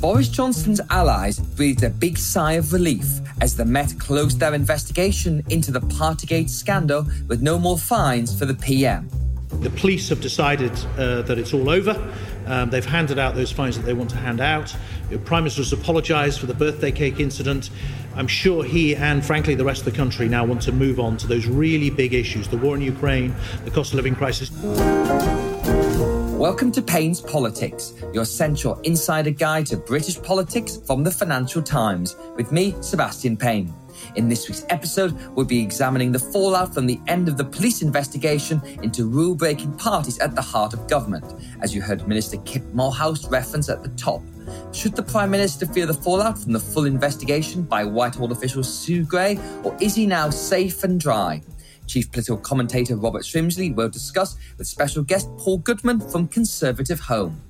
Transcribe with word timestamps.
Boris 0.00 0.28
Johnson's 0.28 0.80
allies 0.90 1.38
breathed 1.38 1.82
a 1.82 1.88
big 1.88 2.18
sigh 2.18 2.52
of 2.52 2.74
relief 2.74 3.06
as 3.40 3.56
the 3.56 3.64
Met 3.64 3.98
closed 3.98 4.38
their 4.38 4.52
investigation 4.52 5.42
into 5.48 5.70
the 5.70 5.80
Partygate 5.80 6.50
scandal 6.50 7.06
with 7.28 7.40
no 7.40 7.58
more 7.58 7.78
fines 7.78 8.38
for 8.38 8.44
the 8.44 8.54
PM. 8.54 9.08
The 9.60 9.70
police 9.70 10.10
have 10.10 10.20
decided 10.20 10.72
uh, 10.98 11.22
that 11.22 11.38
it's 11.38 11.54
all 11.54 11.70
over. 11.70 12.12
Um, 12.44 12.68
they've 12.68 12.84
handed 12.84 13.18
out 13.18 13.34
those 13.34 13.50
fines 13.50 13.76
that 13.78 13.86
they 13.86 13.94
want 13.94 14.10
to 14.10 14.16
hand 14.16 14.40
out. 14.40 14.76
The 15.08 15.18
Prime 15.18 15.44
Minister 15.44 15.62
has 15.62 15.72
apologised 15.72 16.40
for 16.40 16.46
the 16.46 16.54
birthday 16.54 16.92
cake 16.92 17.18
incident. 17.18 17.70
I'm 18.14 18.28
sure 18.28 18.64
he 18.64 18.94
and, 18.94 19.24
frankly, 19.24 19.54
the 19.54 19.64
rest 19.64 19.86
of 19.86 19.92
the 19.92 19.96
country 19.96 20.28
now 20.28 20.44
want 20.44 20.60
to 20.62 20.72
move 20.72 21.00
on 21.00 21.16
to 21.18 21.26
those 21.26 21.46
really 21.46 21.88
big 21.88 22.12
issues 22.12 22.48
the 22.48 22.58
war 22.58 22.74
in 22.74 22.82
Ukraine, 22.82 23.34
the 23.64 23.70
cost 23.70 23.92
of 23.92 23.96
living 23.96 24.14
crisis. 24.14 24.50
Welcome 26.36 26.70
to 26.72 26.82
Payne's 26.82 27.22
Politics, 27.22 27.94
your 28.12 28.24
essential 28.24 28.78
insider 28.80 29.30
guide 29.30 29.64
to 29.68 29.78
British 29.78 30.20
politics 30.22 30.78
from 30.86 31.02
the 31.02 31.10
Financial 31.10 31.62
Times, 31.62 32.14
with 32.36 32.52
me, 32.52 32.74
Sebastian 32.82 33.38
Payne. 33.38 33.72
In 34.16 34.28
this 34.28 34.46
week's 34.46 34.66
episode, 34.68 35.18
we'll 35.34 35.46
be 35.46 35.62
examining 35.62 36.12
the 36.12 36.18
fallout 36.18 36.74
from 36.74 36.86
the 36.86 37.00
end 37.06 37.28
of 37.28 37.38
the 37.38 37.44
police 37.44 37.80
investigation 37.80 38.60
into 38.82 39.06
rule 39.06 39.34
breaking 39.34 39.72
parties 39.78 40.18
at 40.18 40.34
the 40.34 40.42
heart 40.42 40.74
of 40.74 40.86
government, 40.88 41.24
as 41.62 41.74
you 41.74 41.80
heard 41.80 42.06
Minister 42.06 42.36
Kit 42.44 42.62
Malthouse 42.76 43.30
reference 43.30 43.70
at 43.70 43.82
the 43.82 43.88
top. 43.96 44.20
Should 44.74 44.94
the 44.94 45.02
Prime 45.02 45.30
Minister 45.30 45.64
fear 45.64 45.86
the 45.86 45.94
fallout 45.94 46.38
from 46.38 46.52
the 46.52 46.60
full 46.60 46.84
investigation 46.84 47.62
by 47.62 47.82
Whitehall 47.82 48.30
official 48.30 48.62
Sue 48.62 49.04
Gray, 49.04 49.38
or 49.64 49.74
is 49.80 49.94
he 49.94 50.04
now 50.04 50.28
safe 50.28 50.84
and 50.84 51.00
dry? 51.00 51.40
Chief 51.86 52.10
political 52.10 52.36
commentator 52.36 52.96
Robert 52.96 53.22
Shrimsley 53.22 53.74
will 53.74 53.88
discuss 53.88 54.36
with 54.58 54.66
special 54.66 55.02
guest 55.02 55.28
Paul 55.38 55.58
Goodman 55.58 56.00
from 56.00 56.28
Conservative 56.28 57.00
Home. 57.00 57.40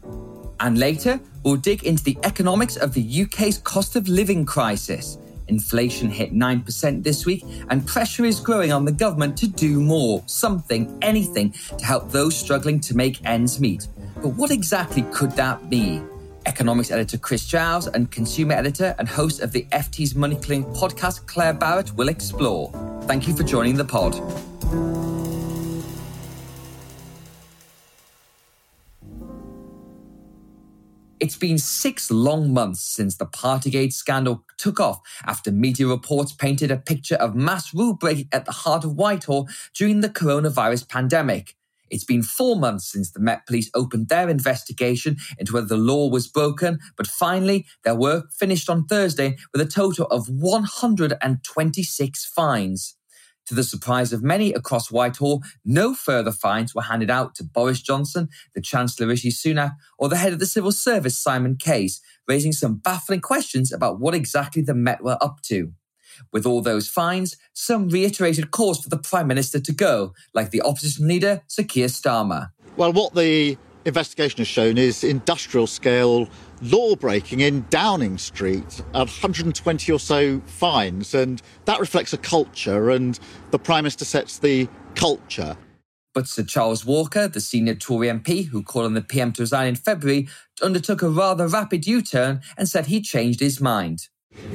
And 0.61 0.79
later, 0.79 1.21
we'll 1.43 1.57
dig 1.57 1.85
into 1.85 2.03
the 2.03 2.19
economics 2.25 2.77
of 2.77 2.95
the 2.95 3.23
UK's 3.23 3.59
cost 3.59 3.97
of 3.97 4.09
living 4.09 4.47
crisis. 4.47 5.19
Inflation 5.49 6.11
hit 6.11 6.33
9% 6.33 7.05
this 7.05 7.25
week, 7.25 7.45
and 7.69 7.87
pressure 7.87 8.25
is 8.25 8.41
growing 8.41 8.73
on 8.73 8.85
the 8.85 8.93
government 8.93 9.37
to 9.39 9.47
do 9.47 9.81
more, 9.81 10.23
something, 10.27 10.99
anything, 11.03 11.53
to 11.79 11.85
help 11.85 12.11
those 12.11 12.37
struggling 12.37 12.81
to 12.81 12.97
make 12.97 13.25
ends 13.25 13.61
meet. 13.61 13.87
But 14.17 14.31
what 14.31 14.51
exactly 14.51 15.03
could 15.13 15.33
that 15.33 15.71
be? 15.71 16.03
Economics 16.47 16.91
editor 16.91 17.19
Chris 17.19 17.45
Giles 17.45 17.89
and 17.89 18.11
consumer 18.11 18.55
editor 18.55 18.95
and 18.99 19.09
host 19.09 19.41
of 19.41 19.53
the 19.53 19.67
FT's 19.73 20.15
Money 20.15 20.37
Clinic 20.37 20.67
podcast, 20.69 21.27
Claer 21.27 21.53
Barrett, 21.53 21.93
will 21.95 22.09
explore. 22.09 22.71
Thank 23.03 23.27
you 23.29 23.37
for 23.37 23.43
joining 23.43 23.75
the 23.75 23.85
pod. 23.85 24.15
It's 31.19 31.37
been 31.37 31.59
six 31.59 32.11
long 32.11 32.53
months 32.53 32.83
since 32.83 33.17
the 33.17 33.27
Partygate 33.27 33.93
scandal 33.93 34.45
took 34.59 34.79
off 34.79 35.01
after 35.25 35.51
media 35.51 35.87
reports 35.89 36.33
painted 36.33 36.71
a 36.71 36.77
picture 36.77 37.17
of 37.17 37.35
mass 37.35 37.75
rule 37.75 37.95
breaking 37.95 38.29
at 38.33 38.45
the 38.45 38.53
heart 38.53 38.85
of 38.85 38.95
Whitehall 38.95 39.49
during 39.75 40.03
the 40.03 40.09
coronavirus 40.09 40.89
pandemic. 40.89 41.57
It's 41.91 42.05
been 42.05 42.23
four 42.23 42.57
months 42.57 42.91
since 42.91 43.11
the 43.11 43.21
Met 43.21 43.47
Police 43.47 43.71
opened 43.75 44.09
their 44.09 44.29
investigation 44.29 45.17
into 45.39 45.53
whether 45.53 45.67
the 45.67 45.77
law 45.77 46.09
was 46.09 46.29
broken, 46.29 46.79
but 46.97 47.07
finally, 47.07 47.67
their 47.85 47.95
work 47.95 48.33
finished 48.33 48.69
on 48.69 48.87
Thursday 48.87 49.37
with 49.53 49.61
a 49.61 49.67
total 49.67 50.07
of 50.07 50.29
126 50.29 52.25
fines. 52.27 52.97
To 53.47 53.55
the 53.55 53.63
surprise 53.63 54.13
of 54.13 54.25
many 54.25 54.53
across 54.53 54.91
Whitehall, 54.91 55.41
no 55.65 55.95
further 55.95 56.33
fines 56.33 56.75
were 56.75 56.83
handed 56.83 57.11
out 57.11 57.37
to 57.37 57.45
Boris 57.45 57.81
Johnson, 57.81 58.29
the 58.57 58.61
Chancellor 58.61 59.07
Rishi 59.07 59.31
Sunak, 59.31 59.77
or 59.99 60.09
the 60.09 60.17
head 60.17 60.33
of 60.33 60.41
the 60.41 60.47
civil 60.47 60.73
service 60.73 61.17
Simon 61.17 61.57
Case, 61.57 62.01
raising 62.27 62.51
some 62.51 62.79
baffling 62.79 63.21
questions 63.21 63.73
about 63.73 64.01
what 64.01 64.17
exactly 64.17 64.63
the 64.63 64.75
Met 64.75 65.03
were 65.03 65.17
up 65.21 65.43
to. 65.43 65.73
With 66.33 66.47
all 66.47 66.63
those 66.63 66.89
fines, 66.89 67.37
some 67.53 67.89
reiterated 67.89 68.51
calls 68.51 68.83
for 68.83 68.89
the 68.89 68.99
Prime 68.99 69.27
Minister 69.27 69.61
to 69.61 69.73
go, 69.73 70.15
like 70.35 70.51
the 70.51 70.63
opposition 70.63 71.09
leader, 71.09 71.43
Sir 71.47 71.63
Keir 71.63 71.89
Starmer. 71.89 72.51
Well, 72.77 72.93
what 72.93 73.15
the 73.15 73.57
investigation 73.85 74.39
has 74.39 74.49
shown 74.49 74.77
is 74.77 75.05
industrial 75.05 75.67
scale 75.67 76.29
law 76.63 76.97
breaking 76.97 77.41
in 77.41 77.65
Downing 77.71 78.19
Street, 78.19 78.83
120 78.93 79.93
or 79.93 79.99
so 79.99 80.41
fines, 80.47 81.15
and 81.15 81.41
that 81.67 81.81
reflects 81.81 82.13
a 82.13 82.19
culture, 82.19 82.91
and 82.91 83.19
the 83.51 83.59
Prime 83.59 83.85
Minister 83.85 84.05
sets 84.05 84.39
the 84.39 84.69
culture. 84.95 85.57
But 86.15 86.29
Sir 86.29 86.45
Charles 86.45 86.85
Walker, 86.87 87.29
the 87.29 87.43
senior 87.43 87.75
Tory 87.75 88.09
MP 88.09 88.47
who 88.47 88.63
called 88.63 88.87
on 88.87 88.95
the 88.95 89.03
PM 89.03 89.33
to 89.33 89.43
resign 89.43 89.69
in 89.69 89.77
February, 89.77 90.29
undertook 90.63 91.03
a 91.03 91.11
rather 91.11 91.47
rapid 91.47 91.87
U 91.87 92.01
turn 92.01 92.41
and 92.57 92.69
said 92.69 92.87
he 92.87 93.03
changed 93.03 93.41
his 93.41 93.61
mind. 93.61 94.09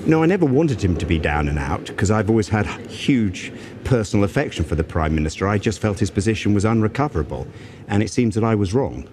No, 0.05 0.23
I 0.23 0.25
never 0.25 0.45
wanted 0.45 0.83
him 0.83 0.97
to 0.97 1.05
be 1.05 1.19
down 1.19 1.47
and 1.47 1.59
out 1.59 1.85
because 1.85 2.09
I've 2.09 2.29
always 2.29 2.49
had 2.49 2.65
huge 2.89 3.53
personal 3.83 4.23
affection 4.23 4.65
for 4.65 4.73
the 4.73 4.83
Prime 4.83 5.13
Minister. 5.13 5.47
I 5.47 5.59
just 5.59 5.79
felt 5.79 5.99
his 5.99 6.09
position 6.09 6.55
was 6.55 6.65
unrecoverable, 6.65 7.47
and 7.87 8.01
it 8.01 8.09
seems 8.09 8.33
that 8.35 8.43
I 8.43 8.55
was 8.55 8.73
wrong. 8.73 9.07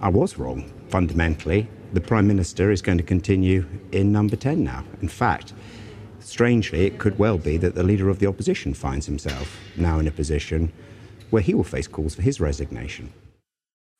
I 0.00 0.08
was 0.08 0.38
wrong, 0.38 0.72
fundamentally. 0.88 1.68
The 1.92 2.00
Prime 2.00 2.26
Minister 2.26 2.70
is 2.70 2.82
going 2.82 2.98
to 2.98 3.04
continue 3.04 3.66
in 3.92 4.10
number 4.10 4.36
10 4.36 4.64
now. 4.64 4.84
In 5.02 5.08
fact, 5.08 5.52
strangely, 6.18 6.86
it 6.86 6.98
could 6.98 7.18
well 7.18 7.36
be 7.36 7.58
that 7.58 7.74
the 7.74 7.82
leader 7.82 8.08
of 8.08 8.18
the 8.18 8.26
opposition 8.26 8.74
finds 8.74 9.06
himself 9.06 9.60
now 9.76 9.98
in 9.98 10.08
a 10.08 10.10
position 10.10 10.72
where 11.28 11.42
he 11.42 11.52
will 11.52 11.62
face 11.62 11.86
calls 11.86 12.14
for 12.14 12.22
his 12.22 12.40
resignation. 12.40 13.12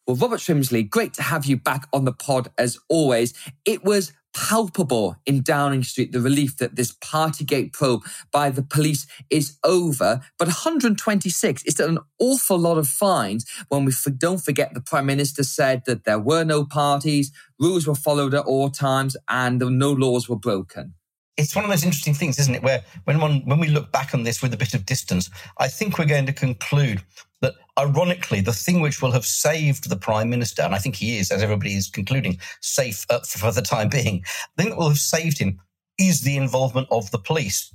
Well, 0.07 0.17
Robert 0.17 0.41
Shrimsley, 0.41 0.89
great 0.89 1.15
to 1.15 1.23
have 1.23 1.45
you 1.45 1.57
back 1.57 1.87
on 1.93 2.05
the 2.05 2.13
pod 2.13 2.51
as 2.59 2.79
always. 2.89 3.33
It 3.65 3.85
was 3.85 4.13
palpable 4.35 5.17
in 5.27 5.43
Downing 5.43 5.83
Street 5.83 6.13
the 6.13 6.21
relief 6.21 6.57
that 6.59 6.77
this 6.77 6.93
Partygate 6.93 7.73
probe 7.73 8.03
by 8.33 8.51
the 8.51 8.63
police 8.63 9.07
is 9.31 9.59
over. 9.65 10.21
But 10.39 10.49
126 10.49 11.63
is 11.65 11.75
still 11.75 11.89
an 11.89 11.99
awful 12.19 12.59
lot 12.59 12.79
of 12.79 12.89
fines 12.89 13.47
when 13.69 13.85
we 13.85 13.93
don't 14.17 14.45
forget 14.45 14.75
the 14.75 14.81
Prime 14.81 15.07
Minister 15.07 15.43
said 15.45 15.83
that 15.87 16.05
there 16.05 16.19
were 16.19 16.45
no 16.45 16.65
parties, 16.65 17.33
rules 17.59 17.87
were 17.87 17.95
followed 17.95 18.35
at 18.35 18.45
all 18.45 18.71
times, 18.71 19.17
and 19.29 19.61
no 19.61 19.93
laws 19.93 20.29
were 20.29 20.37
broken 20.37 20.95
it's 21.37 21.57
one 21.57 21.65
of 21.65 21.71
those 21.71 21.85
interesting 21.85 22.15
things, 22.15 22.39
isn't 22.39 22.55
it? 22.55 22.63
Where 22.63 22.83
when 23.05 23.21
one, 23.21 23.43
when 23.45 23.59
we 23.59 23.69
look 23.69 23.91
back 23.91 24.15
on 24.15 24.23
this 24.23 24.41
with 24.41 24.55
a 24.55 24.57
bit 24.57 24.75
of 24.75 24.87
distance, 24.87 25.31
I 25.59 25.69
think 25.69 25.99
we're 25.99 26.05
going 26.05 26.27
to 26.27 26.33
conclude 26.33 27.03
that, 27.41 27.55
ironically, 27.79 28.41
the 28.41 28.53
thing 28.53 28.81
which 28.81 29.03
will 29.03 29.11
have 29.13 29.27
saved 29.27 29.89
the 29.89 29.97
prime 29.97 30.31
minister, 30.31 30.63
and 30.63 30.75
I 30.75 30.79
think 30.79 30.95
he 30.97 31.19
is, 31.19 31.31
as 31.31 31.43
everybody 31.43 31.75
is 31.75 31.91
concluding, 31.91 32.39
safe 32.61 33.05
uh, 33.11 33.21
for 33.21 33.51
the 33.51 33.63
time 33.63 33.89
being, 33.89 34.25
the 34.57 34.63
thing 34.63 34.71
that 34.71 34.79
will 34.79 34.89
have 34.89 34.99
saved 34.99 35.39
him 35.39 35.61
is 35.99 36.23
the 36.23 36.37
involvement 36.37 36.89
of 36.91 37.11
the 37.11 37.19
police. 37.19 37.75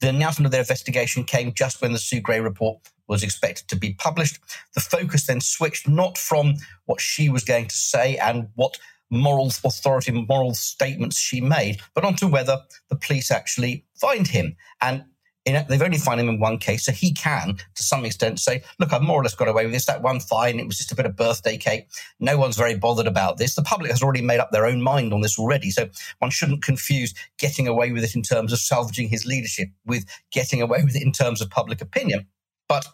The 0.00 0.08
announcement 0.08 0.46
of 0.46 0.52
their 0.52 0.62
investigation 0.62 1.24
came 1.24 1.52
just 1.52 1.82
when 1.82 1.92
the 1.92 1.98
Sue 1.98 2.20
Gray 2.20 2.40
report 2.40 2.78
was 3.06 3.22
expected 3.22 3.68
to 3.68 3.76
be 3.76 3.94
published. 3.94 4.38
The 4.74 4.80
focus 4.80 5.26
then 5.26 5.40
switched 5.40 5.88
not 5.88 6.16
from 6.16 6.54
what 6.86 7.00
she 7.00 7.28
was 7.28 7.44
going 7.44 7.66
to 7.66 7.76
say 7.76 8.16
and 8.16 8.48
what 8.54 8.78
moral 9.10 9.48
authority, 9.64 10.12
moral 10.12 10.54
statements 10.54 11.18
she 11.18 11.40
made, 11.40 11.80
but 11.94 12.04
onto 12.04 12.28
whether 12.28 12.58
the 12.88 12.96
police 12.96 13.30
actually 13.30 13.84
find 13.94 14.28
him. 14.28 14.56
And 14.80 15.04
in, 15.46 15.64
they've 15.68 15.82
only 15.82 15.98
found 15.98 16.20
him 16.20 16.28
in 16.28 16.38
one 16.38 16.58
case, 16.58 16.84
so 16.84 16.92
he 16.92 17.12
can, 17.12 17.56
to 17.74 17.82
some 17.82 18.04
extent, 18.04 18.38
say, 18.38 18.62
"Look, 18.78 18.92
I've 18.92 19.02
more 19.02 19.20
or 19.20 19.22
less 19.22 19.34
got 19.34 19.48
away 19.48 19.64
with 19.64 19.72
this. 19.72 19.86
That 19.86 20.02
one 20.02 20.20
fine. 20.20 20.60
It 20.60 20.66
was 20.66 20.76
just 20.76 20.92
a 20.92 20.94
bit 20.94 21.06
of 21.06 21.16
birthday 21.16 21.56
cake. 21.56 21.88
No 22.18 22.36
one's 22.36 22.56
very 22.56 22.76
bothered 22.76 23.06
about 23.06 23.38
this. 23.38 23.54
The 23.54 23.62
public 23.62 23.90
has 23.90 24.02
already 24.02 24.20
made 24.20 24.38
up 24.38 24.50
their 24.50 24.66
own 24.66 24.82
mind 24.82 25.14
on 25.14 25.22
this 25.22 25.38
already, 25.38 25.70
so 25.70 25.88
one 26.18 26.30
shouldn't 26.30 26.62
confuse 26.62 27.14
getting 27.38 27.66
away 27.66 27.90
with 27.90 28.04
it 28.04 28.14
in 28.14 28.22
terms 28.22 28.52
of 28.52 28.58
salvaging 28.58 29.08
his 29.08 29.24
leadership 29.24 29.70
with 29.86 30.04
getting 30.30 30.60
away 30.60 30.82
with 30.84 30.94
it 30.94 31.02
in 31.02 31.12
terms 31.12 31.40
of 31.40 31.48
public 31.48 31.80
opinion." 31.80 32.26
But 32.68 32.86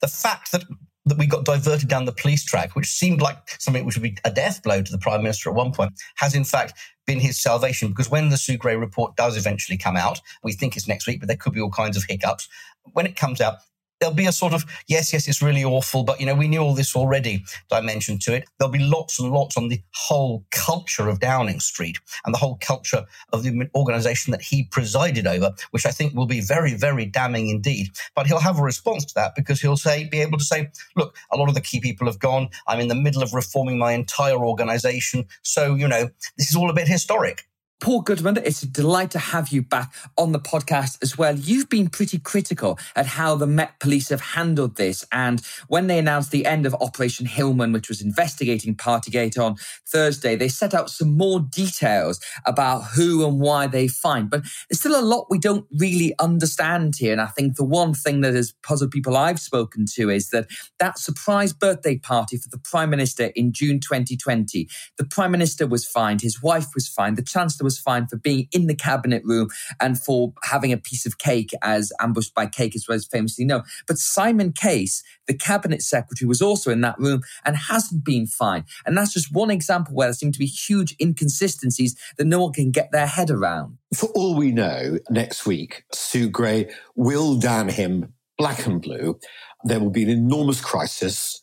the 0.00 0.08
fact 0.08 0.50
that 0.50 0.64
that 1.06 1.18
we 1.18 1.26
got 1.26 1.44
diverted 1.44 1.88
down 1.88 2.04
the 2.04 2.12
police 2.12 2.44
track, 2.44 2.74
which 2.74 2.86
seemed 2.86 3.20
like 3.20 3.36
something 3.58 3.84
which 3.84 3.96
would 3.96 4.02
be 4.02 4.16
a 4.24 4.30
death 4.30 4.62
blow 4.62 4.82
to 4.82 4.92
the 4.92 4.98
prime 4.98 5.22
minister 5.22 5.50
at 5.50 5.56
one 5.56 5.72
point, 5.72 5.92
has 6.16 6.34
in 6.34 6.44
fact 6.44 6.72
been 7.06 7.20
his 7.20 7.40
salvation. 7.40 7.88
Because 7.88 8.10
when 8.10 8.30
the 8.30 8.56
Gray 8.58 8.76
report 8.76 9.16
does 9.16 9.36
eventually 9.36 9.76
come 9.76 9.96
out, 9.96 10.20
we 10.42 10.52
think 10.52 10.76
it's 10.76 10.88
next 10.88 11.06
week, 11.06 11.20
but 11.20 11.28
there 11.28 11.36
could 11.36 11.52
be 11.52 11.60
all 11.60 11.70
kinds 11.70 11.96
of 11.96 12.04
hiccups. 12.08 12.48
When 12.92 13.06
it 13.06 13.16
comes 13.16 13.40
out, 13.40 13.56
there'll 14.04 14.14
be 14.14 14.26
a 14.26 14.32
sort 14.32 14.52
of, 14.52 14.66
yes, 14.86 15.14
yes, 15.14 15.26
it's 15.26 15.40
really 15.40 15.64
awful, 15.64 16.04
but, 16.04 16.20
you 16.20 16.26
know, 16.26 16.34
we 16.34 16.46
knew 16.46 16.58
all 16.58 16.74
this 16.74 16.94
already 16.94 17.42
dimension 17.70 18.18
to 18.18 18.34
it. 18.34 18.44
There'll 18.58 18.70
be 18.70 18.78
lots 18.78 19.18
and 19.18 19.32
lots 19.32 19.56
on 19.56 19.68
the 19.68 19.80
whole 19.94 20.44
culture 20.50 21.08
of 21.08 21.20
Downing 21.20 21.58
Street 21.58 21.96
and 22.26 22.34
the 22.34 22.38
whole 22.38 22.58
culture 22.60 23.06
of 23.32 23.44
the 23.44 23.66
organization 23.74 24.30
that 24.32 24.42
he 24.42 24.64
presided 24.64 25.26
over, 25.26 25.54
which 25.70 25.86
I 25.86 25.90
think 25.90 26.14
will 26.14 26.26
be 26.26 26.42
very, 26.42 26.74
very 26.74 27.06
damning 27.06 27.48
indeed. 27.48 27.92
But 28.14 28.26
he'll 28.26 28.40
have 28.40 28.58
a 28.58 28.62
response 28.62 29.06
to 29.06 29.14
that 29.14 29.34
because 29.34 29.62
he'll 29.62 29.78
say, 29.78 30.06
be 30.06 30.20
able 30.20 30.36
to 30.36 30.44
say, 30.44 30.68
look, 30.96 31.16
a 31.32 31.38
lot 31.38 31.48
of 31.48 31.54
the 31.54 31.62
key 31.62 31.80
people 31.80 32.06
have 32.06 32.18
gone. 32.18 32.50
I'm 32.66 32.80
in 32.80 32.88
the 32.88 32.94
middle 32.94 33.22
of 33.22 33.32
reforming 33.32 33.78
my 33.78 33.92
entire 33.92 34.36
organization. 34.36 35.24
So, 35.40 35.76
you 35.76 35.88
know, 35.88 36.10
this 36.36 36.50
is 36.50 36.56
all 36.56 36.68
a 36.68 36.74
bit 36.74 36.88
historic. 36.88 37.46
Paul 37.80 38.00
Goodman, 38.00 38.38
it's 38.38 38.62
a 38.62 38.66
delight 38.66 39.10
to 39.10 39.18
have 39.18 39.48
you 39.48 39.60
back 39.60 39.92
on 40.16 40.32
the 40.32 40.38
podcast 40.38 41.02
as 41.02 41.18
well. 41.18 41.36
You've 41.36 41.68
been 41.68 41.90
pretty 41.90 42.18
critical 42.18 42.78
at 42.96 43.04
how 43.04 43.34
the 43.34 43.46
Met 43.46 43.78
Police 43.78 44.08
have 44.08 44.20
handled 44.20 44.76
this. 44.76 45.04
And 45.12 45.42
when 45.68 45.86
they 45.86 45.98
announced 45.98 46.30
the 46.30 46.46
end 46.46 46.64
of 46.66 46.74
Operation 46.80 47.26
Hillman, 47.26 47.72
which 47.72 47.88
was 47.88 48.00
investigating 48.00 48.74
Partygate 48.74 49.38
on 49.38 49.56
Thursday, 49.86 50.34
they 50.34 50.48
set 50.48 50.72
out 50.72 50.88
some 50.88 51.16
more 51.16 51.40
details 51.40 52.20
about 52.46 52.84
who 52.94 53.26
and 53.26 53.38
why 53.38 53.66
they 53.66 53.88
find. 53.88 54.30
But 54.30 54.44
there's 54.70 54.80
still 54.80 54.98
a 54.98 55.02
lot 55.04 55.26
we 55.28 55.38
don't 55.38 55.66
really 55.78 56.14
understand 56.18 56.94
here. 56.96 57.12
And 57.12 57.20
I 57.20 57.26
think 57.26 57.56
the 57.56 57.64
one 57.64 57.92
thing 57.92 58.22
that 58.22 58.34
has 58.34 58.54
puzzled 58.62 58.92
people 58.92 59.16
I've 59.16 59.40
spoken 59.40 59.84
to 59.96 60.08
is 60.10 60.30
that 60.30 60.46
that 60.78 60.98
surprise 60.98 61.52
birthday 61.52 61.98
party 61.98 62.38
for 62.38 62.48
the 62.48 62.58
Prime 62.58 62.88
Minister 62.88 63.32
in 63.34 63.52
June 63.52 63.80
2020, 63.80 64.68
the 64.96 65.04
Prime 65.04 65.32
Minister 65.32 65.66
was 65.66 65.84
fined, 65.84 66.22
his 66.22 66.42
wife 66.42 66.68
was 66.74 66.88
fined, 66.88 67.18
the 67.18 67.22
Chancellor 67.22 67.63
was 67.64 67.78
fined 67.78 68.10
for 68.10 68.16
being 68.16 68.46
in 68.52 68.66
the 68.66 68.74
cabinet 68.74 69.22
room 69.24 69.48
and 69.80 69.98
for 69.98 70.32
having 70.44 70.72
a 70.72 70.76
piece 70.76 71.06
of 71.06 71.18
cake, 71.18 71.50
as 71.62 71.92
ambushed 72.00 72.34
by 72.34 72.46
cake 72.46 72.76
is 72.76 72.86
was 72.88 73.06
famously 73.06 73.44
known. 73.44 73.62
But 73.86 73.98
Simon 73.98 74.52
Case, 74.52 75.02
the 75.26 75.34
cabinet 75.34 75.82
secretary, 75.82 76.28
was 76.28 76.42
also 76.42 76.70
in 76.70 76.80
that 76.82 76.98
room 76.98 77.22
and 77.44 77.56
hasn't 77.56 78.04
been 78.04 78.26
fined. 78.26 78.64
And 78.86 78.96
that's 78.96 79.12
just 79.12 79.32
one 79.32 79.50
example 79.50 79.94
where 79.94 80.08
there 80.08 80.14
seem 80.14 80.32
to 80.32 80.38
be 80.38 80.46
huge 80.46 80.94
inconsistencies 81.00 81.98
that 82.18 82.26
no 82.26 82.42
one 82.42 82.52
can 82.52 82.70
get 82.70 82.90
their 82.92 83.06
head 83.06 83.30
around. 83.30 83.78
For 83.94 84.08
all 84.10 84.36
we 84.36 84.52
know, 84.52 84.98
next 85.10 85.46
week, 85.46 85.84
Sue 85.92 86.28
Gray 86.28 86.68
will 86.94 87.36
damn 87.36 87.68
him 87.68 88.12
black 88.38 88.66
and 88.66 88.80
blue. 88.80 89.18
There 89.64 89.80
will 89.80 89.90
be 89.90 90.02
an 90.02 90.10
enormous 90.10 90.60
crisis. 90.60 91.42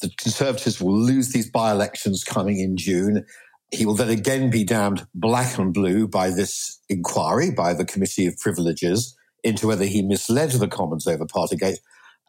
The 0.00 0.10
Conservatives 0.18 0.80
will 0.80 0.96
lose 0.98 1.30
these 1.30 1.50
by 1.50 1.70
elections 1.70 2.24
coming 2.24 2.58
in 2.58 2.76
June. 2.76 3.24
He 3.72 3.86
will 3.86 3.94
then 3.94 4.10
again 4.10 4.50
be 4.50 4.64
damned 4.64 5.06
black 5.14 5.58
and 5.58 5.72
blue 5.72 6.08
by 6.08 6.30
this 6.30 6.80
inquiry, 6.88 7.50
by 7.50 7.72
the 7.72 7.84
Committee 7.84 8.26
of 8.26 8.36
Privileges, 8.38 9.16
into 9.44 9.66
whether 9.66 9.84
he 9.84 10.02
misled 10.02 10.50
the 10.50 10.68
Commons 10.68 11.06
over 11.06 11.24
Partygate. 11.24 11.78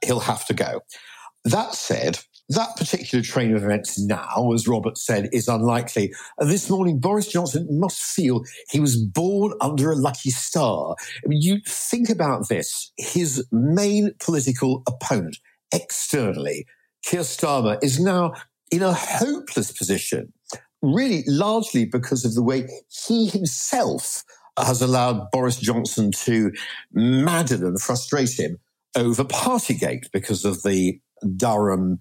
He'll 0.06 0.20
have 0.20 0.46
to 0.48 0.54
go. 0.54 0.82
That 1.44 1.74
said, 1.74 2.20
that 2.50 2.76
particular 2.76 3.24
train 3.24 3.56
of 3.56 3.64
events 3.64 3.98
now, 3.98 4.52
as 4.54 4.68
Robert 4.68 4.98
said, 4.98 5.30
is 5.32 5.48
unlikely. 5.48 6.14
And 6.38 6.50
this 6.50 6.70
morning, 6.70 7.00
Boris 7.00 7.28
Johnson 7.28 7.68
must 7.72 8.02
feel 8.02 8.44
he 8.70 8.80
was 8.80 8.98
born 8.98 9.54
under 9.62 9.92
a 9.92 9.96
lucky 9.96 10.30
star. 10.30 10.96
I 11.24 11.28
mean, 11.28 11.42
you 11.42 11.62
think 11.66 12.10
about 12.10 12.50
this. 12.50 12.92
His 12.98 13.46
main 13.52 14.14
political 14.24 14.84
opponent 14.88 15.38
externally, 15.74 16.66
Keir 17.04 17.22
Starmer, 17.22 17.82
is 17.82 18.00
now 18.00 18.34
in 18.70 18.84
a 18.84 18.94
hopeless 18.94 19.72
position 19.72 20.34
really 20.81 21.24
largely 21.28 21.86
because 21.86 22.25
of 22.25 22.33
the 22.33 22.44
way 22.44 22.68
he 22.89 23.28
himself 23.28 24.24
has 24.57 24.81
allowed 24.81 25.30
Boris 25.31 25.57
Johnson 25.57 26.12
to 26.12 26.51
madden 26.92 27.63
and 27.63 27.81
frustrate 27.81 28.38
him 28.38 28.57
over 28.95 29.24
Partygate 29.24 30.12
because 30.12 30.44
of 30.45 30.63
the 30.63 31.00
Durham 31.36 32.00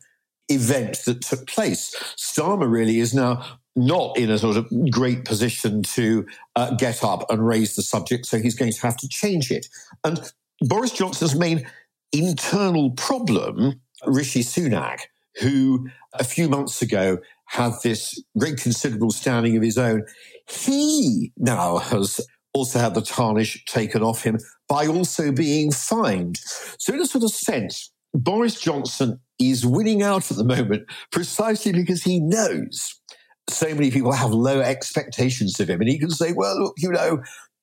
event 0.48 1.02
that 1.06 1.22
took 1.22 1.46
place. 1.46 1.94
Starmer 2.16 2.70
really 2.70 2.98
is 2.98 3.14
now 3.14 3.58
not 3.76 4.16
in 4.16 4.30
a 4.30 4.38
sort 4.38 4.56
of 4.56 4.68
great 4.90 5.24
position 5.24 5.82
to 5.82 6.26
uh, 6.56 6.74
get 6.74 7.04
up 7.04 7.30
and 7.30 7.46
raise 7.46 7.76
the 7.76 7.82
subject, 7.82 8.26
so 8.26 8.38
he's 8.38 8.56
going 8.56 8.72
to 8.72 8.82
have 8.82 8.96
to 8.96 9.08
change 9.08 9.50
it. 9.50 9.66
And 10.04 10.20
Boris 10.60 10.90
Johnson's 10.90 11.36
main 11.36 11.66
internal 12.12 12.90
problem, 12.90 13.80
Rishi 14.06 14.40
Sunak, 14.40 15.00
who 15.40 15.88
a 16.14 16.24
few 16.24 16.48
months 16.48 16.82
ago 16.82 17.18
had 17.50 17.72
this 17.82 18.22
great 18.38 18.58
considerable 18.58 19.10
standing 19.10 19.56
of 19.56 19.62
his 19.62 19.76
own. 19.76 20.04
He 20.48 21.32
now 21.36 21.78
has 21.78 22.20
also 22.54 22.78
had 22.78 22.94
the 22.94 23.02
tarnish 23.02 23.64
taken 23.64 24.02
off 24.02 24.22
him 24.22 24.38
by 24.68 24.86
also 24.86 25.32
being 25.32 25.72
fined. 25.72 26.38
So, 26.78 26.94
in 26.94 27.00
a 27.00 27.06
sort 27.06 27.24
of 27.24 27.30
sense, 27.30 27.92
Boris 28.14 28.60
Johnson 28.60 29.20
is 29.40 29.66
winning 29.66 30.02
out 30.02 30.30
at 30.30 30.36
the 30.36 30.44
moment 30.44 30.84
precisely 31.10 31.72
because 31.72 32.04
he 32.04 32.20
knows 32.20 33.00
so 33.48 33.74
many 33.74 33.90
people 33.90 34.12
have 34.12 34.30
low 34.30 34.60
expectations 34.60 35.58
of 35.58 35.68
him. 35.68 35.80
And 35.80 35.90
he 35.90 35.98
can 35.98 36.10
say, 36.10 36.32
well, 36.32 36.56
look, 36.56 36.74
you 36.78 36.90
know, 36.90 37.20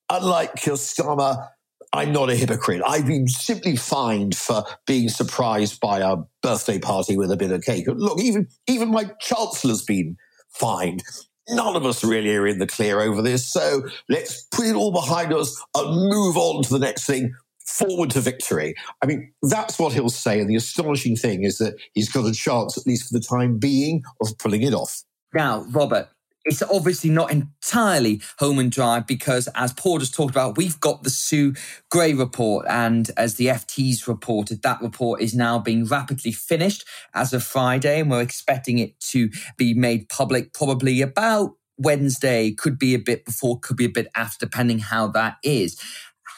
unlike 0.09 0.55
Keir 0.55 0.73
Starmer, 0.73 1.47
I'm 1.93 2.11
not 2.11 2.29
a 2.29 2.35
hypocrite. 2.35 2.81
I've 2.85 3.07
been 3.07 3.27
simply 3.27 3.75
fined 3.75 4.35
for 4.35 4.63
being 4.85 5.09
surprised 5.09 5.79
by 5.79 5.99
a 5.99 6.17
birthday 6.41 6.79
party 6.79 7.17
with 7.17 7.31
a 7.31 7.37
bit 7.37 7.51
of 7.51 7.63
cake. 7.63 7.85
Look, 7.87 8.21
even 8.21 8.47
even 8.67 8.91
my 8.91 9.11
chancellor's 9.19 9.83
been 9.83 10.17
fined. 10.49 11.03
None 11.49 11.75
of 11.75 11.85
us 11.85 12.03
really 12.03 12.35
are 12.35 12.45
in 12.45 12.59
the 12.59 12.67
clear 12.67 12.99
over 12.99 13.21
this. 13.21 13.49
So 13.49 13.83
let's 14.09 14.43
put 14.51 14.65
it 14.65 14.75
all 14.75 14.91
behind 14.91 15.33
us 15.33 15.63
and 15.75 16.09
move 16.09 16.35
on 16.35 16.63
to 16.63 16.73
the 16.73 16.79
next 16.79 17.05
thing. 17.05 17.33
Forward 17.65 18.09
to 18.11 18.21
victory. 18.21 18.75
I 19.01 19.05
mean, 19.05 19.31
that's 19.41 19.79
what 19.79 19.93
he'll 19.93 20.09
say. 20.09 20.39
And 20.39 20.49
the 20.49 20.55
astonishing 20.55 21.15
thing 21.15 21.43
is 21.43 21.57
that 21.57 21.75
he's 21.93 22.09
got 22.09 22.25
a 22.25 22.33
chance, 22.33 22.77
at 22.77 22.85
least 22.85 23.09
for 23.09 23.17
the 23.17 23.23
time 23.23 23.59
being, 23.59 24.03
of 24.21 24.37
pulling 24.37 24.61
it 24.61 24.73
off. 24.73 25.03
Now, 25.33 25.65
Robert, 25.71 26.09
it's 26.47 26.63
obviously 26.63 27.09
not 27.09 27.29
entirely 27.29 28.21
home 28.39 28.57
and 28.59 28.71
dry 28.71 29.01
because, 29.01 29.49
as 29.53 29.73
Paul 29.73 29.99
just 29.99 30.13
talked 30.13 30.31
about, 30.31 30.57
we've 30.57 30.79
got 30.79 31.03
the 31.03 31.09
Sue 31.09 31.53
Gray 31.91 32.13
report. 32.13 32.65
And 32.69 33.11
as 33.17 33.35
the 33.35 33.47
FT's 33.47 34.07
reported, 34.07 34.61
that 34.61 34.81
report 34.81 35.21
is 35.21 35.35
now 35.35 35.59
being 35.59 35.85
rapidly 35.85 36.31
finished 36.31 36.85
as 37.13 37.33
of 37.33 37.43
Friday. 37.43 37.99
And 37.99 38.09
we're 38.09 38.21
expecting 38.21 38.79
it 38.79 38.97
to 39.11 39.29
be 39.57 39.73
made 39.73 40.07
public 40.07 40.53
probably 40.53 41.01
about 41.01 41.55
Wednesday, 41.77 42.51
could 42.51 42.79
be 42.79 42.95
a 42.95 42.99
bit 42.99 43.25
before, 43.25 43.59
could 43.59 43.77
be 43.77 43.85
a 43.85 43.89
bit 43.89 44.07
after, 44.15 44.45
depending 44.45 44.79
how 44.79 45.07
that 45.07 45.37
is. 45.43 45.79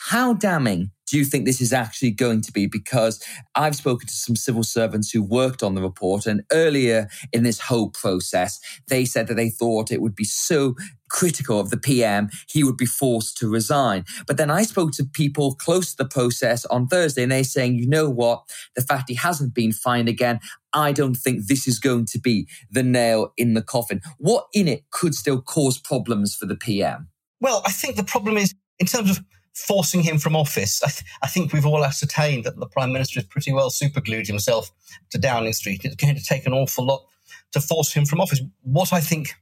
How 0.10 0.34
damning 0.34 0.92
do 1.10 1.18
you 1.18 1.26
think 1.26 1.46
this 1.46 1.62
is 1.62 1.74
actually 1.74 2.12
going 2.12 2.42
to 2.42 2.52
be? 2.52 2.68
Because 2.68 3.24
I've 3.56 3.76
spoken 3.76 4.08
to 4.08 4.14
some 4.14 4.36
civil 4.36 4.64
servants 4.64 5.12
who 5.12 5.24
worked 5.24 5.64
on 5.64 5.76
the 5.76 5.82
report, 5.82 6.26
and 6.26 6.44
earlier 6.52 7.10
in 7.34 7.44
this 7.44 7.60
whole 7.60 7.90
process, 7.90 8.60
they 8.88 9.06
said 9.06 9.28
that 9.28 9.36
they 9.36 9.50
thought 9.50 9.92
it 9.92 10.02
would 10.02 10.16
be 10.16 10.24
so 10.24 10.76
critical 11.10 11.60
of 11.60 11.72
the 11.72 11.78
PM, 11.78 12.30
he 12.48 12.64
would 12.64 12.78
be 12.78 12.86
forced 12.86 13.36
to 13.38 13.50
resign. 13.50 14.06
But 14.28 14.38
then 14.38 14.52
I 14.52 14.62
spoke 14.62 14.92
to 14.94 15.04
people 15.04 15.56
close 15.56 15.92
to 15.92 15.98
the 15.98 16.10
process 16.10 16.66
on 16.66 16.88
Thursday, 16.88 17.24
and 17.24 17.32
they're 17.32 17.44
saying, 17.44 17.76
you 17.76 17.88
know 17.88 18.10
what? 18.10 18.44
The 18.76 18.84
fact 18.84 19.10
he 19.10 19.16
hasn't 19.16 19.54
been 19.54 19.72
fined 19.72 20.08
again, 20.08 20.40
I 20.74 20.92
don't 20.92 21.16
think 21.16 21.48
this 21.48 21.68
is 21.68 21.80
going 21.80 22.06
to 22.08 22.20
be 22.20 22.48
the 22.70 22.84
nail 22.84 23.34
in 23.38 23.56
the 23.56 23.64
coffin. 23.64 24.02
What 24.20 24.46
in 24.54 24.68
it 24.68 24.84
could 24.92 25.16
still 25.16 25.42
cause 25.42 25.80
problems 25.80 26.36
for 26.36 26.46
the 26.46 26.56
PM? 26.56 27.10
Well, 27.42 27.64
I 27.66 27.72
think 27.72 27.96
the 27.96 28.04
problem 28.04 28.38
is 28.38 28.54
in 28.78 28.86
terms 28.86 29.12
of 29.12 29.24
forcing 29.60 30.02
him 30.02 30.18
from 30.18 30.36
office. 30.36 30.82
I, 30.84 30.90
th- 30.90 31.04
I, 31.22 31.28
think 31.28 31.54
we've 31.54 31.66
all 31.66 31.86
ascertained 31.86 32.44
that 32.46 32.60
the 32.60 32.68
Prime 32.68 32.92
Minister 32.92 33.20
has 33.20 33.28
pretty 33.28 33.52
well 33.52 33.70
superglued 33.70 34.28
himself 34.28 34.72
to 35.12 35.18
Downing 35.18 35.54
Street. 35.54 35.82
It's 35.84 35.96
going 35.96 36.16
to 36.16 36.24
take 36.24 36.46
an 36.46 36.54
awful 36.54 36.86
lot 36.86 37.06
to 37.52 37.62
force 37.62 37.94
him 37.94 38.06
from 38.06 38.22
office. 38.22 38.42
What 38.62 38.94
I 38.94 39.00
think 39.00 39.34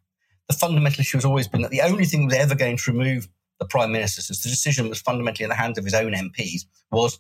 the 0.47 0.53
fundamental 0.53 1.01
issue 1.01 1.17
has 1.17 1.25
always 1.25 1.47
been 1.47 1.61
that 1.61 1.71
the 1.71 1.81
only 1.81 2.05
thing 2.05 2.21
that 2.21 2.35
was 2.35 2.45
ever 2.45 2.55
going 2.55 2.77
to 2.77 2.91
remove 2.91 3.27
the 3.59 3.65
Prime 3.65 3.91
Minister, 3.91 4.21
since 4.21 4.41
the 4.41 4.49
decision 4.49 4.89
was 4.89 5.01
fundamentally 5.01 5.43
in 5.43 5.49
the 5.49 5.55
hands 5.55 5.77
of 5.77 5.83
his 5.83 5.93
own 5.93 6.13
MPs, 6.13 6.65
was 6.91 7.19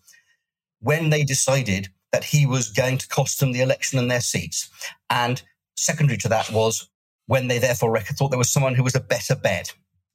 when 0.79 1.09
they 1.09 1.23
decided 1.23 1.89
that 2.11 2.23
he 2.23 2.45
was 2.45 2.69
going 2.69 2.97
to 2.97 3.07
cost 3.07 3.39
them 3.39 3.51
the 3.51 3.61
election 3.61 3.99
and 3.99 4.09
their 4.09 4.21
seats. 4.21 4.69
And 5.09 5.41
secondary 5.75 6.17
to 6.19 6.29
that 6.29 6.51
was 6.51 6.89
when 7.25 7.47
they 7.47 7.59
therefore 7.59 7.99
thought 7.99 8.29
there 8.29 8.37
was 8.37 8.49
someone 8.49 8.75
who 8.75 8.83
was 8.83 8.95
a 8.95 9.01
better 9.01 9.35
bet. 9.35 9.73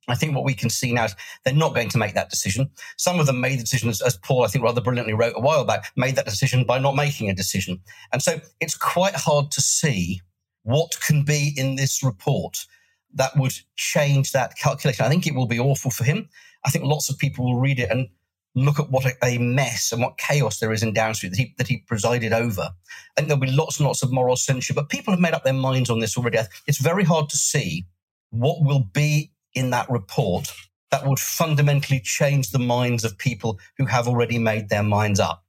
I 0.09 0.15
think 0.17 0.35
what 0.35 0.45
we 0.45 0.55
can 0.55 0.69
see 0.69 0.93
now 0.93 1.05
is 1.05 1.15
they're 1.45 1.55
not 1.55 1.75
going 1.75 1.89
to 1.91 1.99
make 1.99 2.15
that 2.15 2.31
decision. 2.31 2.71
Some 2.97 3.21
of 3.21 3.27
them 3.27 3.41
made 3.41 3.59
the 3.59 3.63
decision, 3.63 3.89
as, 3.89 4.19
Paul, 4.25 4.45
I 4.45 4.49
think, 4.49 4.65
rather 4.65 4.81
brilliantly 4.81 5.15
wrote 5.15 5.35
a 5.37 5.41
while 5.41 5.65
back, 5.65 5.93
made 5.97 6.17
that 6.17 6.25
decision 6.25 6.65
by 6.65 6.79
not 6.79 6.97
making 6.97 7.31
a 7.31 7.35
decision. 7.35 7.81
And 8.13 8.21
so 8.21 8.41
it's 8.61 8.77
quite 8.77 9.15
hard 9.15 9.51
to 9.53 9.61
see 9.61 10.21
what 10.65 10.99
can 11.07 11.25
be 11.25 11.53
in 11.57 11.77
this 11.77 12.03
report 12.03 12.67
that 13.15 13.37
would 13.37 13.55
change 13.77 14.33
that 14.33 14.57
calculation. 14.57 15.05
I 15.05 15.09
think 15.09 15.27
it 15.27 15.35
will 15.35 15.47
be 15.47 15.61
awful 15.61 15.91
for 15.91 16.05
him. 16.05 16.29
I 16.65 16.71
think 16.71 16.85
lots 16.85 17.09
of 17.09 17.19
people 17.19 17.45
will 17.45 17.61
read 17.61 17.79
it 17.79 17.91
and 17.91 18.09
look 18.55 18.79
at 18.79 18.91
what 18.91 19.07
a, 19.23 19.39
mess 19.39 19.93
and 19.93 20.03
what 20.03 20.19
chaos 20.19 20.59
there 20.59 20.73
is 20.73 20.83
in 20.83 20.93
Downing 20.93 21.15
Street 21.15 21.31
that 21.31 21.39
he, 21.39 21.55
that 21.59 21.69
he 21.69 21.79
presided 21.79 22.33
over. 22.33 22.63
I 22.63 22.71
think 23.17 23.29
there'll 23.29 23.41
be 23.41 23.51
lots 23.51 23.79
and 23.79 23.87
lots 23.87 24.03
of 24.03 24.13
moral 24.13 24.37
censure, 24.37 24.75
but 24.75 24.89
people 24.89 25.13
have 25.13 25.21
made 25.21 25.33
up 25.33 25.45
their 25.45 25.53
minds 25.53 25.91
on 25.91 26.01
this 26.01 26.17
already. 26.17 26.39
It's 26.67 26.79
very 26.79 27.05
hard 27.05 27.29
to 27.31 27.37
see 27.37 27.87
what 28.31 28.65
will 28.65 28.85
be 28.93 29.32
in 29.55 29.71
that 29.71 29.91
report 29.91 30.53
that 30.91 31.07
would 31.07 31.19
fundamentally 31.19 32.01
change 32.01 32.51
the 32.51 32.59
minds 32.59 33.03
of 33.05 33.17
people 33.19 33.59
who 33.79 33.87
have 33.87 34.07
already 34.07 34.39
made 34.39 34.69
their 34.69 34.83
minds 34.83 35.19
up. 35.19 35.45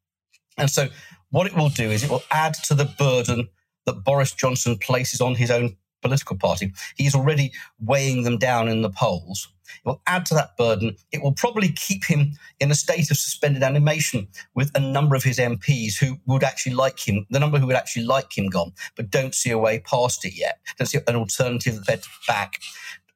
And 0.57 0.69
so 0.69 0.88
what 1.31 1.48
it 1.48 1.55
will 1.55 1.69
do 1.69 1.89
is 1.89 2.03
it 2.03 2.10
will 2.10 2.24
add 2.31 2.53
to 2.65 2.74
the 2.74 2.86
burden 2.86 3.50
that 3.86 4.03
Boris 4.03 4.31
Johnson 4.31 4.77
places 4.77 5.19
on 5.19 5.36
his 5.36 5.51
own 5.51 5.75
political 6.01 6.38
party. 6.38 6.72
He's 6.95 7.15
already 7.15 7.51
weighing 7.79 8.24
them 8.24 8.38
down 8.38 8.67
in 8.67 8.81
the 8.81 8.89
polls. 8.89 9.50
It 9.83 9.88
will 9.88 10.01
add 10.05 10.25
to 10.27 10.33
that 10.36 10.55
burden. 10.57 10.95
It 11.12 11.24
will 11.24 11.33
probably 11.33 11.69
keep 11.69 12.05
him 12.05 12.33
in 12.60 12.69
a 12.69 12.75
state 12.75 13.10
of 13.10 13.17
suspended 13.17 13.63
animation 13.63 14.27
with 14.53 14.72
a 14.75 14.79
number 14.79 15.15
of 15.15 15.24
his 15.24 15.39
MPs 15.39 15.98
who 15.98 16.17
would 16.27 16.43
actually 16.43 16.75
like 16.75 17.00
him, 17.00 17.25
the 17.29 17.39
number 17.39 17.57
who 17.57 17.65
would 17.67 17.75
actually 17.75 18.05
like 18.05 18.38
him 18.38 18.48
gone, 18.50 18.74
but 18.95 19.10
don't 19.10 19.33
see 19.33 19.50
a 19.50 19.57
way 19.57 19.79
past 19.79 20.25
it 20.25 20.38
yet. 20.38 20.60
Don't 20.77 20.88
see 20.88 21.00
an 21.07 21.15
alternative 21.15 21.83
bed 21.86 22.03
back 22.27 22.60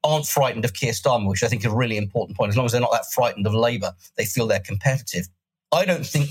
aren't 0.08 0.26
frightened 0.26 0.66
of 0.66 0.74
Keir 0.74 0.94
Starmer, 0.94 1.30
which 1.30 1.44
I 1.44 1.48
think 1.48 1.62
is 1.62 1.72
a 1.72 1.76
really 1.76 1.98
important 1.98 2.38
point. 2.38 2.50
As 2.50 2.58
long 2.58 2.66
as 2.66 2.72
they're 2.72 2.82
not 2.82 2.92
that 2.92 3.12
frightened 3.14 3.46
of 3.46 3.54
Labour, 3.54 3.94
they 4.16 4.26
feel 4.26 4.48
they're 4.48 4.60
competitive. 4.60 5.28
I 5.72 5.86
don't 5.86 6.06
think 6.06 6.30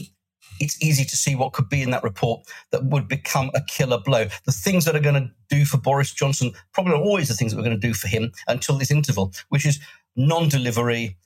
it's 0.60 0.82
easy 0.82 1.04
to 1.04 1.16
see 1.16 1.34
what 1.34 1.52
could 1.52 1.68
be 1.68 1.82
in 1.82 1.90
that 1.90 2.02
report 2.02 2.46
that 2.70 2.84
would 2.84 3.08
become 3.08 3.50
a 3.54 3.60
killer 3.62 3.98
blow. 3.98 4.26
The 4.44 4.52
things 4.52 4.84
that 4.84 4.96
are 4.96 5.00
going 5.00 5.22
to 5.22 5.30
do 5.50 5.64
for 5.64 5.78
Boris 5.78 6.12
Johnson 6.12 6.52
probably 6.72 6.94
are 6.94 7.02
always 7.02 7.28
the 7.28 7.34
things 7.34 7.52
that 7.52 7.58
we're 7.58 7.64
going 7.64 7.80
to 7.80 7.86
do 7.86 7.94
for 7.94 8.08
him 8.08 8.32
until 8.48 8.78
this 8.78 8.90
interval, 8.90 9.32
which 9.50 9.66
is 9.66 9.78
non 10.16 10.48
delivery, 10.48 11.18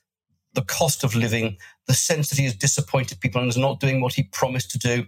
the 0.53 0.63
cost 0.63 1.03
of 1.03 1.15
living, 1.15 1.57
the 1.87 1.93
sense 1.93 2.29
that 2.29 2.37
he 2.37 2.43
has 2.43 2.55
disappointed 2.55 3.21
people 3.21 3.41
and 3.41 3.49
is 3.49 3.57
not 3.57 3.79
doing 3.79 4.01
what 4.01 4.13
he 4.13 4.23
promised 4.23 4.71
to 4.71 4.79
do, 4.79 5.05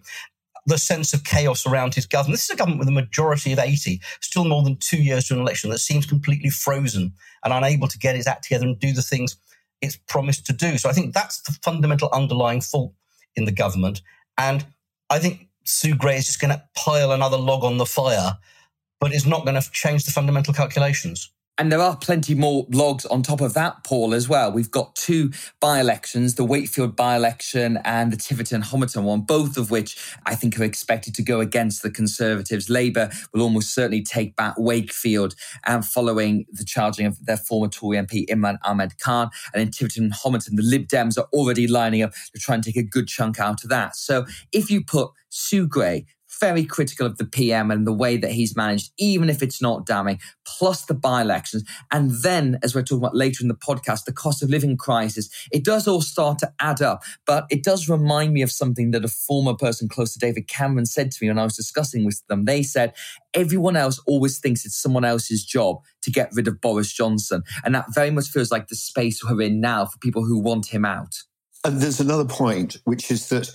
the 0.65 0.77
sense 0.77 1.13
of 1.13 1.24
chaos 1.24 1.65
around 1.65 1.93
his 1.93 2.05
government. 2.05 2.36
This 2.36 2.46
is 2.46 2.51
a 2.51 2.55
government 2.55 2.79
with 2.79 2.88
a 2.88 2.91
majority 2.91 3.51
of 3.51 3.60
80, 3.60 4.01
still 4.22 4.46
more 4.46 4.63
than 4.63 4.77
two 4.77 5.01
years 5.01 5.27
to 5.27 5.34
an 5.34 5.41
election, 5.41 5.70
that 5.72 5.79
seems 5.79 6.05
completely 6.05 6.50
frozen 6.50 7.13
and 7.43 7.53
unable 7.53 7.88
to 7.88 7.98
get 7.98 8.15
its 8.15 8.27
act 8.27 8.43
together 8.43 8.65
and 8.65 8.79
do 8.79 8.93
the 8.93 9.01
things 9.01 9.36
it's 9.82 9.98
promised 10.08 10.46
to 10.46 10.53
do. 10.53 10.77
So 10.77 10.89
I 10.89 10.93
think 10.93 11.13
that's 11.13 11.41
the 11.41 11.58
fundamental 11.62 12.10
underlying 12.13 12.62
fault 12.62 12.93
in 13.36 13.46
the 13.46 13.51
government. 13.51 14.01
And 14.38 14.65
I 15.10 15.20
think 15.20 15.50
Sue 15.65 15.96
Gray 15.96 16.17
is 16.17 16.25
just 16.25 16.39
going 16.39 16.53
to 16.53 16.63
pile 16.75 17.12
another 17.12 17.38
log 17.38 17.63
on 17.65 17.77
the 17.77 17.86
fire, 17.86 18.38
but 19.01 19.13
it's 19.13 19.25
not 19.25 19.46
going 19.46 19.62
to 19.62 19.72
change 19.72 20.05
the 20.05 20.12
fundamental 20.12 20.53
calculations. 20.53 21.33
And 21.60 21.72
there 21.72 21.79
are 21.79 21.95
plenty 21.95 22.33
more 22.33 22.65
logs 22.72 23.05
on 23.05 23.22
top 23.22 23.39
of 23.39 23.53
that, 23.53 23.83
Paul, 23.83 24.15
as 24.15 24.27
well. 24.27 24.51
We've 24.51 24.72
got 24.72 24.95
two 24.95 25.31
by 25.60 25.79
elections, 25.79 26.33
the 26.33 26.43
Wakefield 26.43 26.95
by 26.95 27.15
election 27.15 27.77
and 27.86 28.12
the 28.12 28.17
Tiverton 28.17 28.63
Honiton 28.63 29.03
one, 29.03 29.22
both 29.22 29.55
of 29.55 29.69
which 29.69 30.15
I 30.25 30.33
think 30.33 30.60
are 30.60 30.63
expected 30.63 31.13
to 31.15 31.22
go 31.22 31.41
against 31.41 31.83
the 31.83 31.91
Conservatives. 31.91 32.72
Labour 32.72 33.12
will 33.33 33.43
almost 33.43 33.74
certainly 33.75 34.01
take 34.01 34.36
back 34.36 34.55
Wakefield 34.57 35.36
and 35.63 35.86
following 35.86 36.45
the 36.51 36.65
charging 36.65 37.05
of 37.05 37.24
their 37.24 37.38
former 37.38 37.67
Tory 37.67 37.98
MP, 37.98 38.25
Imran 38.27 38.57
Ahmed 38.63 38.98
Khan. 38.98 39.29
And 39.53 39.62
in 39.62 39.69
Tiverton 39.69 40.10
Honiton, 40.10 40.55
the 40.55 40.63
Lib 40.63 40.88
Dems 40.88 41.19
are 41.19 41.27
already 41.33 41.67
lining 41.67 42.01
up 42.01 42.13
to 42.33 42.39
try 42.39 42.55
and 42.55 42.63
take 42.63 42.77
a 42.77 42.83
good 42.83 43.07
chunk 43.07 43.39
out 43.39 43.63
of 43.63 43.69
that. 43.69 43.95
So 43.95 44.25
if 44.51 44.72
you 44.72 44.83
put 44.83 45.12
Sue 45.29 45.67
Gray, 45.67 46.07
very 46.40 46.66
critical 46.66 47.06
of 47.06 47.18
the 47.18 47.25
PM 47.25 47.72
and 47.72 47.86
the 47.86 47.94
way 47.94 48.18
that 48.18 48.32
he's 48.32 48.56
managed, 48.56 48.92
even 48.98 49.30
if 49.30 49.42
it's 49.42 49.62
not 49.62 49.86
damning, 49.86 50.20
plus 50.46 50.86
the 50.86 50.94
by 50.94 51.22
elections. 51.22 51.63
And 51.92 52.12
then, 52.24 52.60
as 52.63 52.75
we're 52.75 52.84
talking 52.84 53.00
about 53.00 53.16
later 53.16 53.44
in 53.44 53.48
the 53.48 53.56
podcast, 53.56 54.06
the 54.06 54.13
cost 54.13 54.44
of 54.44 54.50
living 54.50 54.78
crisis, 54.78 55.30
it 55.52 55.63
does 55.63 55.88
all 55.88 56.02
start 56.02 56.40
to 56.40 56.54
add 56.60 56.82
up. 56.82 57.04
But 57.25 57.46
it 57.50 57.63
does 57.63 57.90
remind 57.90 58.34
me 58.34 58.42
of 58.42 58.52
something 58.52 58.92
that 58.92 59.06
a 59.06 59.10
former 59.10 59.54
person 59.54 59.88
close 59.88 60.13
to 60.13 60.20
David 60.20 60.48
Cameron 60.48 60.86
said 60.86 61.12
to 61.12 61.18
me 61.22 61.30
when 61.30 61.40
I 61.40 61.44
was 61.44 61.56
discussing 61.56 62.06
with 62.06 62.22
them. 62.28 62.46
They 62.46 62.63
said, 62.63 62.94
everyone 63.34 63.75
else 63.75 64.02
always 64.08 64.40
thinks 64.40 64.66
it's 64.66 64.82
someone 64.82 65.06
else's 65.06 65.44
job 65.44 65.78
to 66.04 66.12
get 66.12 66.30
rid 66.34 66.48
of 66.48 66.62
Boris 66.62 66.92
Johnson. 66.92 67.44
And 67.63 67.75
that 67.75 67.94
very 67.94 68.12
much 68.12 68.30
feels 68.30 68.52
like 68.52 68.68
the 68.68 68.75
space 68.75 69.24
we're 69.24 69.42
in 69.42 69.62
now 69.62 69.86
for 69.86 69.98
people 70.00 70.25
who 70.25 70.40
want 70.40 70.68
him 70.68 70.86
out. 70.86 71.16
And 71.63 71.80
there's 71.80 72.00
another 72.00 72.25
point, 72.25 72.78
which 72.84 73.10
is 73.10 73.30
that 73.30 73.50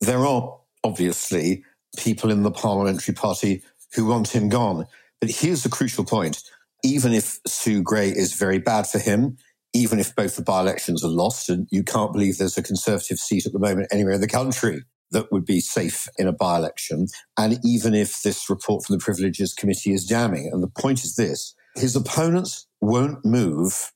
there 0.00 0.26
are 0.26 0.58
obviously 0.84 1.64
people 1.96 2.30
in 2.30 2.42
the 2.42 2.50
parliamentary 2.50 3.14
party 3.14 3.62
who 3.94 4.06
want 4.06 4.34
him 4.34 4.48
gone. 4.48 4.86
But 5.20 5.30
here's 5.30 5.62
the 5.62 5.68
crucial 5.68 6.04
point. 6.04 6.42
Even 6.84 7.12
if 7.12 7.38
Sue 7.46 7.82
Gray 7.82 8.08
is 8.08 8.34
very 8.34 8.58
bad 8.58 8.86
for 8.86 8.98
him, 8.98 9.36
even 9.72 9.98
if 9.98 10.14
both 10.14 10.36
the 10.36 10.42
by 10.42 10.60
elections 10.60 11.04
are 11.04 11.08
lost, 11.08 11.48
and 11.48 11.66
you 11.70 11.82
can't 11.82 12.12
believe 12.12 12.38
there's 12.38 12.58
a 12.58 12.62
Conservative 12.62 13.18
seat 13.18 13.46
at 13.46 13.52
the 13.52 13.58
moment 13.58 13.88
anywhere 13.90 14.14
in 14.14 14.20
the 14.20 14.28
country 14.28 14.82
that 15.10 15.30
would 15.30 15.44
be 15.44 15.60
safe 15.60 16.08
in 16.18 16.26
a 16.26 16.32
by 16.32 16.56
election, 16.56 17.06
and 17.38 17.58
even 17.64 17.94
if 17.94 18.22
this 18.22 18.50
report 18.50 18.84
from 18.84 18.96
the 18.96 19.02
Privileges 19.02 19.54
Committee 19.54 19.92
is 19.92 20.04
damning, 20.04 20.50
and 20.52 20.62
the 20.62 20.68
point 20.68 21.04
is 21.04 21.16
this 21.16 21.54
his 21.74 21.94
opponents 21.94 22.66
won't 22.80 23.24
move 23.24 23.92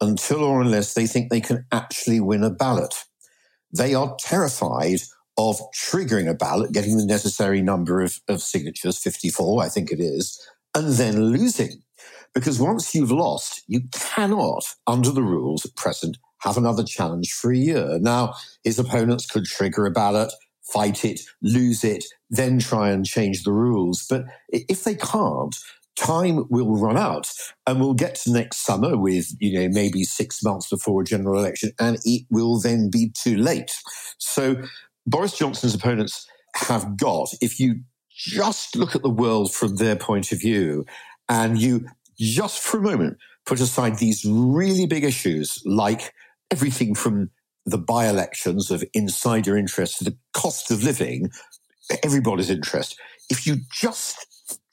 until 0.00 0.44
or 0.44 0.60
unless 0.60 0.94
they 0.94 1.06
think 1.06 1.30
they 1.30 1.40
can 1.40 1.64
actually 1.72 2.20
win 2.20 2.44
a 2.44 2.50
ballot. 2.50 2.94
They 3.72 3.94
are 3.94 4.14
terrified 4.20 5.00
of 5.36 5.60
triggering 5.72 6.28
a 6.28 6.34
ballot, 6.34 6.72
getting 6.72 6.96
the 6.96 7.06
necessary 7.06 7.60
number 7.60 8.00
of, 8.00 8.20
of 8.28 8.42
signatures, 8.42 8.98
54, 8.98 9.62
I 9.62 9.68
think 9.68 9.90
it 9.90 10.00
is, 10.00 10.40
and 10.74 10.92
then 10.92 11.26
losing. 11.26 11.82
Because 12.34 12.60
once 12.60 12.94
you've 12.94 13.12
lost, 13.12 13.62
you 13.66 13.82
cannot, 13.92 14.64
under 14.86 15.10
the 15.10 15.22
rules 15.22 15.64
at 15.64 15.76
present, 15.76 16.18
have 16.40 16.56
another 16.56 16.84
challenge 16.84 17.32
for 17.32 17.52
a 17.52 17.56
year. 17.56 17.98
Now, 18.00 18.34
his 18.64 18.78
opponents 18.78 19.26
could 19.26 19.44
trigger 19.44 19.86
a 19.86 19.90
ballot, 19.90 20.32
fight 20.62 21.04
it, 21.04 21.20
lose 21.42 21.84
it, 21.84 22.04
then 22.30 22.58
try 22.58 22.90
and 22.90 23.06
change 23.06 23.44
the 23.44 23.52
rules. 23.52 24.06
But 24.08 24.24
if 24.48 24.84
they 24.84 24.96
can't, 24.96 25.54
time 25.96 26.44
will 26.50 26.76
run 26.76 26.96
out 26.96 27.30
and 27.66 27.80
we'll 27.80 27.94
get 27.94 28.16
to 28.16 28.32
next 28.32 28.58
summer 28.58 28.96
with, 28.96 29.28
you 29.38 29.58
know, 29.58 29.68
maybe 29.70 30.02
six 30.02 30.42
months 30.42 30.68
before 30.68 31.02
a 31.02 31.04
general 31.04 31.38
election 31.38 31.70
and 31.78 31.98
it 32.04 32.26
will 32.30 32.60
then 32.60 32.90
be 32.90 33.12
too 33.22 33.36
late. 33.36 33.72
So 34.18 34.56
Boris 35.06 35.36
Johnson's 35.36 35.74
opponents 35.74 36.26
have 36.54 36.96
got, 36.96 37.28
if 37.40 37.60
you 37.60 37.80
just 38.10 38.76
look 38.76 38.94
at 38.94 39.02
the 39.02 39.10
world 39.10 39.52
from 39.52 39.76
their 39.76 39.96
point 39.96 40.32
of 40.32 40.40
view 40.40 40.86
and 41.28 41.60
you 41.60 41.86
just 42.18 42.60
for 42.60 42.78
a 42.78 42.82
moment 42.82 43.18
put 43.44 43.60
aside 43.60 43.98
these 43.98 44.24
really 44.24 44.86
big 44.86 45.04
issues 45.04 45.60
like 45.64 46.12
everything 46.50 46.94
from 46.94 47.30
the 47.66 47.78
by 47.78 48.08
elections 48.08 48.70
of 48.70 48.84
insider 48.92 49.56
interest 49.56 49.98
to 49.98 50.04
the 50.04 50.16
cost 50.32 50.70
of 50.70 50.82
living, 50.82 51.30
everybody's 52.02 52.50
interest. 52.50 52.98
If 53.30 53.46
you 53.46 53.56
just 53.72 54.26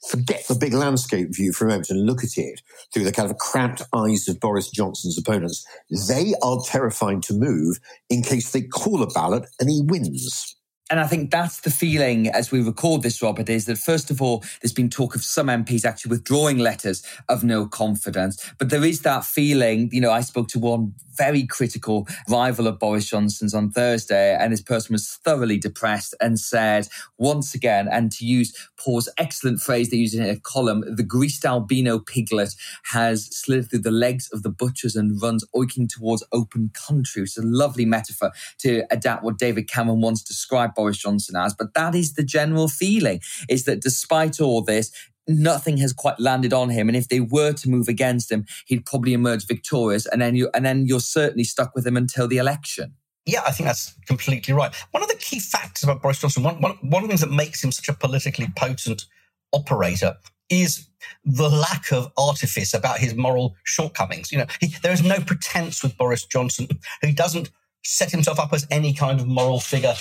forget 0.08 0.46
the 0.48 0.54
big 0.54 0.74
landscape 0.74 1.28
view 1.34 1.52
for 1.52 1.66
a 1.66 1.68
moment 1.68 1.90
and 1.90 2.06
look 2.06 2.24
at 2.24 2.36
it 2.36 2.60
through 2.92 3.04
the 3.04 3.12
kind 3.12 3.30
of 3.30 3.38
cramped 3.38 3.82
eyes 3.94 4.28
of 4.28 4.40
Boris 4.40 4.70
Johnson's 4.70 5.18
opponents, 5.18 5.66
they 6.08 6.34
are 6.42 6.60
terrified 6.64 7.22
to 7.24 7.34
move 7.34 7.78
in 8.10 8.22
case 8.22 8.50
they 8.50 8.62
call 8.62 9.02
a 9.02 9.06
ballot 9.06 9.46
and 9.60 9.70
he 9.70 9.82
wins. 9.84 10.56
And 10.92 11.00
I 11.00 11.06
think 11.06 11.30
that's 11.30 11.60
the 11.60 11.70
feeling 11.70 12.28
as 12.28 12.52
we 12.52 12.60
record 12.60 13.02
this, 13.02 13.22
Robert, 13.22 13.48
is 13.48 13.64
that 13.64 13.78
first 13.78 14.10
of 14.10 14.20
all, 14.20 14.44
there's 14.60 14.74
been 14.74 14.90
talk 14.90 15.14
of 15.14 15.24
some 15.24 15.46
MPs 15.46 15.86
actually 15.86 16.10
withdrawing 16.10 16.58
letters 16.58 17.02
of 17.30 17.42
no 17.42 17.66
confidence. 17.66 18.52
But 18.58 18.68
there 18.68 18.84
is 18.84 19.00
that 19.00 19.24
feeling, 19.24 19.88
you 19.90 20.02
know, 20.02 20.10
I 20.10 20.20
spoke 20.20 20.48
to 20.48 20.58
one 20.58 20.92
very 21.16 21.46
critical 21.46 22.06
rival 22.28 22.66
of 22.66 22.78
Boris 22.78 23.08
Johnson's 23.08 23.54
on 23.54 23.70
Thursday, 23.70 24.34
and 24.34 24.52
this 24.52 24.62
person 24.62 24.94
was 24.94 25.18
thoroughly 25.24 25.58
depressed 25.58 26.14
and 26.20 26.38
said, 26.38 26.88
once 27.18 27.54
again, 27.54 27.88
and 27.90 28.10
to 28.12 28.26
use 28.26 28.52
Paul's 28.78 29.08
excellent 29.18 29.60
phrase 29.60 29.90
they 29.90 29.96
used 29.96 30.14
in 30.14 30.22
a 30.22 30.38
column, 30.40 30.84
the 30.86 31.02
greased 31.02 31.44
albino 31.44 31.98
piglet 31.98 32.54
has 32.92 33.26
slid 33.34 33.70
through 33.70 33.80
the 33.80 33.90
legs 33.90 34.28
of 34.32 34.42
the 34.42 34.50
butchers 34.50 34.96
and 34.96 35.20
runs 35.20 35.44
oiking 35.54 35.88
towards 35.88 36.24
open 36.32 36.70
country. 36.74 37.22
It's 37.22 37.38
a 37.38 37.42
lovely 37.42 37.84
metaphor 37.84 38.32
to 38.58 38.84
adapt 38.90 39.22
what 39.22 39.38
David 39.38 39.68
Cameron 39.68 40.00
once 40.00 40.22
described 40.22 40.74
Boris 40.82 40.98
Johnson 40.98 41.36
as. 41.36 41.54
But 41.54 41.74
that 41.74 41.94
is 41.94 42.14
the 42.14 42.24
general 42.24 42.66
feeling, 42.66 43.20
is 43.48 43.64
that 43.64 43.80
despite 43.80 44.40
all 44.40 44.62
this, 44.62 44.90
nothing 45.28 45.76
has 45.76 45.92
quite 45.92 46.18
landed 46.18 46.52
on 46.52 46.70
him. 46.70 46.88
And 46.88 46.96
if 46.96 47.06
they 47.08 47.20
were 47.20 47.52
to 47.52 47.70
move 47.70 47.86
against 47.86 48.32
him, 48.32 48.44
he'd 48.66 48.84
probably 48.84 49.12
emerge 49.12 49.46
victorious. 49.46 50.06
And 50.06 50.20
then 50.20 50.34
you 50.34 50.50
and 50.54 50.64
then 50.64 50.86
you're 50.86 51.00
certainly 51.00 51.44
stuck 51.44 51.74
with 51.76 51.86
him 51.86 51.96
until 51.96 52.26
the 52.26 52.38
election. 52.38 52.94
Yeah, 53.24 53.42
I 53.46 53.52
think 53.52 53.68
that's 53.68 53.94
completely 54.06 54.52
right. 54.52 54.74
One 54.90 55.04
of 55.04 55.08
the 55.08 55.14
key 55.14 55.38
facts 55.38 55.84
about 55.84 56.02
Boris 56.02 56.18
Johnson, 56.18 56.42
one, 56.42 56.60
one, 56.60 56.76
one 56.80 57.04
of 57.04 57.08
the 57.08 57.12
things 57.12 57.20
that 57.20 57.30
makes 57.30 57.62
him 57.62 57.70
such 57.70 57.88
a 57.88 57.92
politically 57.92 58.48
potent 58.56 59.06
operator 59.52 60.16
is 60.50 60.88
the 61.24 61.48
lack 61.48 61.92
of 61.92 62.10
artifice 62.16 62.74
about 62.74 62.98
his 62.98 63.14
moral 63.14 63.54
shortcomings. 63.62 64.32
You 64.32 64.38
know, 64.38 64.46
he, 64.60 64.74
there 64.82 64.92
is 64.92 65.04
no 65.04 65.20
pretense 65.20 65.84
with 65.84 65.96
Boris 65.96 66.26
Johnson. 66.26 66.66
He 67.00 67.12
doesn't 67.12 67.50
set 67.84 68.10
himself 68.10 68.40
up 68.40 68.52
as 68.52 68.66
any 68.72 68.92
kind 68.92 69.20
of 69.20 69.28
moral 69.28 69.60
figure 69.60 69.94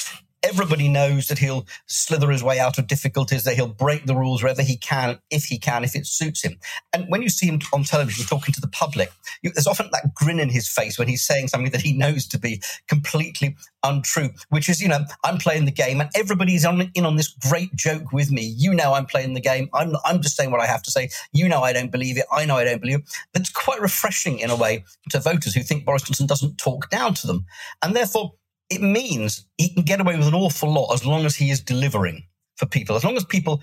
everybody 0.44 0.88
knows 0.88 1.28
that 1.28 1.38
he'll 1.38 1.66
slither 1.86 2.32
his 2.32 2.44
way 2.44 2.60
out 2.60 2.78
of 2.78 2.88
difficulties, 2.88 3.44
that 3.44 3.56
he'll 3.56 3.68
break 3.68 4.06
the 4.06 4.16
rules 4.16 4.42
wherever 4.42 4.62
he 4.62 4.78
can, 4.78 5.20
if 5.30 5.46
he 5.46 5.58
can, 5.58 5.84
if 5.84 5.96
it 5.96 6.08
suits 6.08 6.44
him. 6.44 6.58
And 6.94 7.06
when 7.10 7.22
you 7.22 7.30
see 7.30 7.48
him 7.48 7.60
on 7.74 7.84
television 7.84 8.26
talking 8.26 8.54
to 8.54 8.62
the 8.62 8.68
public, 8.68 9.12
you, 9.42 9.52
there's 9.52 9.68
often 9.68 9.90
that 9.92 10.14
grin 10.14 10.40
in 10.40 10.50
his 10.50 10.68
face 10.68 10.98
when 10.98 11.08
he's 11.08 11.26
saying 11.26 11.50
something 11.50 11.72
that 11.72 11.82
he 11.82 11.94
knows 11.94 12.28
to 12.28 12.40
be 12.40 12.62
completely 12.88 13.56
untrue, 13.84 14.30
which 14.50 14.70
is, 14.70 14.82
you 14.82 14.88
know, 14.88 15.06
I'm 15.24 15.38
playing 15.38 15.66
the 15.66 15.72
game 15.72 16.02
and 16.02 16.10
everybody's 16.16 16.66
on, 16.66 16.92
in 16.94 17.06
on 17.06 17.16
this 17.16 17.30
great 17.30 17.76
joke 17.76 18.12
with 18.12 18.32
me. 18.32 18.42
You 18.44 18.74
know, 18.74 18.94
I'm 18.94 19.06
playing 19.06 19.34
the 19.34 19.42
game. 19.42 19.70
I'm, 19.74 19.96
I'm 20.06 20.22
just 20.22 20.36
saying 20.36 20.52
what 20.52 20.62
I 20.62 20.68
have 20.68 20.84
to 20.84 20.92
say. 20.92 21.10
You 21.32 21.50
know, 21.50 21.62
I 21.62 21.74
don't 21.74 21.92
believe 21.92 22.18
it. 22.18 22.26
I 22.32 22.46
know 22.46 22.58
I 22.58 22.64
don't 22.64 22.82
believe 22.82 23.00
it. 23.00 23.06
It's 23.34 23.50
quite 23.50 23.82
refreshing 23.82 24.40
in 24.40 24.50
a 24.50 24.56
way 24.56 24.86
to 25.10 25.20
voters 25.20 25.54
who 25.54 25.62
think 25.62 25.86
Boris 25.86 26.04
Johnson 26.04 26.28
doesn't 26.28 26.58
talk 26.58 26.90
down 26.90 27.14
to 27.16 27.28
them. 27.28 27.46
And 27.82 27.96
therefore, 27.96 28.34
it 28.72 28.82
means 28.82 29.46
he 29.58 29.74
can 29.74 29.84
get 29.84 30.00
away 30.00 30.18
with 30.18 30.28
an 30.28 30.34
awful 30.34 30.72
lot 30.72 30.94
as 30.94 31.06
long 31.06 31.26
as 31.26 31.36
he 31.36 31.52
is 31.52 31.60
delivering 31.60 32.24
for 32.56 32.66
people. 32.66 32.96
As 32.96 33.04
long 33.04 33.18
as 33.18 33.26
people 33.26 33.62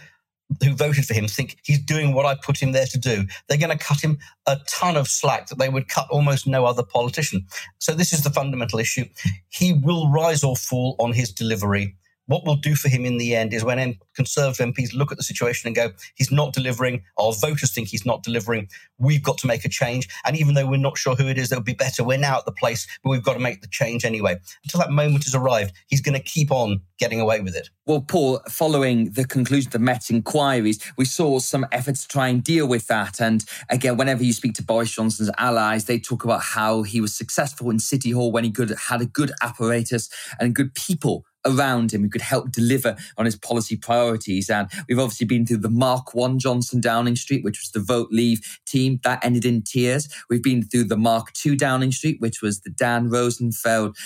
who 0.62 0.74
voted 0.74 1.06
for 1.06 1.14
him 1.14 1.26
think 1.26 1.56
he's 1.64 1.82
doing 1.82 2.12
what 2.12 2.26
I 2.26 2.34
put 2.34 2.62
him 2.62 2.72
there 2.72 2.86
to 2.86 2.98
do, 2.98 3.24
they're 3.48 3.58
going 3.58 3.76
to 3.76 3.84
cut 3.84 4.00
him 4.02 4.18
a 4.46 4.58
ton 4.66 4.96
of 4.96 5.08
slack 5.08 5.46
that 5.48 5.58
they 5.58 5.70
would 5.70 5.88
cut 5.88 6.06
almost 6.10 6.46
no 6.46 6.66
other 6.66 6.82
politician. 6.82 7.46
So 7.78 7.94
this 7.94 8.12
is 8.12 8.22
the 8.22 8.30
fundamental 8.30 8.78
issue. 8.78 9.06
He 9.48 9.72
will 9.72 10.10
rise 10.10 10.44
or 10.44 10.56
fall 10.56 10.94
on 10.98 11.12
his 11.12 11.32
delivery 11.32 11.96
what 12.28 12.44
we'll 12.44 12.56
do 12.56 12.76
for 12.76 12.88
him 12.88 13.04
in 13.04 13.18
the 13.18 13.34
end 13.34 13.52
is 13.52 13.64
when 13.64 13.98
Conservative 14.14 14.66
MPs 14.66 14.94
look 14.94 15.10
at 15.10 15.18
the 15.18 15.24
situation 15.24 15.66
and 15.66 15.74
go, 15.74 15.90
he's 16.14 16.30
not 16.30 16.52
delivering, 16.52 17.02
our 17.18 17.32
voters 17.32 17.72
think 17.72 17.88
he's 17.88 18.06
not 18.06 18.22
delivering, 18.22 18.68
we've 18.98 19.22
got 19.22 19.38
to 19.38 19.46
make 19.46 19.64
a 19.64 19.68
change. 19.68 20.08
And 20.24 20.36
even 20.36 20.54
though 20.54 20.66
we're 20.66 20.76
not 20.76 20.98
sure 20.98 21.16
who 21.16 21.26
it 21.26 21.38
is 21.38 21.48
that 21.48 21.56
would 21.56 21.64
be 21.64 21.74
better, 21.74 22.04
we're 22.04 22.18
now 22.18 22.38
at 22.38 22.44
the 22.44 22.52
place 22.52 22.86
where 23.02 23.10
we've 23.10 23.24
got 23.24 23.34
to 23.34 23.40
make 23.40 23.62
the 23.62 23.68
change 23.68 24.04
anyway. 24.04 24.36
Until 24.62 24.80
that 24.80 24.90
moment 24.90 25.24
has 25.24 25.34
arrived, 25.34 25.72
he's 25.86 26.02
going 26.02 26.16
to 26.18 26.22
keep 26.22 26.52
on 26.52 26.80
getting 26.98 27.20
away 27.20 27.40
with 27.40 27.56
it. 27.56 27.70
Well, 27.86 28.02
Paul, 28.02 28.40
following 28.48 29.12
the 29.12 29.24
conclusion 29.24 29.68
of 29.68 29.72
the 29.72 29.78
Met 29.78 30.10
inquiries, 30.10 30.78
we 30.98 31.06
saw 31.06 31.38
some 31.38 31.66
efforts 31.72 32.02
to 32.02 32.08
try 32.08 32.28
and 32.28 32.44
deal 32.44 32.66
with 32.68 32.86
that. 32.88 33.20
And 33.20 33.44
again, 33.70 33.96
whenever 33.96 34.22
you 34.22 34.34
speak 34.34 34.52
to 34.54 34.62
Boris 34.62 34.90
Johnson's 34.90 35.30
allies, 35.38 35.86
they 35.86 35.98
talk 35.98 36.24
about 36.24 36.42
how 36.42 36.82
he 36.82 37.00
was 37.00 37.14
successful 37.14 37.70
in 37.70 37.78
City 37.78 38.10
Hall 38.10 38.30
when 38.30 38.44
he 38.44 38.54
had 38.88 39.00
a 39.00 39.06
good 39.06 39.32
apparatus 39.40 40.10
and 40.38 40.54
good 40.54 40.74
people 40.74 41.24
around 41.46 41.92
him 41.92 42.02
who 42.02 42.08
could 42.08 42.20
help 42.20 42.50
deliver 42.52 42.96
on 43.16 43.24
his 43.24 43.36
policy 43.36 43.76
priorities. 43.76 44.50
And 44.50 44.68
we've 44.88 44.98
obviously 44.98 45.26
been 45.26 45.46
through 45.46 45.58
the 45.58 45.70
Mark 45.70 46.14
One 46.14 46.38
Johnson 46.38 46.80
Downing 46.80 47.16
Street, 47.16 47.44
which 47.44 47.60
was 47.60 47.70
the 47.70 47.80
vote 47.80 48.08
leave 48.10 48.58
team 48.66 49.00
that 49.04 49.24
ended 49.24 49.44
in 49.44 49.62
tears. 49.62 50.08
We've 50.28 50.42
been 50.42 50.64
through 50.64 50.84
the 50.84 50.96
Mark 50.96 51.32
Two 51.32 51.56
Downing 51.56 51.92
Street, 51.92 52.20
which 52.20 52.42
was 52.42 52.60
the 52.60 52.70
Dan 52.70 53.08
Rosenfeld 53.08 53.96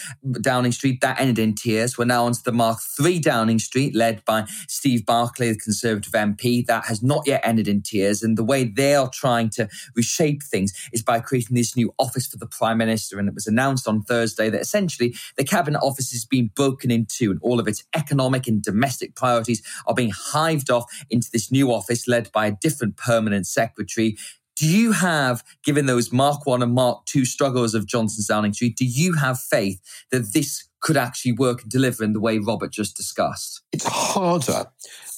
Downing 0.40 0.72
Street 0.72 1.00
that 1.00 1.20
ended 1.20 1.38
in 1.38 1.54
tears. 1.54 1.96
We're 1.96 2.04
now 2.04 2.24
onto 2.24 2.42
the 2.44 2.52
Mark 2.52 2.78
Three 2.96 3.18
Downing 3.18 3.58
Street, 3.58 3.94
led 3.94 4.24
by 4.24 4.44
Steve 4.68 5.06
Barclay, 5.06 5.52
the 5.52 5.58
Conservative 5.58 6.12
MP, 6.12 6.64
that 6.66 6.86
has 6.86 7.02
not 7.02 7.22
yet 7.26 7.42
ended 7.44 7.68
in 7.68 7.82
tears. 7.82 8.22
And 8.22 8.36
the 8.36 8.44
way 8.44 8.64
they 8.64 8.94
are 8.94 9.10
trying 9.12 9.50
to 9.50 9.68
reshape 9.96 10.42
things 10.42 10.72
is 10.92 11.02
by 11.02 11.20
creating 11.20 11.56
this 11.56 11.76
new 11.76 11.92
office 11.98 12.26
for 12.26 12.36
the 12.36 12.46
Prime 12.46 12.78
Minister. 12.78 13.18
And 13.18 13.28
it 13.28 13.34
was 13.34 13.46
announced 13.46 13.88
on 13.88 14.02
Thursday 14.02 14.50
that 14.50 14.60
essentially 14.60 15.14
the 15.36 15.44
Cabinet 15.44 15.80
Office 15.80 16.10
has 16.12 16.24
been 16.24 16.50
broken 16.54 16.90
into 16.90 17.21
and 17.30 17.40
all 17.42 17.60
of 17.60 17.68
its 17.68 17.84
economic 17.94 18.46
and 18.46 18.62
domestic 18.62 19.14
priorities 19.14 19.62
are 19.86 19.94
being 19.94 20.12
hived 20.14 20.70
off 20.70 20.84
into 21.10 21.28
this 21.32 21.50
new 21.50 21.72
office 21.72 22.08
led 22.08 22.30
by 22.32 22.46
a 22.46 22.56
different 22.60 22.96
permanent 22.96 23.46
secretary. 23.46 24.16
Do 24.56 24.68
you 24.68 24.92
have, 24.92 25.42
given 25.64 25.86
those 25.86 26.12
Mark 26.12 26.46
1 26.46 26.62
and 26.62 26.74
Mark 26.74 27.06
2 27.06 27.24
struggles 27.24 27.74
of 27.74 27.86
Johnson's 27.86 28.26
Downing 28.26 28.52
Street, 28.52 28.76
do 28.76 28.84
you 28.84 29.14
have 29.14 29.40
faith 29.40 29.80
that 30.10 30.32
this 30.34 30.68
could 30.80 30.96
actually 30.96 31.32
work 31.32 31.62
and 31.62 31.70
deliver 31.70 32.04
in 32.04 32.12
the 32.12 32.20
way 32.20 32.38
Robert 32.38 32.70
just 32.70 32.96
discussed? 32.96 33.62
It's 33.72 33.86
harder 33.86 34.66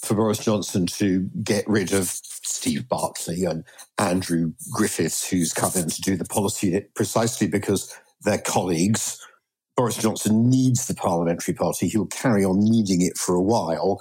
for 0.02 0.14
Boris 0.14 0.38
Johnson 0.38 0.86
to 0.86 1.28
get 1.42 1.66
rid 1.66 1.92
of 1.92 2.08
Steve 2.08 2.88
Barclay 2.88 3.42
and 3.42 3.64
Andrew 3.98 4.52
Griffiths, 4.70 5.28
who's 5.28 5.52
come 5.52 5.72
in 5.74 5.88
to 5.88 6.00
do 6.00 6.16
the 6.16 6.26
policy 6.26 6.80
precisely 6.94 7.48
because 7.48 7.96
they're 8.22 8.38
colleagues 8.38 9.20
Boris 9.76 9.96
Johnson 9.96 10.48
needs 10.48 10.86
the 10.86 10.94
parliamentary 10.94 11.54
party. 11.54 11.88
He'll 11.88 12.06
carry 12.06 12.44
on 12.44 12.60
needing 12.60 13.02
it 13.02 13.18
for 13.18 13.34
a 13.34 13.42
while. 13.42 14.00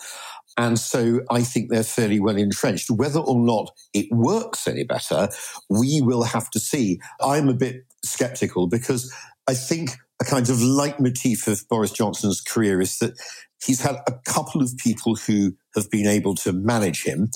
And 0.57 0.77
so 0.77 1.21
I 1.31 1.41
think 1.41 1.69
they're 1.69 1.83
fairly 1.83 2.19
well 2.19 2.37
entrenched. 2.37 2.91
Whether 2.91 3.19
or 3.19 3.39
not 3.39 3.71
it 3.93 4.07
works 4.11 4.67
any 4.67 4.83
better, 4.83 5.29
we 5.69 6.01
will 6.01 6.23
have 6.23 6.49
to 6.51 6.59
see. 6.59 6.99
I'm 7.21 7.49
a 7.49 7.55
bit 7.55 7.85
skeptical 8.03 8.67
because 8.67 9.11
I 9.47 9.55
think 9.55 9.91
a 10.21 10.25
kind 10.25 10.49
of 10.49 10.61
leitmotif 10.61 11.47
of 11.47 11.67
Boris 11.69 11.91
Johnson's 11.91 12.39
career 12.39 12.79
is 12.81 12.99
that 12.99 13.19
he's 13.65 13.81
had 13.81 13.95
a 14.07 14.13
couple 14.25 14.61
of 14.61 14.77
people 14.77 15.15
who 15.15 15.55
have 15.75 15.89
been 15.89 16.07
able 16.07 16.35
to 16.35 16.51
manage 16.51 17.03
him. 17.03 17.29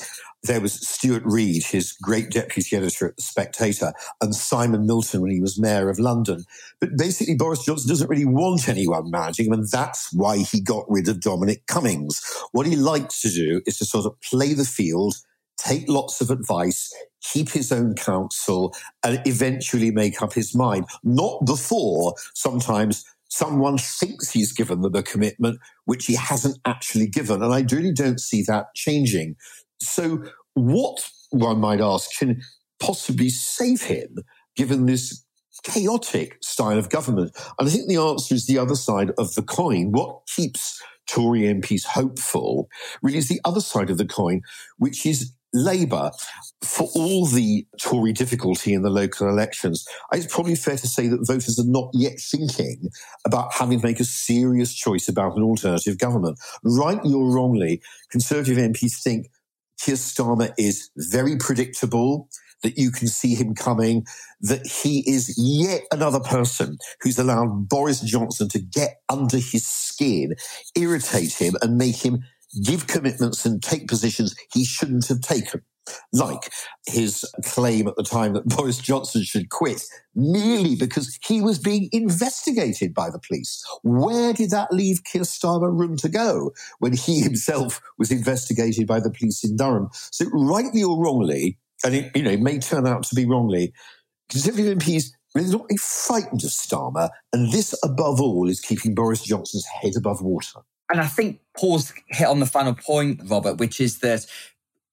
There 0.44 0.62
was 0.62 0.74
Stuart 0.88 1.24
Reid, 1.26 1.64
his 1.64 1.94
great 1.94 2.30
deputy 2.30 2.76
editor 2.76 3.08
at 3.08 3.16
The 3.16 3.24
Spectator, 3.24 3.94
and 4.22 4.36
Simon 4.36 4.86
Milton 4.86 5.22
when 5.22 5.32
he 5.32 5.42
was 5.42 5.60
mayor 5.60 5.90
of 5.90 6.00
London. 6.00 6.44
But 6.80 6.98
basically, 6.98 7.36
Boris 7.36 7.66
Johnson 7.66 7.90
doesn't 7.90 8.10
really 8.10 8.26
want 8.26 8.70
anyone 8.70 9.10
managing 9.10 9.48
him, 9.48 9.54
and 9.54 9.68
that's 9.70 10.10
why 10.14 10.38
he 10.38 10.62
got 10.62 10.86
rid 10.88 11.08
of 11.08 11.22
Dominic 11.22 11.66
Cummings. 11.68 12.22
What 12.52 12.68
he 12.68 12.76
likes 12.76 13.22
to 13.22 13.30
do 13.30 13.62
is 13.66 13.78
to 13.80 13.86
sort 13.86 14.06
of 14.06 14.20
play 14.22 14.54
the 14.54 14.66
field, 14.66 15.16
take 15.58 15.90
lots 15.90 16.22
of 16.22 16.30
advice, 16.30 16.94
keep 17.22 17.50
his 17.50 17.72
own 17.72 17.96
counsel, 17.96 18.74
and 19.04 19.22
eventually 19.26 19.92
make 19.92 20.22
up 20.22 20.34
his 20.34 20.56
mind. 20.56 20.86
Not 21.04 21.46
before 21.46 22.14
sometimes 22.36 23.04
someone 23.30 23.78
thinks 23.78 24.32
he's 24.32 24.54
given 24.54 24.82
them 24.82 24.96
a 24.96 25.04
commitment 25.04 25.60
which 25.86 26.06
he 26.06 26.16
hasn't 26.16 26.58
actually 26.66 27.08
given. 27.08 27.42
And 27.42 27.54
I 27.54 27.66
really 27.72 27.94
don't 27.94 28.20
see 28.20 28.44
that 28.48 28.68
changing. 28.76 29.36
So, 29.82 30.24
what 30.54 31.00
one 31.30 31.60
might 31.60 31.82
ask 31.82 32.10
can 32.18 32.42
possibly 32.80 33.30
save 33.30 33.84
him 33.84 34.18
given 34.56 34.86
this 34.86 35.24
chaotic 35.64 36.38
style 36.42 36.78
of 36.78 36.90
government? 36.90 37.32
And 37.60 37.68
I 37.68 37.72
think 37.72 37.88
the 37.88 37.98
answer 37.98 38.36
is 38.36 38.48
the 38.48 38.60
other 38.60 38.76
side 38.76 39.12
of 39.18 39.34
the 39.36 39.44
coin. 39.44 39.92
What 39.92 40.22
keeps 40.28 40.82
Tory 41.08 41.42
MPs 41.42 41.86
hopeful 41.86 42.70
really 43.02 43.18
is 43.18 43.30
the 43.30 43.42
other 43.46 43.62
side 43.62 43.90
of 43.90 43.98
the 43.98 44.06
coin, 44.06 44.42
which 44.78 45.06
is 45.06 45.32
Labour, 45.54 46.12
for 46.62 46.88
all 46.96 47.26
the 47.26 47.66
Tory 47.82 48.14
difficulty 48.14 48.74
in 48.74 48.82
the 48.82 48.90
local 48.90 49.28
elections, 49.28 49.86
it's 50.12 50.32
probably 50.32 50.56
fair 50.56 50.78
to 50.78 50.88
say 50.88 51.08
that 51.08 51.26
voters 51.26 51.58
are 51.60 51.70
not 51.70 51.90
yet 51.94 52.20
thinking 52.20 52.90
about 53.26 53.54
having 53.54 53.80
to 53.80 53.86
make 53.86 54.00
a 54.00 54.06
serious 54.06 54.74
choice 54.74 55.08
about 55.08 55.38
an 55.38 55.44
alternative 55.44 55.98
government. 55.98 56.40
Rightly 56.64 57.14
or 57.14 57.32
wrongly, 57.32 57.82
Conservative 58.12 58.58
MPs 58.58 59.02
think 59.02 59.28
Keir 59.80 59.96
Starmer 59.96 60.54
is 60.58 60.90
very 60.98 61.38
predictable, 61.38 62.30
that 62.64 62.78
you 62.78 62.92
can 62.92 63.08
see 63.08 63.36
him 63.36 63.54
coming, 63.54 64.06
that 64.42 64.66
he 64.66 65.04
is 65.10 65.36
yet 65.38 65.82
another 65.92 66.20
person 66.20 66.78
who's 67.02 67.20
allowed 67.20 67.70
Boris 67.70 68.02
Johnson 68.02 68.50
to 68.50 68.60
get 68.60 69.02
under 69.10 69.38
his 69.38 69.68
skin, 69.68 70.34
irritate 70.76 71.34
him, 71.34 71.56
and 71.62 71.78
make 71.78 71.98
him 71.98 72.24
give 72.64 72.88
commitments 72.88 73.46
and 73.46 73.62
take 73.62 73.88
positions 73.88 74.36
he 74.54 74.66
shouldn't 74.66 75.08
have 75.08 75.22
taken. 75.22 75.62
Like 76.12 76.52
his 76.86 77.24
claim 77.46 77.88
at 77.88 77.96
the 77.96 78.04
time 78.04 78.34
that 78.34 78.46
Boris 78.58 78.78
Johnson 78.78 79.24
should 79.24 79.50
quit 79.50 79.84
merely 80.16 80.76
because 80.76 81.18
he 81.26 81.42
was 81.42 81.60
being 81.60 81.88
investigated 81.94 82.94
by 82.94 83.10
the 83.10 83.20
police. 83.26 83.64
Where 83.84 84.34
did 84.34 84.50
that 84.52 84.74
leave 84.74 85.04
Keir 85.06 85.22
Starmer 85.22 85.72
room 85.72 85.96
to 85.98 86.10
go 86.10 86.52
when 86.80 86.94
he 86.94 87.22
himself 87.22 87.80
was 87.98 88.12
investigated 88.12 88.86
by 88.86 89.00
the 89.00 89.12
police 89.12 89.44
in 89.44 89.56
Durham? 89.56 89.90
So, 89.94 90.26
rightly 90.34 90.84
or 90.84 91.02
wrongly, 91.02 91.58
and 91.86 91.96
it, 91.96 92.12
you 92.16 92.24
know, 92.24 92.32
it 92.32 92.42
may 92.42 92.60
turn 92.60 92.86
out 92.86 93.04
to 93.04 93.16
be 93.16 93.26
wrongly, 93.26 93.74
Conservative 94.30 94.78
MPs 94.78 95.12
really 95.36 95.52
not 95.52 95.68
be 95.68 95.78
frightened 95.78 96.44
of 96.44 96.50
Starmer, 96.50 97.10
and 97.32 97.52
this, 97.52 97.74
above 97.84 98.20
all, 98.20 98.50
is 98.50 98.60
keeping 98.60 98.94
Boris 98.94 99.24
Johnson's 99.24 99.66
head 99.66 99.94
above 99.98 100.22
water. 100.22 100.60
And 100.90 101.02
I 101.02 101.08
think 101.08 101.42
Paul's 101.56 101.94
hit 102.08 102.28
on 102.28 102.40
the 102.40 102.46
final 102.46 102.74
point, 102.74 103.22
Robert, 103.26 103.58
which 103.58 103.82
is 103.82 104.00
that 104.00 104.26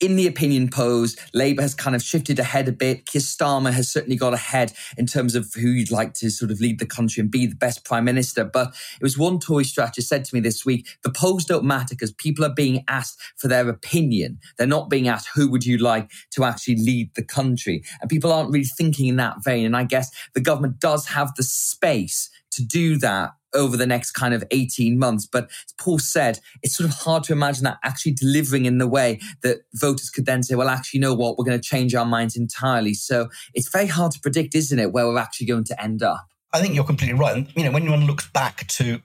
in 0.01 0.17
the 0.17 0.27
opinion 0.27 0.69
polls, 0.69 1.17
Labour 1.33 1.63
has 1.63 1.75
kind 1.75 1.95
of 1.95 2.03
shifted 2.03 2.39
ahead 2.39 2.69
a 2.69 2.73
bit. 2.73 3.07
Keir 3.07 3.23
Starmer 3.23 3.73
has 3.73 3.91
certainly 3.91 4.17
got 4.17 4.35
ahead 4.35 4.73
in 4.99 5.07
terms 5.07 5.35
of 5.35 5.51
who 5.55 5.69
you'd 5.69 5.91
like 5.91 6.15
to 6.15 6.31
sort 6.31 6.51
of 6.51 6.61
lead 6.61 6.81
the 6.81 6.87
country 6.87 7.21
and 7.21 7.31
be 7.31 7.47
the 7.47 7.55
best 7.55 7.85
prime 7.85 8.05
minister. 8.05 8.45
But 8.45 8.75
it 9.01 9.03
was 9.03 9.17
one 9.17 9.39
Tory 9.39 9.65
strategist 9.65 10.09
said 10.09 10.25
to 10.25 10.35
me 10.35 10.41
this 10.41 10.67
week, 10.67 10.89
the 11.05 11.11
polls 11.11 11.45
don't 11.45 11.65
matter 11.65 11.95
because 11.95 12.13
people 12.13 12.45
are 12.45 12.53
being 12.53 12.85
asked 12.89 13.21
for 13.37 13.47
their 13.47 13.69
opinion. 13.69 14.41
They're 14.59 14.67
not 14.67 14.91
being 14.91 15.09
asked, 15.09 15.29
who 15.35 15.49
would 15.51 15.65
you 15.65 15.79
like 15.79 16.11
to 16.33 16.45
actually 16.45 16.77
lead 16.77 17.15
the 17.15 17.25
country? 17.25 17.85
And 18.01 18.11
people 18.11 18.33
aren't 18.33 18.51
really 18.51 18.65
thinking 18.65 19.07
in 19.07 19.17
that 19.17 19.45
vein. 19.45 19.65
And 19.65 19.77
I 19.77 19.85
guess 19.85 20.11
the 20.35 20.41
government 20.41 20.81
does 20.81 21.07
have 21.07 21.35
the 21.37 21.45
space 21.45 22.31
to 22.57 22.65
do 22.65 22.99
that 22.99 23.33
over 23.55 23.77
the 23.77 23.87
next 23.87 24.13
kind 24.13 24.35
of 24.35 24.45
18 24.51 24.99
months. 24.99 25.27
But 25.27 25.45
as 25.45 25.75
Paul 25.79 25.99
said, 25.99 26.41
it's 26.63 26.77
sort 26.77 26.91
of 26.91 26.97
hard 26.97 27.23
to 27.25 27.33
imagine 27.33 27.65
that 27.65 27.79
actually 27.85 28.13
delivering 28.13 28.67
in 28.67 28.79
the 28.79 28.89
way 28.89 29.21
that 29.43 29.61
voters 29.75 30.11
could 30.11 30.27
then 30.27 30.43
say, 30.43 30.57
well, 30.57 30.69
actually, 30.69 30.99
you 30.99 31.03
know 31.03 31.15
what? 31.15 31.39
We're 31.39 31.45
going 31.45 31.61
to 31.61 31.69
change 31.69 31.95
our 31.95 32.05
minds 32.05 32.37
entirely. 32.37 32.95
So 32.95 33.29
it's 33.55 33.69
very 33.69 33.87
hard 33.87 34.13
to 34.13 34.21
predict, 34.21 34.55
isn't 34.55 34.79
it, 34.79 34.93
where 34.93 35.07
we're 35.07 35.19
actually 35.19 35.47
going 35.47 35.65
to 35.65 35.83
end 35.83 36.03
up? 36.03 36.27
I 36.53 36.61
think 36.61 36.75
you're 36.75 36.85
completely 36.85 37.19
right. 37.19 37.47
You 37.57 37.65
know, 37.65 37.71
when 37.71 37.91
one 37.91 38.07
looks 38.07 38.29
back 38.29 38.67
to 38.69 39.01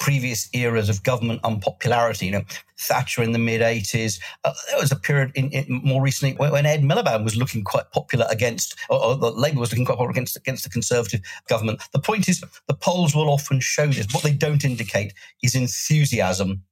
previous 0.00 0.48
eras 0.54 0.88
of 0.88 1.02
government 1.04 1.40
unpopularity. 1.44 2.26
You 2.26 2.32
know, 2.32 2.42
Thatcher 2.80 3.22
in 3.22 3.32
the 3.32 3.38
mid 3.38 3.60
80s. 3.60 4.18
Uh, 4.42 4.52
there 4.68 4.80
was 4.80 4.90
a 4.90 4.96
period 4.96 5.30
in, 5.34 5.50
in 5.50 5.80
more 5.84 6.02
recently 6.02 6.34
when, 6.36 6.50
when, 6.50 6.66
Ed 6.66 6.82
Miliband 6.82 7.22
was 7.22 7.36
looking 7.36 7.62
quite 7.62 7.92
popular 7.92 8.26
against, 8.30 8.74
or, 8.88 9.04
or 9.04 9.16
the 9.16 9.30
Labour 9.30 9.60
was 9.60 9.70
looking 9.70 9.84
quite 9.84 9.98
popular 9.98 10.10
against, 10.10 10.36
against 10.36 10.64
the 10.64 10.70
Conservative 10.70 11.20
government. 11.48 11.80
The 11.92 12.00
point 12.00 12.28
is, 12.28 12.42
the 12.66 12.74
polls 12.74 13.14
will 13.14 13.28
often 13.28 13.60
show 13.60 13.86
this. 13.86 14.12
What 14.12 14.24
they 14.24 14.32
don't 14.32 14.64
indicate 14.64 15.12
is 15.42 15.54
enthusiasm 15.54 16.62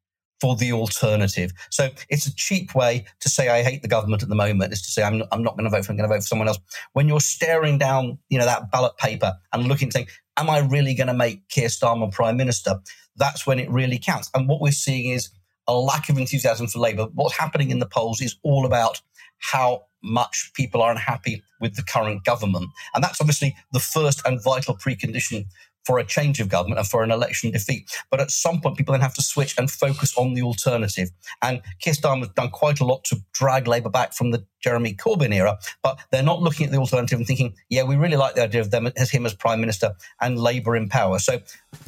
for 0.40 0.56
the 0.56 0.72
alternative. 0.72 1.52
So 1.70 1.90
it's 2.08 2.26
a 2.26 2.34
cheap 2.34 2.74
way 2.74 3.04
to 3.20 3.28
say 3.28 3.48
I 3.48 3.62
hate 3.62 3.82
the 3.82 3.88
government 3.88 4.22
at 4.22 4.28
the 4.28 4.34
moment 4.34 4.72
is 4.72 4.82
to 4.82 4.90
say 4.90 5.02
I'm, 5.02 5.22
I'm 5.32 5.42
not 5.42 5.56
going 5.56 5.64
to 5.64 5.70
vote 5.70 5.84
for 5.84 5.92
I'm 5.92 5.98
going 5.98 6.08
to 6.08 6.14
vote 6.14 6.22
for 6.22 6.28
someone 6.28 6.48
else. 6.48 6.58
When 6.92 7.08
you're 7.08 7.20
staring 7.20 7.78
down, 7.78 8.18
you 8.28 8.38
know, 8.38 8.44
that 8.44 8.70
ballot 8.70 8.96
paper 8.98 9.34
and 9.52 9.66
looking 9.66 9.90
saying, 9.90 10.06
am 10.36 10.48
I 10.48 10.58
really 10.58 10.94
going 10.94 11.08
to 11.08 11.14
make 11.14 11.48
Keir 11.48 11.68
Starmer 11.68 12.10
prime 12.12 12.36
minister? 12.36 12.76
That's 13.18 13.46
when 13.46 13.58
it 13.58 13.70
really 13.70 13.98
counts. 13.98 14.30
And 14.34 14.48
what 14.48 14.60
we're 14.60 14.72
seeing 14.72 15.12
is 15.12 15.30
a 15.66 15.74
lack 15.74 16.08
of 16.08 16.16
enthusiasm 16.16 16.66
for 16.66 16.78
Labour. 16.78 17.08
What's 17.14 17.36
happening 17.36 17.70
in 17.70 17.78
the 17.78 17.86
polls 17.86 18.22
is 18.22 18.36
all 18.42 18.64
about 18.64 19.00
how 19.38 19.84
much 20.02 20.52
people 20.54 20.80
are 20.80 20.90
unhappy 20.90 21.42
with 21.60 21.76
the 21.76 21.82
current 21.82 22.24
government. 22.24 22.68
And 22.94 23.02
that's 23.02 23.20
obviously 23.20 23.56
the 23.72 23.80
first 23.80 24.22
and 24.24 24.42
vital 24.42 24.76
precondition 24.76 25.46
for 25.88 25.98
a 25.98 26.04
change 26.04 26.38
of 26.38 26.50
government 26.50 26.78
and 26.78 26.86
for 26.86 27.02
an 27.02 27.10
election 27.10 27.50
defeat. 27.50 27.90
But 28.10 28.20
at 28.20 28.30
some 28.30 28.60
point, 28.60 28.76
people 28.76 28.92
then 28.92 29.00
have 29.00 29.14
to 29.14 29.22
switch 29.22 29.54
and 29.56 29.70
focus 29.70 30.14
on 30.18 30.34
the 30.34 30.42
alternative. 30.42 31.08
And 31.40 31.62
Keir 31.80 31.94
has 31.94 32.28
done 32.28 32.50
quite 32.50 32.80
a 32.80 32.84
lot 32.84 33.04
to 33.04 33.16
drag 33.32 33.66
Labour 33.66 33.88
back 33.88 34.12
from 34.12 34.30
the 34.30 34.44
Jeremy 34.60 34.92
Corbyn 34.92 35.34
era, 35.34 35.56
but 35.82 35.98
they're 36.10 36.22
not 36.22 36.42
looking 36.42 36.66
at 36.66 36.72
the 36.72 36.78
alternative 36.78 37.18
and 37.18 37.26
thinking, 37.26 37.54
yeah, 37.70 37.84
we 37.84 37.96
really 37.96 38.18
like 38.18 38.34
the 38.34 38.42
idea 38.42 38.60
of 38.60 38.70
them 38.70 38.86
as 38.98 39.10
him 39.10 39.24
as 39.24 39.32
prime 39.32 39.60
minister 39.60 39.94
and 40.20 40.38
Labour 40.38 40.76
in 40.76 40.90
power. 40.90 41.18
So, 41.18 41.40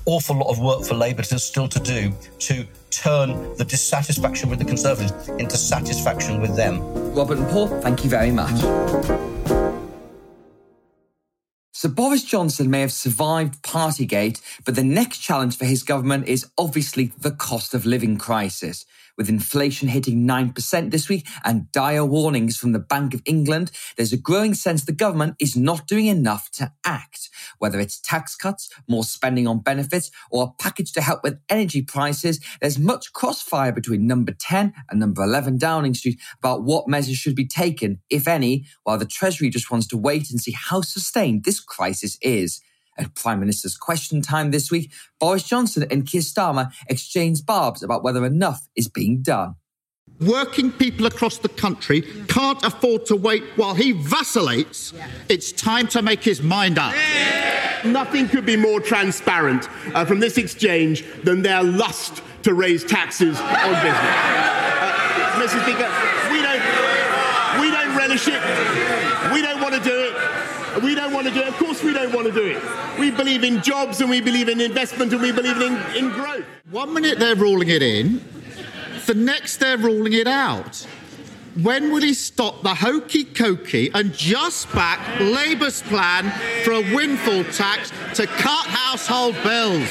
awful 0.06 0.36
lot 0.36 0.48
of 0.48 0.60
work 0.60 0.84
for 0.84 0.94
Labour 0.94 1.22
to 1.24 1.38
still 1.38 1.68
to 1.68 1.80
do 1.80 2.10
to 2.38 2.66
turn 2.88 3.54
the 3.56 3.66
dissatisfaction 3.66 4.48
with 4.48 4.60
the 4.60 4.64
Conservatives 4.64 5.28
into 5.28 5.58
satisfaction 5.58 6.40
with 6.40 6.56
them. 6.56 6.80
Robert 7.14 7.36
and 7.36 7.48
Paul, 7.50 7.68
thank 7.82 8.02
you 8.02 8.08
very 8.08 8.30
much. 8.30 9.59
So 11.80 11.88
Boris 11.88 12.24
Johnson 12.24 12.68
may 12.68 12.82
have 12.82 12.92
survived 12.92 13.62
Partygate, 13.62 14.42
but 14.66 14.74
the 14.74 14.84
next 14.84 15.16
challenge 15.16 15.56
for 15.56 15.64
his 15.64 15.82
government 15.82 16.28
is 16.28 16.46
obviously 16.58 17.06
the 17.18 17.30
cost 17.30 17.72
of 17.72 17.86
living 17.86 18.18
crisis. 18.18 18.84
With 19.20 19.28
inflation 19.28 19.88
hitting 19.88 20.26
9% 20.26 20.90
this 20.90 21.10
week 21.10 21.28
and 21.44 21.70
dire 21.72 22.06
warnings 22.06 22.56
from 22.56 22.72
the 22.72 22.78
Bank 22.78 23.12
of 23.12 23.20
England, 23.26 23.70
there's 23.98 24.14
a 24.14 24.16
growing 24.16 24.54
sense 24.54 24.82
the 24.82 24.92
government 24.92 25.36
is 25.38 25.54
not 25.54 25.86
doing 25.86 26.06
enough 26.06 26.50
to 26.52 26.72
act. 26.86 27.28
Whether 27.58 27.78
it's 27.80 28.00
tax 28.00 28.34
cuts, 28.34 28.70
more 28.88 29.04
spending 29.04 29.46
on 29.46 29.58
benefits, 29.58 30.10
or 30.30 30.44
a 30.44 30.62
package 30.62 30.92
to 30.92 31.02
help 31.02 31.22
with 31.22 31.38
energy 31.50 31.82
prices, 31.82 32.40
there's 32.62 32.78
much 32.78 33.12
crossfire 33.12 33.72
between 33.72 34.06
number 34.06 34.32
10 34.32 34.72
and 34.88 34.98
number 34.98 35.22
11 35.22 35.58
Downing 35.58 35.92
Street 35.92 36.18
about 36.38 36.62
what 36.62 36.88
measures 36.88 37.18
should 37.18 37.36
be 37.36 37.46
taken, 37.46 38.00
if 38.08 38.26
any, 38.26 38.64
while 38.84 38.96
the 38.96 39.04
Treasury 39.04 39.50
just 39.50 39.70
wants 39.70 39.86
to 39.88 39.98
wait 39.98 40.30
and 40.30 40.40
see 40.40 40.52
how 40.52 40.80
sustained 40.80 41.44
this 41.44 41.60
crisis 41.60 42.16
is. 42.22 42.62
At 43.00 43.14
Prime 43.14 43.40
Minister's 43.40 43.76
Question 43.76 44.20
Time 44.20 44.50
this 44.50 44.70
week, 44.70 44.92
Boris 45.18 45.42
Johnson 45.42 45.86
and 45.90 46.06
Keir 46.06 46.20
Starmer 46.20 46.70
exchanged 46.88 47.46
barbs 47.46 47.82
about 47.82 48.02
whether 48.04 48.26
enough 48.26 48.68
is 48.76 48.88
being 48.88 49.22
done. 49.22 49.54
Working 50.20 50.70
people 50.70 51.06
across 51.06 51.38
the 51.38 51.48
country 51.48 52.02
can't 52.28 52.62
afford 52.62 53.06
to 53.06 53.16
wait 53.16 53.42
while 53.56 53.72
he 53.72 53.92
vacillates. 53.92 54.92
It's 55.30 55.50
time 55.50 55.86
to 55.88 56.02
make 56.02 56.22
his 56.22 56.42
mind 56.42 56.78
up. 56.78 56.94
Nothing 57.86 58.28
could 58.28 58.44
be 58.44 58.56
more 58.56 58.80
transparent 58.80 59.66
uh, 59.94 60.04
from 60.04 60.20
this 60.20 60.36
exchange 60.36 61.04
than 61.24 61.40
their 61.40 61.62
lust 61.62 62.22
to 62.42 62.52
raise 62.52 62.84
taxes 62.84 63.40
on 63.40 63.72
business. 63.76 63.96
Uh, 63.96 65.40
Mr. 65.40 65.62
Speaker, 65.62 65.88
we 66.30 66.42
don't, 66.42 66.62
we 67.62 67.70
don't 67.70 67.96
relish 67.96 68.28
it. 68.28 68.42
We 69.32 69.40
don't 69.40 69.62
want 69.62 69.74
to 69.74 69.80
do 69.80 70.04
it. 70.04 70.09
We 70.82 70.94
don't 70.94 71.12
want 71.12 71.26
to 71.26 71.34
do 71.34 71.40
it. 71.40 71.48
Of 71.48 71.56
course, 71.56 71.82
we 71.82 71.92
don't 71.92 72.14
want 72.14 72.26
to 72.26 72.32
do 72.32 72.46
it. 72.46 72.98
We 72.98 73.10
believe 73.10 73.44
in 73.44 73.62
jobs 73.62 74.00
and 74.00 74.08
we 74.08 74.20
believe 74.20 74.48
in 74.48 74.60
investment 74.60 75.12
and 75.12 75.20
we 75.20 75.32
believe 75.32 75.60
in, 75.60 75.76
in 75.96 76.10
growth. 76.10 76.44
One 76.70 76.94
minute 76.94 77.18
they're 77.18 77.34
ruling 77.34 77.68
it 77.68 77.82
in, 77.82 78.24
the 79.06 79.14
next 79.14 79.56
they're 79.56 79.78
ruling 79.78 80.12
it 80.12 80.26
out. 80.26 80.86
When 81.60 81.90
will 81.92 82.02
he 82.02 82.14
stop 82.14 82.62
the 82.62 82.74
hokey 82.74 83.24
cokey 83.24 83.90
and 83.92 84.14
just 84.14 84.72
back 84.72 85.00
Labour's 85.18 85.82
plan 85.82 86.30
for 86.62 86.72
a 86.72 86.94
windfall 86.94 87.42
tax 87.44 87.90
to 88.14 88.26
cut 88.26 88.66
household 88.66 89.34
bills? 89.42 89.88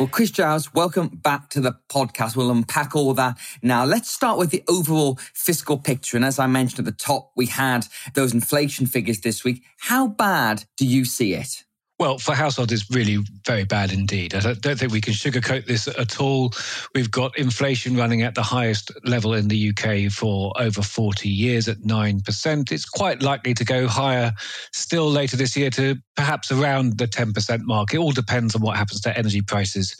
Well, 0.00 0.08
Chris 0.08 0.30
Giles, 0.30 0.72
welcome 0.72 1.08
back 1.08 1.50
to 1.50 1.60
the 1.60 1.76
podcast. 1.90 2.34
We'll 2.34 2.50
unpack 2.50 2.96
all 2.96 3.12
that 3.12 3.36
now. 3.60 3.84
Let's 3.84 4.10
start 4.10 4.38
with 4.38 4.48
the 4.48 4.64
overall 4.66 5.18
fiscal 5.34 5.76
picture. 5.76 6.16
And 6.16 6.24
as 6.24 6.38
I 6.38 6.46
mentioned 6.46 6.78
at 6.78 6.84
the 6.86 7.04
top, 7.04 7.32
we 7.36 7.44
had 7.44 7.86
those 8.14 8.32
inflation 8.32 8.86
figures 8.86 9.20
this 9.20 9.44
week. 9.44 9.62
How 9.76 10.08
bad 10.08 10.64
do 10.78 10.86
you 10.86 11.04
see 11.04 11.34
it? 11.34 11.64
Well, 12.00 12.16
for 12.16 12.34
households, 12.34 12.72
it's 12.72 12.90
really 12.90 13.18
very 13.46 13.64
bad 13.64 13.92
indeed. 13.92 14.34
I 14.34 14.54
don't 14.54 14.78
think 14.78 14.90
we 14.90 15.02
can 15.02 15.12
sugarcoat 15.12 15.66
this 15.66 15.86
at 15.86 16.18
all. 16.18 16.50
We've 16.94 17.10
got 17.10 17.36
inflation 17.36 17.94
running 17.94 18.22
at 18.22 18.34
the 18.34 18.42
highest 18.42 18.90
level 19.04 19.34
in 19.34 19.48
the 19.48 19.68
UK 19.68 20.10
for 20.10 20.50
over 20.58 20.80
40 20.80 21.28
years 21.28 21.68
at 21.68 21.76
9%. 21.80 22.72
It's 22.72 22.86
quite 22.86 23.20
likely 23.20 23.52
to 23.52 23.66
go 23.66 23.86
higher 23.86 24.32
still 24.72 25.10
later 25.10 25.36
this 25.36 25.54
year 25.54 25.68
to 25.72 25.96
perhaps 26.16 26.50
around 26.50 26.96
the 26.96 27.06
10% 27.06 27.60
mark. 27.64 27.92
It 27.92 27.98
all 27.98 28.12
depends 28.12 28.54
on 28.54 28.62
what 28.62 28.78
happens 28.78 29.02
to 29.02 29.18
energy 29.18 29.42
prices 29.42 29.94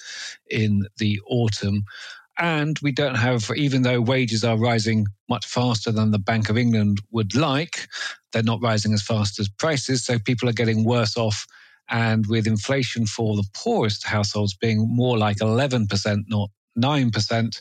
in 0.48 0.86
the 0.96 1.20
autumn. 1.28 1.84
And 2.38 2.78
we 2.80 2.92
don't 2.92 3.16
have, 3.16 3.50
even 3.54 3.82
though 3.82 4.00
wages 4.00 4.42
are 4.42 4.56
rising 4.56 5.06
much 5.28 5.44
faster 5.44 5.92
than 5.92 6.12
the 6.12 6.18
Bank 6.18 6.48
of 6.48 6.56
England 6.56 7.02
would 7.10 7.36
like, 7.36 7.88
they're 8.32 8.42
not 8.42 8.62
rising 8.62 8.94
as 8.94 9.02
fast 9.02 9.38
as 9.38 9.50
prices. 9.50 10.02
So 10.02 10.18
people 10.18 10.48
are 10.48 10.54
getting 10.54 10.82
worse 10.86 11.18
off 11.18 11.46
and 11.90 12.26
with 12.26 12.46
inflation 12.46 13.06
for 13.06 13.36
the 13.36 13.46
poorest 13.54 14.06
households 14.06 14.54
being 14.54 14.86
more 14.88 15.18
like 15.18 15.38
11%, 15.38 16.24
not 16.28 16.50
9%, 16.78 17.60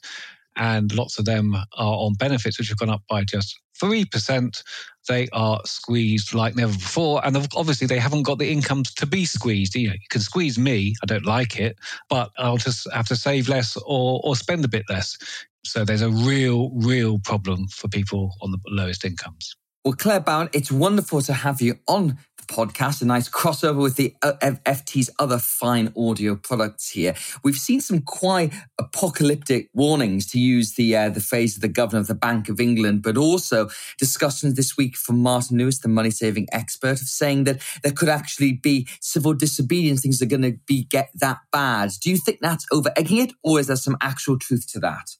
and 0.56 0.94
lots 0.94 1.18
of 1.18 1.26
them 1.26 1.56
are 1.56 1.66
on 1.78 2.14
benefits, 2.16 2.60
which 2.60 2.70
have 2.70 2.78
gone 2.78 2.90
up 2.90 3.02
by 3.10 3.24
just 3.24 3.60
3%, 3.82 4.64
they 5.08 5.28
are 5.32 5.60
squeezed 5.66 6.34
like 6.34 6.56
never 6.56 6.74
before. 6.74 7.26
And 7.26 7.36
obviously, 7.56 7.88
they 7.88 7.98
haven't 7.98 8.24
got 8.24 8.40
the 8.40 8.52
incomes 8.52 8.94
to 8.96 9.06
be 9.06 9.26
squeezed. 9.26 9.74
You, 9.76 9.88
know, 9.88 9.94
you 9.94 10.08
can 10.10 10.22
squeeze 10.22 10.60
me, 10.60 10.96
I 11.02 11.06
don't 11.06 11.26
like 11.26 11.60
it, 11.60 11.78
but 12.10 12.32
I'll 12.38 12.58
just 12.58 12.92
have 12.92 13.08
to 13.08 13.16
save 13.16 13.48
less 13.48 13.78
or, 13.86 14.22
or 14.24 14.36
spend 14.36 14.66
a 14.66 14.70
bit 14.70 14.84
less. 14.90 15.18
So 15.66 15.86
there's 15.86 16.02
a 16.02 16.10
real, 16.10 16.72
real 16.72 17.20
problem 17.20 17.68
for 17.68 17.88
people 17.88 18.34
on 18.42 18.52
the 18.52 18.60
lowest 18.68 19.06
incomes. 19.06 19.56
Well, 19.86 19.94
Claire 19.94 20.20
Bowen, 20.20 20.50
it's 20.54 20.72
wonderful 20.72 21.22
to 21.22 21.34
have 21.34 21.62
you 21.62 21.80
on 21.88 22.18
podcast, 22.50 23.02
a 23.02 23.06
nice 23.06 23.30
crossover 23.30 23.82
with 23.82 23.96
the 23.96 24.16
uh, 24.22 24.34
FT's 24.66 25.10
other 25.20 25.38
fine 25.38 25.94
audio 25.96 26.36
products 26.36 26.90
here. 26.90 27.14
We've 27.44 27.56
seen 27.56 27.80
some 27.80 28.02
quite 28.02 28.54
apocalyptic 28.80 29.70
warnings, 29.74 30.26
to 30.32 30.40
use 30.40 30.74
the 30.74 30.96
uh, 30.96 31.10
the 31.10 31.22
phrase 31.22 31.56
of 31.56 31.62
the 31.62 31.68
governor 31.68 32.02
of 32.02 32.08
the 32.08 32.16
Bank 32.16 32.50
of 32.50 32.60
England, 32.60 33.04
but 33.04 33.18
also 33.18 33.70
discussions 33.98 34.56
this 34.56 34.76
week 34.76 34.98
from 34.98 35.20
Martin 35.20 35.58
Lewis, 35.58 35.80
the 35.80 35.88
money 35.88 36.12
saving 36.12 36.48
expert, 36.52 37.02
of 37.02 37.08
saying 37.08 37.44
that 37.46 37.62
there 37.84 37.94
could 37.94 38.10
actually 38.10 38.54
be 38.54 38.88
civil 39.00 39.34
disobedience. 39.34 40.02
Things 40.02 40.22
are 40.22 40.26
going 40.26 40.42
to 40.42 40.58
be 40.66 40.84
get 40.84 41.12
that 41.16 41.40
bad. 41.52 41.92
Do 42.02 42.10
you 42.10 42.18
think 42.18 42.40
that's 42.42 42.66
over 42.72 42.92
egging 42.96 43.18
it, 43.20 43.34
or 43.44 43.60
is 43.60 43.68
there 43.68 43.76
some 43.76 43.98
actual 44.02 44.40
truth 44.40 44.68
to 44.74 44.80
that? 44.80 45.12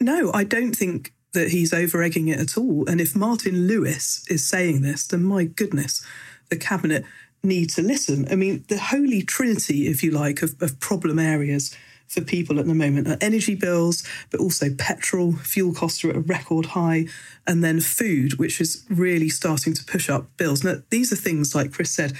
No, 0.00 0.32
I 0.32 0.44
don't 0.44 0.74
think 0.74 1.12
that 1.32 1.50
he's 1.50 1.74
over 1.74 2.02
egging 2.02 2.28
it 2.28 2.40
at 2.40 2.56
all. 2.56 2.88
And 2.88 3.00
if 3.00 3.14
Martin 3.14 3.66
Lewis 3.66 4.24
is 4.28 4.46
saying 4.46 4.82
this, 4.82 5.06
then 5.06 5.22
my 5.24 5.44
goodness, 5.44 6.04
the 6.50 6.56
cabinet 6.56 7.04
need 7.42 7.70
to 7.70 7.82
listen. 7.82 8.26
I 8.30 8.34
mean, 8.34 8.64
the 8.68 8.78
holy 8.78 9.22
trinity, 9.22 9.86
if 9.86 10.02
you 10.02 10.10
like, 10.10 10.42
of, 10.42 10.60
of 10.60 10.80
problem 10.80 11.18
areas 11.18 11.74
for 12.08 12.22
people 12.22 12.58
at 12.58 12.66
the 12.66 12.74
moment 12.74 13.06
are 13.06 13.18
energy 13.20 13.54
bills, 13.54 14.02
but 14.30 14.40
also 14.40 14.74
petrol, 14.74 15.32
fuel 15.32 15.74
costs 15.74 16.02
are 16.04 16.10
at 16.10 16.16
a 16.16 16.20
record 16.20 16.66
high, 16.66 17.06
and 17.46 17.62
then 17.62 17.80
food, 17.80 18.38
which 18.38 18.60
is 18.60 18.84
really 18.88 19.28
starting 19.28 19.74
to 19.74 19.84
push 19.84 20.08
up 20.08 20.34
bills. 20.36 20.64
Now, 20.64 20.76
these 20.90 21.12
are 21.12 21.16
things, 21.16 21.54
like 21.54 21.72
Chris 21.72 21.90
said, 21.90 22.14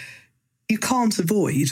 you 0.68 0.78
can't 0.78 1.18
avoid. 1.18 1.68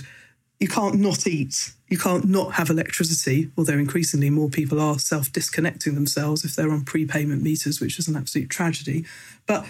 You 0.58 0.68
can't 0.68 0.98
not 0.98 1.26
eat. 1.26 1.74
You 1.88 1.98
can't 1.98 2.24
not 2.24 2.54
have 2.54 2.70
electricity, 2.70 3.50
although 3.56 3.74
increasingly 3.74 4.30
more 4.30 4.48
people 4.48 4.80
are 4.80 4.98
self 4.98 5.30
disconnecting 5.30 5.94
themselves 5.94 6.44
if 6.44 6.56
they're 6.56 6.72
on 6.72 6.84
prepayment 6.84 7.42
meters, 7.42 7.80
which 7.80 7.98
is 7.98 8.08
an 8.08 8.16
absolute 8.16 8.48
tragedy. 8.48 9.04
But 9.46 9.66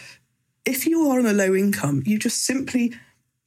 if 0.67 0.85
you 0.85 1.09
are 1.09 1.19
on 1.19 1.27
a 1.27 1.33
low 1.33 1.55
income, 1.55 2.03
you 2.05 2.19
just 2.19 2.45
simply 2.45 2.93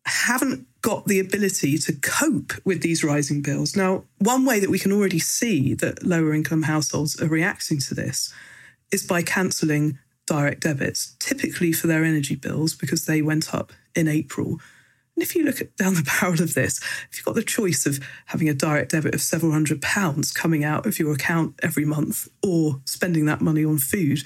haven't 0.06 0.66
got 0.82 1.06
the 1.06 1.20
ability 1.20 1.78
to 1.78 1.94
cope 1.94 2.54
with 2.64 2.82
these 2.82 3.04
rising 3.04 3.42
bills. 3.42 3.76
Now, 3.76 4.06
one 4.18 4.46
way 4.46 4.60
that 4.60 4.70
we 4.70 4.80
can 4.80 4.94
already 4.94 5.20
see 5.20 5.74
that 5.76 6.06
lower 6.06 6.34
income 6.34 6.64
households 6.64 7.22
are 7.22 7.28
reacting 7.28 7.80
to 7.82 7.94
this 7.94 8.34
is 8.92 9.06
by 9.06 9.22
cancelling 9.22 10.00
direct 10.26 10.62
debits, 10.62 11.16
typically 11.20 11.74
for 11.74 11.88
their 11.88 12.06
energy 12.06 12.36
bills 12.36 12.74
because 12.74 13.06
they 13.06 13.22
went 13.22 13.54
up 13.54 13.74
in 13.94 14.08
April. 14.08 14.60
And 15.16 15.24
if 15.24 15.36
you 15.36 15.44
look 15.44 15.60
at, 15.60 15.76
down 15.76 15.96
the 15.96 16.10
barrel 16.22 16.42
of 16.42 16.54
this, 16.54 16.80
if 17.12 17.18
you've 17.18 17.26
got 17.26 17.36
the 17.36 17.44
choice 17.44 17.86
of 17.86 18.00
having 18.28 18.48
a 18.48 18.54
direct 18.54 18.92
debit 18.92 19.14
of 19.14 19.22
several 19.22 19.52
hundred 19.52 19.82
pounds 19.82 20.32
coming 20.32 20.64
out 20.64 20.86
of 20.86 20.98
your 20.98 21.14
account 21.14 21.60
every 21.62 21.84
month 21.84 22.30
or 22.42 22.80
spending 22.86 23.26
that 23.26 23.42
money 23.42 23.66
on 23.66 23.80
food 23.80 24.20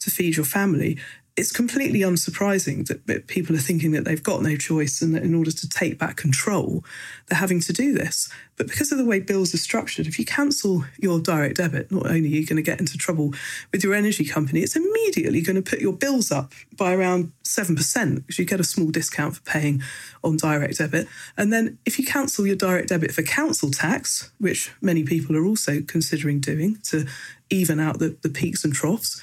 to 0.00 0.10
feed 0.10 0.36
your 0.36 0.46
family, 0.46 0.98
it's 1.40 1.52
completely 1.52 2.00
unsurprising 2.00 2.86
that 3.06 3.26
people 3.26 3.56
are 3.56 3.60
thinking 3.60 3.92
that 3.92 4.04
they've 4.04 4.22
got 4.22 4.42
no 4.42 4.56
choice 4.56 5.00
and 5.00 5.14
that 5.14 5.22
in 5.22 5.34
order 5.34 5.50
to 5.50 5.68
take 5.70 5.98
back 5.98 6.18
control, 6.18 6.84
they're 7.26 7.38
having 7.38 7.60
to 7.60 7.72
do 7.72 7.94
this. 7.94 8.28
But 8.58 8.68
because 8.68 8.92
of 8.92 8.98
the 8.98 9.06
way 9.06 9.20
bills 9.20 9.54
are 9.54 9.58
structured, 9.58 10.06
if 10.06 10.18
you 10.18 10.26
cancel 10.26 10.84
your 10.98 11.18
direct 11.18 11.56
debit, 11.56 11.90
not 11.90 12.04
only 12.04 12.24
are 12.24 12.36
you 12.36 12.46
going 12.46 12.58
to 12.58 12.62
get 12.62 12.78
into 12.78 12.98
trouble 12.98 13.32
with 13.72 13.82
your 13.82 13.94
energy 13.94 14.26
company, 14.26 14.60
it's 14.60 14.76
immediately 14.76 15.40
going 15.40 15.56
to 15.56 15.62
put 15.62 15.80
your 15.80 15.94
bills 15.94 16.30
up 16.30 16.52
by 16.76 16.92
around 16.92 17.32
7% 17.44 18.16
because 18.16 18.38
you 18.38 18.44
get 18.44 18.60
a 18.60 18.64
small 18.64 18.90
discount 18.90 19.36
for 19.36 19.42
paying 19.42 19.82
on 20.22 20.36
direct 20.36 20.76
debit. 20.76 21.08
And 21.38 21.50
then 21.50 21.78
if 21.86 21.98
you 21.98 22.04
cancel 22.04 22.46
your 22.46 22.56
direct 22.56 22.90
debit 22.90 23.12
for 23.12 23.22
council 23.22 23.70
tax, 23.70 24.30
which 24.38 24.72
many 24.82 25.04
people 25.04 25.34
are 25.38 25.46
also 25.46 25.80
considering 25.80 26.40
doing 26.40 26.76
to 26.90 27.06
even 27.48 27.80
out 27.80 27.98
the, 27.98 28.18
the 28.20 28.28
peaks 28.28 28.62
and 28.62 28.74
troughs, 28.74 29.22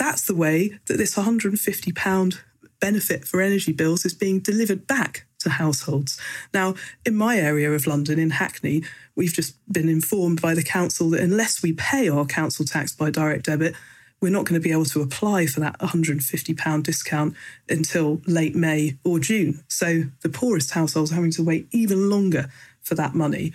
that's 0.00 0.26
the 0.26 0.34
way 0.34 0.80
that 0.86 0.96
this 0.96 1.14
£150 1.14 2.38
benefit 2.80 3.26
for 3.26 3.42
energy 3.42 3.70
bills 3.70 4.06
is 4.06 4.14
being 4.14 4.40
delivered 4.40 4.86
back 4.86 5.26
to 5.40 5.50
households. 5.50 6.18
Now, 6.54 6.74
in 7.04 7.14
my 7.14 7.36
area 7.36 7.70
of 7.70 7.86
London, 7.86 8.18
in 8.18 8.30
Hackney, 8.30 8.82
we've 9.14 9.34
just 9.34 9.56
been 9.70 9.90
informed 9.90 10.40
by 10.40 10.54
the 10.54 10.62
council 10.62 11.10
that 11.10 11.20
unless 11.20 11.62
we 11.62 11.74
pay 11.74 12.08
our 12.08 12.24
council 12.24 12.64
tax 12.64 12.94
by 12.94 13.10
direct 13.10 13.44
debit, 13.44 13.74
we're 14.22 14.30
not 14.30 14.46
going 14.46 14.58
to 14.58 14.66
be 14.66 14.72
able 14.72 14.86
to 14.86 15.02
apply 15.02 15.44
for 15.44 15.60
that 15.60 15.78
£150 15.80 16.82
discount 16.82 17.34
until 17.68 18.22
late 18.26 18.56
May 18.56 18.96
or 19.04 19.18
June. 19.18 19.62
So 19.68 20.04
the 20.22 20.30
poorest 20.30 20.70
households 20.70 21.12
are 21.12 21.16
having 21.16 21.32
to 21.32 21.44
wait 21.44 21.68
even 21.72 22.08
longer 22.08 22.48
for 22.80 22.94
that 22.94 23.14
money 23.14 23.52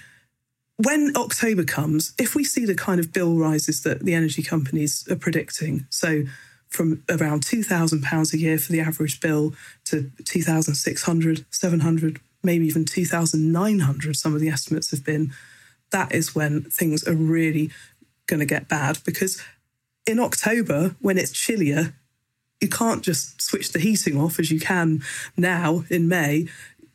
when 0.77 1.13
October 1.15 1.63
comes, 1.63 2.13
if 2.17 2.35
we 2.35 2.43
see 2.43 2.65
the 2.65 2.75
kind 2.75 2.99
of 2.99 3.13
bill 3.13 3.35
rises 3.35 3.83
that 3.83 4.01
the 4.03 4.13
energy 4.13 4.43
companies 4.43 5.07
are 5.09 5.15
predicting, 5.15 5.85
so 5.89 6.23
from 6.67 7.03
around 7.09 7.43
£2,000 7.43 8.33
a 8.33 8.37
year 8.37 8.57
for 8.57 8.71
the 8.71 8.81
average 8.81 9.21
bill 9.21 9.53
to 9.85 10.11
2,600, 10.25 11.45
700, 11.49 12.19
maybe 12.43 12.67
even 12.67 12.83
2,900, 12.83 14.15
some 14.15 14.35
of 14.35 14.41
the 14.41 14.49
estimates 14.49 14.91
have 14.91 15.05
been, 15.05 15.31
that 15.91 16.13
is 16.13 16.35
when 16.35 16.63
things 16.63 17.07
are 17.07 17.15
really 17.15 17.71
going 18.27 18.41
to 18.41 18.45
get 18.45 18.67
bad. 18.67 18.99
Because 19.05 19.41
in 20.05 20.19
October, 20.19 20.95
when 20.99 21.17
it's 21.17 21.31
chillier, 21.31 21.93
you 22.59 22.67
can't 22.67 23.03
just 23.03 23.41
switch 23.41 23.71
the 23.71 23.79
heating 23.79 24.19
off 24.19 24.39
as 24.39 24.51
you 24.51 24.59
can 24.59 25.01
now 25.37 25.83
in 25.89 26.07
May. 26.07 26.47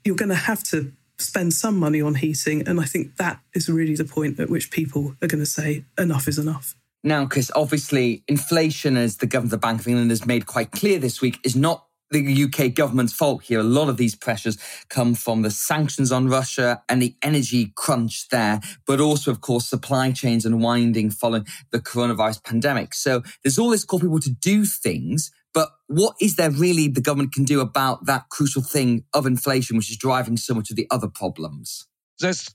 You're 0.05 0.17
going 0.17 0.31
to 0.31 0.35
have 0.35 0.63
to 0.65 0.93
spend 1.21 1.53
some 1.53 1.79
money 1.79 2.01
on 2.01 2.17
heating. 2.17 2.67
And 2.67 2.81
I 2.81 2.85
think 2.85 3.17
that 3.17 3.41
is 3.55 3.69
really 3.69 3.95
the 3.95 4.05
point 4.05 4.41
at 4.41 4.51
which 4.51 4.71
people 4.71 5.15
are 5.23 5.29
going 5.29 5.43
to 5.43 5.47
say 5.47 5.85
enough 5.99 6.29
is 6.29 6.39
enough. 6.39 6.75
Now, 7.03 7.27
Chris, 7.27 7.51
obviously, 7.55 8.23
inflation, 8.29 8.97
as 8.97 9.17
the 9.17 9.27
government 9.27 9.55
of 9.55 9.61
the 9.61 9.67
Bank 9.67 9.81
of 9.81 9.89
England 9.89 10.11
has 10.11 10.27
made 10.27 10.47
quite 10.47 10.71
clear 10.71 10.99
this 10.99 11.23
week, 11.23 11.39
is 11.45 11.57
not 11.57 11.87
the 12.11 12.45
UK 12.45 12.75
government's 12.75 13.13
fault 13.13 13.45
here. 13.45 13.61
A 13.61 13.65
lot 13.65 13.89
of 13.89 13.97
these 13.97 14.15
pressures 14.15 14.59
come 14.89 15.15
from 15.15 15.43
the 15.43 15.51
sanctions 15.51 16.11
on 16.11 16.29
Russia 16.29 16.83
and 16.89 17.01
the 17.01 17.15
energy 17.23 17.73
crunch 17.77 18.29
there, 18.29 18.61
but 18.87 19.01
also, 19.01 19.31
of 19.31 19.41
course, 19.41 19.69
supply 19.69 20.11
chains 20.11 20.45
unwinding 20.45 21.11
following 21.11 21.47
the 21.71 21.79
coronavirus 21.79 22.43
pandemic. 22.43 22.95
So 22.95 23.23
there's 23.43 23.59
all 23.59 23.71
this 23.71 23.85
call 23.85 24.01
people 24.01 24.21
to 24.21 24.31
do 24.31 24.65
things, 24.65 25.31
but 25.53 25.71
what 25.89 26.15
is 26.21 26.37
there 26.37 26.51
really 26.51 26.89
the 26.89 27.01
government 27.01 27.33
can 27.33 27.45
do 27.45 27.61
about 27.61 28.07
that 28.07 28.29
crucial 28.31 28.63
thing 28.63 29.05
of 29.15 29.27
inflation, 29.27 29.77
which 29.77 29.91
is 29.91 29.97
driving 29.97 30.37
so 30.37 30.55
much 30.55 30.71
of 30.71 30.77
the 30.77 30.87
other 30.91 31.09
problems? 31.09 31.87
Let's 32.23 32.55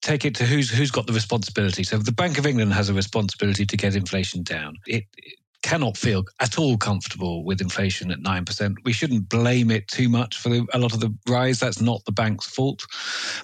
take 0.00 0.24
it 0.24 0.34
to 0.36 0.44
who's 0.44 0.70
who's 0.70 0.90
got 0.90 1.06
the 1.06 1.12
responsibility. 1.12 1.84
So 1.84 1.98
the 1.98 2.12
Bank 2.12 2.38
of 2.38 2.46
England 2.46 2.72
has 2.72 2.88
a 2.88 2.94
responsibility 2.94 3.64
to 3.64 3.76
get 3.76 3.94
inflation 3.94 4.42
down. 4.42 4.76
It, 4.86 5.04
it 5.16 5.38
cannot 5.62 5.96
feel 5.96 6.24
at 6.40 6.58
all 6.58 6.76
comfortable 6.76 7.44
with 7.44 7.60
inflation 7.60 8.10
at 8.10 8.20
9%. 8.20 8.74
We 8.84 8.92
shouldn't 8.92 9.28
blame 9.28 9.70
it 9.70 9.88
too 9.88 10.08
much 10.08 10.36
for 10.36 10.48
the, 10.48 10.66
a 10.72 10.78
lot 10.78 10.92
of 10.92 11.00
the 11.00 11.16
rise. 11.28 11.60
That's 11.60 11.80
not 11.80 12.04
the 12.04 12.12
bank's 12.12 12.46
fault. 12.46 12.84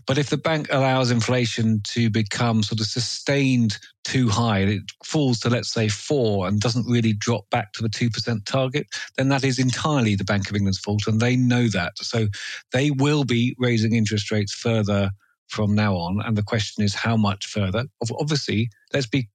But 0.07 0.19
if 0.19 0.29
the 0.31 0.37
bank 0.37 0.69
allows 0.71 1.11
inflation 1.11 1.81
to 1.89 2.11
become 2.11 2.63
sort 2.63 2.81
of 2.81 2.87
sustained 2.87 3.79
too 4.05 4.29
high, 4.29 4.61
it 4.61 4.83
falls 5.05 5.39
to, 5.41 5.51
let's 5.51 5.73
say, 5.73 5.89
four 5.89 6.47
and 6.49 6.61
doesn't 6.61 6.87
really 6.87 7.13
drop 7.13 7.49
back 7.51 7.73
to 7.75 7.83
the 7.83 7.89
2% 7.89 8.45
target, 8.45 8.87
then 9.17 9.29
that 9.29 9.45
is 9.45 9.59
entirely 9.59 10.15
the 10.15 10.25
Bank 10.25 10.51
of 10.51 10.57
England's 10.57 10.81
fault. 10.81 11.07
And 11.07 11.21
they 11.21 11.37
know 11.37 11.69
that. 11.69 11.93
So 11.99 12.29
they 12.73 12.91
will 12.91 13.25
be 13.25 13.55
raising 13.59 13.95
interest 13.95 14.31
rates 14.31 14.53
further 14.53 15.11
from 15.49 15.75
now 15.75 15.95
on. 15.95 16.21
And 16.25 16.37
the 16.37 16.43
question 16.43 16.85
is, 16.85 16.95
how 16.95 17.17
much 17.17 17.47
further? 17.47 17.87
Obviously, 18.19 18.71
let's 18.93 19.07
be 19.07 19.29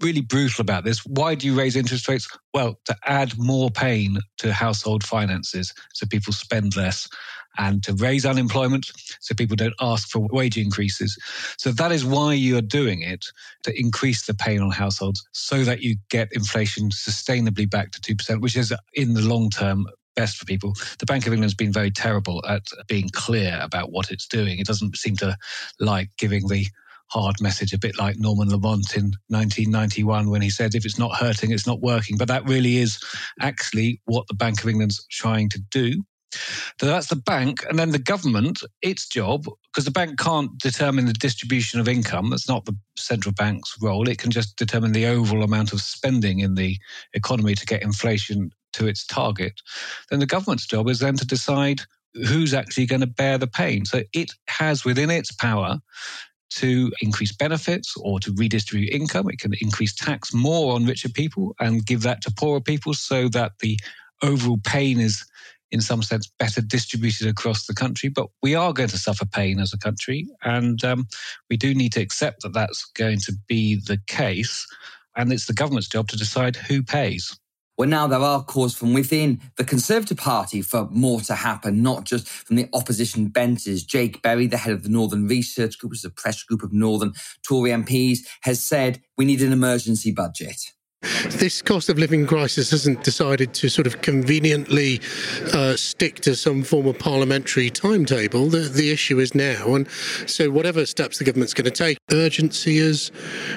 really 0.00 0.20
brutal 0.20 0.62
about 0.62 0.84
this. 0.84 1.04
Why 1.06 1.34
do 1.34 1.46
you 1.46 1.54
raise 1.54 1.76
interest 1.76 2.08
rates? 2.08 2.28
Well, 2.52 2.78
to 2.86 2.96
add 3.06 3.38
more 3.38 3.70
pain 3.70 4.18
to 4.38 4.52
household 4.52 5.04
finances 5.04 5.72
so 5.92 6.06
people 6.06 6.32
spend 6.32 6.76
less 6.76 7.08
and 7.56 7.82
to 7.84 7.94
raise 7.94 8.26
unemployment 8.26 8.90
so 9.20 9.34
people 9.34 9.56
don't 9.56 9.74
ask 9.80 10.08
for 10.08 10.26
wage 10.32 10.58
increases. 10.58 11.16
So 11.56 11.70
that 11.72 11.92
is 11.92 12.04
why 12.04 12.34
you're 12.34 12.60
doing 12.60 13.02
it 13.02 13.24
to 13.62 13.78
increase 13.78 14.26
the 14.26 14.34
pain 14.34 14.60
on 14.60 14.70
households 14.70 15.26
so 15.32 15.62
that 15.64 15.80
you 15.80 15.96
get 16.10 16.32
inflation 16.32 16.90
sustainably 16.90 17.70
back 17.70 17.92
to 17.92 18.00
2%, 18.00 18.40
which 18.40 18.56
is 18.56 18.74
in 18.94 19.14
the 19.14 19.22
long 19.22 19.50
term 19.50 19.86
best 20.16 20.36
for 20.36 20.44
people. 20.44 20.74
The 20.98 21.06
Bank 21.06 21.26
of 21.26 21.32
England's 21.32 21.54
been 21.54 21.72
very 21.72 21.90
terrible 21.90 22.44
at 22.46 22.66
being 22.88 23.08
clear 23.10 23.58
about 23.62 23.90
what 23.90 24.10
it's 24.10 24.26
doing. 24.26 24.58
It 24.58 24.66
doesn't 24.66 24.96
seem 24.96 25.16
to 25.16 25.36
like 25.80 26.10
giving 26.18 26.48
the 26.48 26.66
hard 27.08 27.36
message, 27.40 27.72
a 27.72 27.78
bit 27.78 27.98
like 27.98 28.18
Norman 28.18 28.48
Lamont 28.48 28.96
in 28.96 29.12
1991 29.28 30.30
when 30.30 30.42
he 30.42 30.50
said, 30.50 30.74
if 30.74 30.84
it's 30.84 30.98
not 30.98 31.16
hurting, 31.16 31.52
it's 31.52 31.66
not 31.66 31.80
working. 31.80 32.16
But 32.16 32.28
that 32.28 32.48
really 32.48 32.78
is 32.78 33.02
actually 33.40 34.00
what 34.06 34.26
the 34.28 34.34
Bank 34.34 34.62
of 34.62 34.68
England's 34.68 35.04
trying 35.10 35.48
to 35.50 35.60
do. 35.70 36.02
So 36.80 36.86
that's 36.86 37.08
the 37.08 37.16
bank. 37.16 37.64
And 37.68 37.78
then 37.78 37.90
the 37.90 37.98
government, 37.98 38.60
its 38.82 39.06
job, 39.06 39.44
because 39.72 39.84
the 39.84 39.90
bank 39.90 40.18
can't 40.18 40.56
determine 40.58 41.06
the 41.06 41.12
distribution 41.12 41.80
of 41.80 41.88
income, 41.88 42.30
that's 42.30 42.48
not 42.48 42.64
the 42.64 42.76
central 42.96 43.32
bank's 43.32 43.76
role. 43.80 44.08
It 44.08 44.18
can 44.18 44.30
just 44.30 44.56
determine 44.56 44.92
the 44.92 45.06
overall 45.06 45.44
amount 45.44 45.72
of 45.72 45.80
spending 45.80 46.40
in 46.40 46.54
the 46.54 46.76
economy 47.12 47.54
to 47.54 47.66
get 47.66 47.82
inflation 47.82 48.50
to 48.72 48.86
its 48.86 49.06
target. 49.06 49.60
Then 50.10 50.18
the 50.18 50.26
government's 50.26 50.66
job 50.66 50.88
is 50.88 50.98
then 50.98 51.16
to 51.16 51.26
decide 51.26 51.82
who's 52.14 52.54
actually 52.54 52.86
going 52.86 53.00
to 53.00 53.06
bear 53.06 53.38
the 53.38 53.46
pain. 53.46 53.84
So 53.84 54.02
it 54.12 54.30
has 54.48 54.84
within 54.84 55.10
its 55.10 55.32
power 55.32 55.78
to 56.50 56.92
increase 57.00 57.32
benefits 57.32 57.94
or 57.96 58.20
to 58.20 58.32
redistribute 58.36 58.92
income. 58.92 59.28
It 59.28 59.38
can 59.38 59.54
increase 59.60 59.94
tax 59.94 60.32
more 60.32 60.74
on 60.74 60.86
richer 60.86 61.08
people 61.08 61.54
and 61.60 61.84
give 61.84 62.02
that 62.02 62.22
to 62.22 62.32
poorer 62.32 62.60
people 62.60 62.94
so 62.94 63.28
that 63.30 63.52
the 63.60 63.78
overall 64.22 64.58
pain 64.64 65.00
is, 65.00 65.24
in 65.70 65.80
some 65.80 66.02
sense, 66.02 66.30
better 66.38 66.60
distributed 66.60 67.26
across 67.26 67.66
the 67.66 67.74
country. 67.74 68.08
But 68.08 68.28
we 68.42 68.54
are 68.54 68.72
going 68.72 68.90
to 68.90 68.98
suffer 68.98 69.26
pain 69.26 69.58
as 69.58 69.72
a 69.72 69.78
country, 69.78 70.28
and 70.42 70.82
um, 70.84 71.06
we 71.50 71.56
do 71.56 71.74
need 71.74 71.92
to 71.94 72.00
accept 72.00 72.42
that 72.42 72.52
that's 72.52 72.84
going 72.96 73.20
to 73.20 73.32
be 73.48 73.76
the 73.76 73.98
case. 74.06 74.66
And 75.16 75.32
it's 75.32 75.46
the 75.46 75.54
government's 75.54 75.88
job 75.88 76.08
to 76.08 76.16
decide 76.16 76.56
who 76.56 76.82
pays. 76.82 77.38
Well, 77.76 77.88
now 77.88 78.06
there 78.06 78.20
are 78.20 78.44
calls 78.44 78.74
from 78.74 78.94
within 78.94 79.40
the 79.56 79.64
Conservative 79.64 80.16
Party 80.16 80.62
for 80.62 80.88
more 80.90 81.20
to 81.22 81.34
happen, 81.34 81.82
not 81.82 82.04
just 82.04 82.28
from 82.28 82.56
the 82.56 82.68
opposition 82.72 83.28
benches. 83.28 83.82
Jake 83.82 84.22
Berry, 84.22 84.46
the 84.46 84.56
head 84.56 84.72
of 84.72 84.84
the 84.84 84.88
Northern 84.88 85.26
Research 85.26 85.78
Group, 85.78 85.90
which 85.90 86.00
is 86.00 86.04
a 86.04 86.10
press 86.10 86.42
group 86.44 86.62
of 86.62 86.72
Northern 86.72 87.14
Tory 87.42 87.70
MPs, 87.70 88.20
has 88.42 88.64
said 88.64 89.02
we 89.16 89.24
need 89.24 89.42
an 89.42 89.52
emergency 89.52 90.12
budget. 90.12 90.60
This 91.30 91.60
cost 91.60 91.88
of 91.88 91.98
living 91.98 92.26
crisis 92.26 92.70
hasn't 92.70 93.04
decided 93.04 93.52
to 93.54 93.68
sort 93.68 93.86
of 93.86 94.00
conveniently 94.00 95.00
uh, 95.52 95.76
stick 95.76 96.16
to 96.20 96.34
some 96.34 96.62
form 96.62 96.86
of 96.86 96.98
parliamentary 96.98 97.68
timetable. 97.70 98.48
The, 98.48 98.60
the 98.60 98.90
issue 98.90 99.18
is 99.18 99.34
now. 99.34 99.74
And 99.74 99.88
so, 100.26 100.50
whatever 100.50 100.86
steps 100.86 101.18
the 101.18 101.24
government's 101.24 101.52
going 101.52 101.66
to 101.66 101.70
take, 101.70 101.98
urgency 102.10 102.78
is 102.78 103.10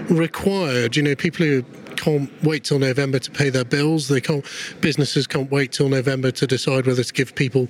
required. 0.10 0.98
You 0.98 1.04
know, 1.04 1.16
people 1.16 1.46
who 1.46 1.64
can't 1.98 2.32
wait 2.44 2.64
till 2.64 2.80
November 2.80 3.20
to 3.20 3.32
pay 3.32 3.50
their 3.50 3.66
bills. 3.66 4.08
They 4.08 4.22
can't. 4.22 4.46
Businesses 4.82 5.28
can't 5.28 5.52
wait 5.52 5.72
till 5.72 5.90
November 5.90 6.32
to 6.32 6.48
decide 6.48 6.88
whether 6.88 7.04
to 7.04 7.14
give 7.14 7.36
people 7.36 7.68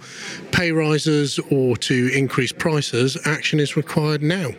pay 0.51 0.71
rises 0.71 1.39
or 1.51 1.77
to 1.77 2.09
increase 2.13 2.51
prices. 2.51 3.17
Action 3.25 3.59
is 3.59 3.75
required 3.75 4.21
now. 4.21 4.51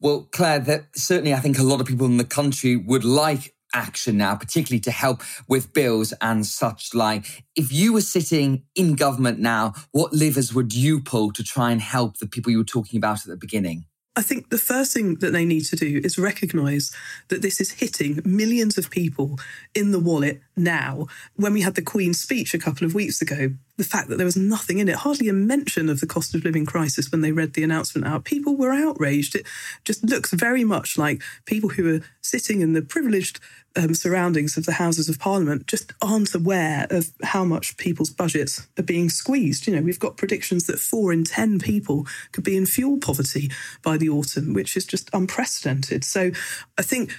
Well, 0.00 0.28
Claer, 0.32 0.58
that 0.60 0.86
certainly 0.94 1.32
I 1.32 1.40
think 1.40 1.58
a 1.58 1.62
lot 1.62 1.80
of 1.80 1.86
people 1.86 2.06
in 2.06 2.18
the 2.18 2.24
country 2.24 2.76
would 2.76 3.04
like 3.04 3.54
action 3.74 4.16
now, 4.16 4.36
particularly 4.36 4.80
to 4.80 4.90
help 4.90 5.22
with 5.48 5.72
bills 5.72 6.12
and 6.20 6.46
such 6.46 6.94
like. 6.94 7.44
If 7.56 7.72
you 7.72 7.92
were 7.92 8.00
sitting 8.00 8.64
in 8.74 8.94
government 8.94 9.38
now, 9.40 9.74
what 9.92 10.14
levers 10.14 10.54
would 10.54 10.74
you 10.74 11.00
pull 11.00 11.32
to 11.32 11.42
try 11.42 11.70
and 11.72 11.80
help 11.80 12.18
the 12.18 12.26
people 12.26 12.52
you 12.52 12.58
were 12.58 12.64
talking 12.64 12.98
about 12.98 13.20
at 13.20 13.26
the 13.26 13.36
beginning? 13.36 13.86
I 14.16 14.22
think 14.22 14.50
the 14.50 14.58
first 14.58 14.94
thing 14.94 15.16
that 15.16 15.32
they 15.32 15.44
need 15.44 15.64
to 15.66 15.76
do 15.76 16.00
is 16.04 16.18
recognise 16.18 16.92
that 17.28 17.42
this 17.42 17.60
is 17.60 17.72
hitting 17.72 18.20
millions 18.24 18.78
of 18.78 18.90
people 18.90 19.40
in 19.74 19.90
the 19.90 19.98
wallet 19.98 20.40
now. 20.56 21.08
When 21.34 21.52
we 21.52 21.62
had 21.62 21.74
the 21.74 21.82
Queen's 21.82 22.20
speech 22.20 22.54
a 22.54 22.58
couple 22.58 22.86
of 22.86 22.94
weeks 22.94 23.20
ago, 23.20 23.50
the 23.76 23.84
fact 23.84 24.08
that 24.08 24.16
there 24.16 24.24
was 24.24 24.36
nothing 24.36 24.78
in 24.78 24.88
it, 24.88 24.96
hardly 24.96 25.28
a 25.28 25.32
mention 25.32 25.88
of 25.88 26.00
the 26.00 26.06
cost 26.06 26.34
of 26.34 26.44
living 26.44 26.64
crisis 26.64 27.10
when 27.10 27.22
they 27.22 27.32
read 27.32 27.54
the 27.54 27.64
announcement 27.64 28.06
out. 28.06 28.24
People 28.24 28.56
were 28.56 28.72
outraged. 28.72 29.34
It 29.34 29.46
just 29.84 30.04
looks 30.04 30.32
very 30.32 30.64
much 30.64 30.96
like 30.96 31.22
people 31.44 31.70
who 31.70 31.96
are 31.96 32.00
sitting 32.20 32.60
in 32.60 32.72
the 32.72 32.82
privileged 32.82 33.40
um, 33.76 33.94
surroundings 33.94 34.56
of 34.56 34.66
the 34.66 34.72
Houses 34.72 35.08
of 35.08 35.18
Parliament 35.18 35.66
just 35.66 35.92
aren't 36.00 36.34
aware 36.34 36.86
of 36.90 37.10
how 37.24 37.44
much 37.44 37.76
people's 37.76 38.10
budgets 38.10 38.68
are 38.78 38.84
being 38.84 39.08
squeezed. 39.08 39.66
You 39.66 39.74
know, 39.74 39.82
we've 39.82 39.98
got 39.98 40.16
predictions 40.16 40.66
that 40.66 40.78
four 40.78 41.12
in 41.12 41.24
10 41.24 41.58
people 41.58 42.06
could 42.32 42.44
be 42.44 42.56
in 42.56 42.66
fuel 42.66 42.98
poverty 42.98 43.50
by 43.82 43.96
the 43.96 44.08
autumn, 44.08 44.54
which 44.54 44.76
is 44.76 44.86
just 44.86 45.10
unprecedented. 45.12 46.04
So 46.04 46.30
I 46.78 46.82
think 46.82 47.12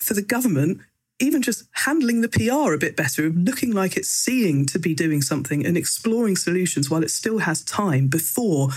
for 0.00 0.14
the 0.14 0.22
government, 0.22 0.80
even 1.22 1.40
just 1.40 1.64
handling 1.72 2.20
the 2.20 2.28
PR 2.28 2.72
a 2.72 2.78
bit 2.78 2.96
better, 2.96 3.30
looking 3.30 3.72
like 3.72 3.96
it's 3.96 4.08
seeing 4.08 4.66
to 4.66 4.78
be 4.78 4.94
doing 4.94 5.22
something 5.22 5.64
and 5.64 5.76
exploring 5.76 6.36
solutions 6.36 6.90
while 6.90 7.02
it 7.02 7.10
still 7.10 7.38
has 7.38 7.62
time 7.62 8.08
before 8.08 8.68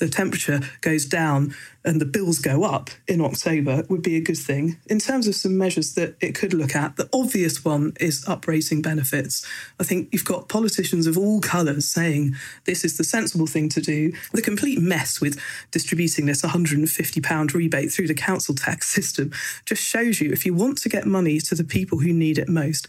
the 0.00 0.08
temperature 0.08 0.60
goes 0.80 1.04
down 1.04 1.54
and 1.84 2.00
the 2.00 2.06
bills 2.06 2.38
go 2.38 2.64
up 2.64 2.90
in 3.06 3.20
October 3.20 3.84
would 3.88 4.02
be 4.02 4.16
a 4.16 4.20
good 4.20 4.36
thing. 4.36 4.78
In 4.86 4.98
terms 4.98 5.28
of 5.28 5.34
some 5.34 5.56
measures 5.56 5.94
that 5.94 6.16
it 6.20 6.34
could 6.34 6.52
look 6.52 6.74
at, 6.74 6.96
the 6.96 7.08
obvious 7.12 7.64
one 7.64 7.92
is 8.00 8.24
uprating 8.24 8.82
benefits. 8.82 9.46
I 9.78 9.84
think 9.84 10.08
you've 10.10 10.24
got 10.24 10.48
politicians 10.48 11.06
of 11.06 11.16
all 11.16 11.40
colours 11.40 11.86
saying 11.88 12.34
this 12.64 12.84
is 12.84 12.96
the 12.96 13.04
sensible 13.04 13.46
thing 13.46 13.68
to 13.70 13.80
do. 13.80 14.12
The 14.32 14.42
complete 14.42 14.80
mess 14.80 15.20
with 15.20 15.40
distributing 15.70 16.26
this 16.26 16.42
£150 16.42 17.54
rebate 17.54 17.92
through 17.92 18.08
the 18.08 18.14
council 18.14 18.54
tax 18.54 18.88
system 18.94 19.32
just 19.64 19.82
shows 19.82 20.20
you 20.20 20.32
if 20.32 20.44
you 20.44 20.54
want 20.54 20.78
to 20.78 20.88
get 20.88 21.06
money 21.06 21.38
to 21.40 21.54
the 21.54 21.64
people 21.64 21.98
who 21.98 22.12
need 22.12 22.38
it 22.38 22.48
most, 22.48 22.88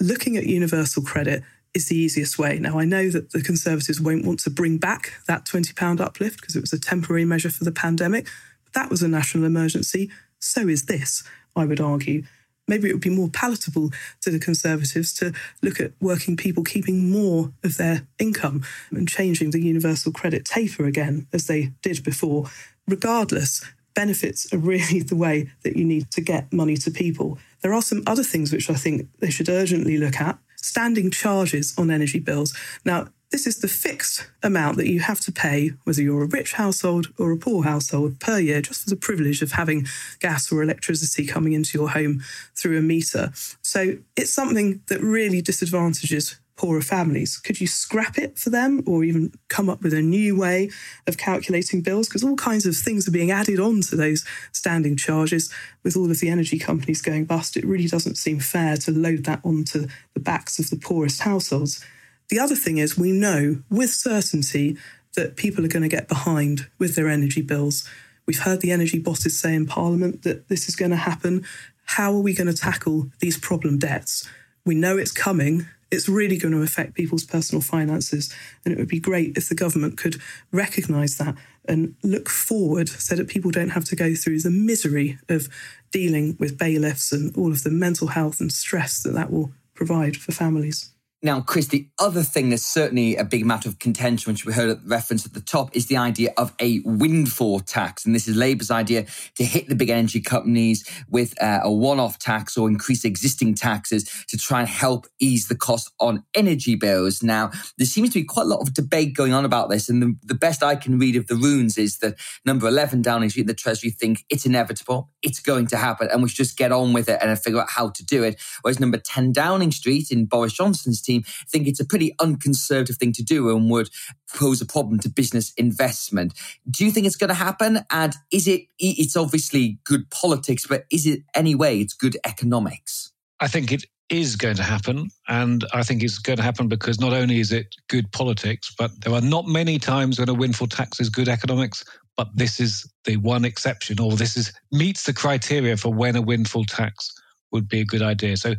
looking 0.00 0.36
at 0.36 0.44
universal 0.44 1.02
credit 1.02 1.42
is 1.74 1.88
the 1.88 1.96
easiest 1.96 2.38
way. 2.38 2.58
Now, 2.58 2.78
I 2.78 2.84
know 2.84 3.10
that 3.10 3.32
the 3.32 3.42
Conservatives 3.42 4.00
won't 4.00 4.24
want 4.24 4.40
to 4.40 4.50
bring 4.50 4.78
back 4.78 5.12
that 5.26 5.44
£20 5.44 6.00
uplift 6.00 6.40
because 6.40 6.56
it 6.56 6.60
was 6.60 6.72
a 6.72 6.80
temporary 6.80 7.24
measure 7.24 7.50
for 7.50 7.64
the 7.64 7.72
pandemic, 7.72 8.28
but 8.64 8.72
that 8.74 8.90
was 8.90 9.02
a 9.02 9.08
national 9.08 9.44
emergency. 9.44 10.10
So 10.38 10.68
is 10.68 10.86
this, 10.86 11.24
I 11.56 11.64
would 11.64 11.80
argue. 11.80 12.22
Maybe 12.66 12.88
it 12.88 12.92
would 12.92 13.02
be 13.02 13.10
more 13.10 13.28
palatable 13.28 13.90
to 14.22 14.30
the 14.30 14.38
Conservatives 14.38 15.12
to 15.14 15.34
look 15.62 15.80
at 15.80 15.92
working 16.00 16.36
people 16.36 16.62
keeping 16.62 17.10
more 17.10 17.52
of 17.62 17.76
their 17.76 18.06
income 18.18 18.62
and 18.90 19.08
changing 19.08 19.50
the 19.50 19.60
universal 19.60 20.12
credit 20.12 20.44
taper 20.44 20.86
again, 20.86 21.26
as 21.32 21.46
they 21.46 21.72
did 21.82 22.02
before. 22.02 22.46
Regardless, 22.88 23.64
benefits 23.94 24.52
are 24.52 24.58
really 24.58 25.00
the 25.02 25.16
way 25.16 25.50
that 25.62 25.76
you 25.76 25.84
need 25.84 26.10
to 26.12 26.20
get 26.20 26.52
money 26.52 26.76
to 26.78 26.90
people. 26.90 27.38
There 27.62 27.74
are 27.74 27.82
some 27.82 28.02
other 28.06 28.24
things 28.24 28.52
which 28.52 28.70
I 28.70 28.74
think 28.74 29.08
they 29.18 29.30
should 29.30 29.48
urgently 29.48 29.98
look 29.98 30.20
at 30.20 30.38
standing 30.64 31.10
charges 31.10 31.74
on 31.76 31.90
energy 31.90 32.18
bills. 32.18 32.54
Now, 32.84 33.08
this 33.30 33.46
is 33.48 33.58
the 33.58 33.68
fixed 33.68 34.28
amount 34.44 34.76
that 34.76 34.88
you 34.88 35.00
have 35.00 35.18
to 35.20 35.32
pay, 35.32 35.72
whether 35.82 36.00
you're 36.00 36.22
a 36.22 36.28
rich 36.28 36.52
household 36.52 37.12
or 37.18 37.32
a 37.32 37.36
poor 37.36 37.64
household, 37.64 38.20
per 38.20 38.38
year, 38.38 38.62
just 38.62 38.84
for 38.84 38.90
the 38.90 38.96
privilege 38.96 39.42
of 39.42 39.52
having 39.52 39.86
gas 40.20 40.52
or 40.52 40.62
electricity 40.62 41.26
coming 41.26 41.52
into 41.52 41.76
your 41.76 41.90
home 41.90 42.22
through 42.54 42.78
a 42.78 42.82
meter. 42.82 43.32
So 43.60 43.96
it's 44.16 44.32
something 44.32 44.82
that 44.86 45.00
really 45.00 45.42
disadvantages 45.42 46.38
poorer 46.56 46.80
families? 46.80 47.38
Could 47.38 47.60
you 47.60 47.66
scrap 47.66 48.16
it 48.18 48.38
for 48.38 48.50
them 48.50 48.82
or 48.86 49.04
even 49.04 49.32
come 49.48 49.68
up 49.68 49.82
with 49.82 49.92
a 49.92 50.02
new 50.02 50.36
way 50.36 50.70
of 51.06 51.18
calculating 51.18 51.80
bills? 51.80 52.08
Because 52.08 52.22
all 52.22 52.36
kinds 52.36 52.66
of 52.66 52.76
things 52.76 53.08
are 53.08 53.12
being 53.12 53.30
added 53.30 53.58
on 53.58 53.80
to 53.82 53.96
those 53.96 54.24
standing 54.52 54.96
charges 54.96 55.52
with 55.82 55.96
all 55.96 56.10
of 56.10 56.20
the 56.20 56.28
energy 56.28 56.58
companies 56.58 57.02
going 57.02 57.24
bust. 57.24 57.56
It 57.56 57.64
really 57.64 57.88
doesn't 57.88 58.16
seem 58.16 58.38
fair 58.38 58.76
to 58.78 58.92
load 58.92 59.24
that 59.24 59.40
onto 59.44 59.86
the 60.14 60.20
backs 60.20 60.58
of 60.58 60.70
the 60.70 60.76
poorest 60.76 61.22
households. 61.22 61.84
The 62.28 62.38
other 62.38 62.56
thing 62.56 62.78
is, 62.78 62.96
we 62.96 63.12
know 63.12 63.62
with 63.70 63.90
certainty 63.90 64.76
that 65.14 65.36
people 65.36 65.64
are 65.64 65.68
going 65.68 65.82
to 65.82 65.88
get 65.88 66.08
behind 66.08 66.68
with 66.78 66.94
their 66.94 67.08
energy 67.08 67.42
bills. 67.42 67.88
We've 68.26 68.40
heard 68.40 68.60
the 68.60 68.72
energy 68.72 68.98
bosses 68.98 69.38
say 69.38 69.54
in 69.54 69.66
Parliament 69.66 70.22
that 70.22 70.48
this 70.48 70.68
is 70.68 70.76
going 70.76 70.90
to 70.90 70.96
happen. 70.96 71.44
How 71.84 72.12
are 72.12 72.20
we 72.20 72.34
going 72.34 72.46
to 72.46 72.56
tackle 72.56 73.10
these 73.20 73.38
problem 73.38 73.78
debts? 73.78 74.28
We 74.64 74.74
know 74.74 74.96
it's 74.96 75.12
coming 75.12 75.66
it's 75.94 76.08
really 76.08 76.36
going 76.36 76.54
to 76.54 76.62
affect 76.62 76.94
people's 76.94 77.24
personal 77.24 77.62
finances. 77.62 78.32
And 78.64 78.72
it 78.72 78.78
would 78.78 78.88
be 78.88 79.00
great 79.00 79.36
if 79.36 79.48
the 79.48 79.54
government 79.54 79.96
could 79.96 80.20
recognise 80.52 81.16
that 81.18 81.36
and 81.66 81.94
look 82.02 82.28
forward 82.28 82.88
so 82.88 83.14
that 83.16 83.28
people 83.28 83.50
don't 83.50 83.70
have 83.70 83.84
to 83.86 83.96
go 83.96 84.14
through 84.14 84.40
the 84.40 84.50
misery 84.50 85.18
of 85.28 85.48
dealing 85.90 86.36
with 86.38 86.58
bailiffs 86.58 87.12
and 87.12 87.36
all 87.36 87.52
of 87.52 87.62
the 87.62 87.70
mental 87.70 88.08
health 88.08 88.40
and 88.40 88.52
stress 88.52 89.02
that 89.02 89.14
that 89.14 89.30
will 89.30 89.52
provide 89.74 90.16
for 90.16 90.32
families. 90.32 90.90
Now, 91.24 91.40
Chris, 91.40 91.68
the 91.68 91.88
other 91.98 92.22
thing 92.22 92.50
that's 92.50 92.66
certainly 92.66 93.16
a 93.16 93.24
big 93.24 93.46
matter 93.46 93.66
of 93.66 93.78
contention, 93.78 94.30
which 94.30 94.44
we 94.44 94.52
heard 94.52 94.68
at 94.68 94.78
reference 94.84 95.24
at 95.24 95.32
the 95.32 95.40
top, 95.40 95.74
is 95.74 95.86
the 95.86 95.96
idea 95.96 96.34
of 96.36 96.52
a 96.60 96.82
windfall 96.84 97.60
tax. 97.60 98.04
And 98.04 98.14
this 98.14 98.28
is 98.28 98.36
Labour's 98.36 98.70
idea 98.70 99.06
to 99.36 99.42
hit 99.42 99.66
the 99.70 99.74
big 99.74 99.88
energy 99.88 100.20
companies 100.20 100.86
with 101.08 101.32
uh, 101.42 101.60
a 101.62 101.72
one 101.72 101.98
off 101.98 102.18
tax 102.18 102.58
or 102.58 102.68
increase 102.68 103.06
existing 103.06 103.54
taxes 103.54 104.04
to 104.28 104.36
try 104.36 104.60
and 104.60 104.68
help 104.68 105.06
ease 105.18 105.48
the 105.48 105.56
cost 105.56 105.90
on 105.98 106.24
energy 106.34 106.74
bills. 106.74 107.22
Now, 107.22 107.50
there 107.78 107.86
seems 107.86 108.10
to 108.10 108.20
be 108.20 108.24
quite 108.26 108.44
a 108.44 108.50
lot 108.50 108.60
of 108.60 108.74
debate 108.74 109.16
going 109.16 109.32
on 109.32 109.46
about 109.46 109.70
this. 109.70 109.88
And 109.88 110.02
the, 110.02 110.14
the 110.24 110.34
best 110.34 110.62
I 110.62 110.76
can 110.76 110.98
read 110.98 111.16
of 111.16 111.26
the 111.28 111.36
runes 111.36 111.78
is 111.78 112.00
that 112.00 112.16
number 112.44 112.68
11 112.68 113.00
Downing 113.00 113.30
Street, 113.30 113.46
the 113.46 113.54
Treasury 113.54 113.88
think 113.88 114.26
it's 114.28 114.44
inevitable, 114.44 115.08
it's 115.22 115.40
going 115.40 115.68
to 115.68 115.78
happen, 115.78 116.08
and 116.12 116.22
we 116.22 116.28
should 116.28 116.36
just 116.36 116.58
get 116.58 116.70
on 116.70 116.92
with 116.92 117.08
it 117.08 117.18
and 117.22 117.38
figure 117.38 117.62
out 117.62 117.70
how 117.70 117.88
to 117.88 118.04
do 118.04 118.22
it. 118.22 118.38
Whereas 118.60 118.78
number 118.78 118.98
10 118.98 119.32
Downing 119.32 119.72
Street 119.72 120.10
in 120.10 120.26
Boris 120.26 120.52
Johnson's 120.52 121.00
team, 121.00 121.13
team 121.14 121.24
think 121.48 121.66
it's 121.66 121.80
a 121.80 121.84
pretty 121.84 122.14
unconservative 122.20 122.96
thing 122.96 123.12
to 123.12 123.22
do 123.22 123.54
and 123.54 123.70
would 123.70 123.90
pose 124.34 124.60
a 124.60 124.66
problem 124.66 124.98
to 125.00 125.08
business 125.08 125.52
investment. 125.56 126.34
Do 126.70 126.84
you 126.84 126.90
think 126.90 127.06
it's 127.06 127.16
going 127.16 127.28
to 127.28 127.34
happen? 127.34 127.80
And 127.90 128.14
is 128.32 128.48
it, 128.48 128.62
it's 128.78 129.16
obviously 129.16 129.78
good 129.84 130.10
politics, 130.10 130.66
but 130.66 130.84
is 130.90 131.06
it 131.06 131.22
anyway, 131.34 131.80
it's 131.80 131.94
good 131.94 132.16
economics? 132.24 133.12
I 133.40 133.48
think 133.48 133.72
it 133.72 133.84
is 134.10 134.36
going 134.36 134.56
to 134.56 134.62
happen. 134.62 135.08
And 135.28 135.64
I 135.72 135.82
think 135.82 136.02
it's 136.02 136.18
going 136.18 136.36
to 136.36 136.42
happen 136.42 136.68
because 136.68 137.00
not 137.00 137.12
only 137.12 137.40
is 137.40 137.52
it 137.52 137.74
good 137.88 138.10
politics, 138.12 138.74
but 138.76 138.90
there 139.00 139.14
are 139.14 139.20
not 139.20 139.46
many 139.46 139.78
times 139.78 140.18
when 140.18 140.28
a 140.28 140.34
windfall 140.34 140.68
tax 140.68 141.00
is 141.00 141.08
good 141.08 141.28
economics. 141.28 141.84
But 142.16 142.28
this 142.34 142.60
is 142.60 142.88
the 143.04 143.16
one 143.16 143.44
exception, 143.44 143.98
or 143.98 144.12
this 144.12 144.36
is 144.36 144.52
meets 144.70 145.02
the 145.02 145.12
criteria 145.12 145.76
for 145.76 145.92
when 145.92 146.14
a 146.14 146.22
windfall 146.22 146.64
tax 146.64 147.12
would 147.54 147.68
be 147.68 147.80
a 147.80 147.86
good 147.86 148.02
idea. 148.02 148.36
So, 148.36 148.54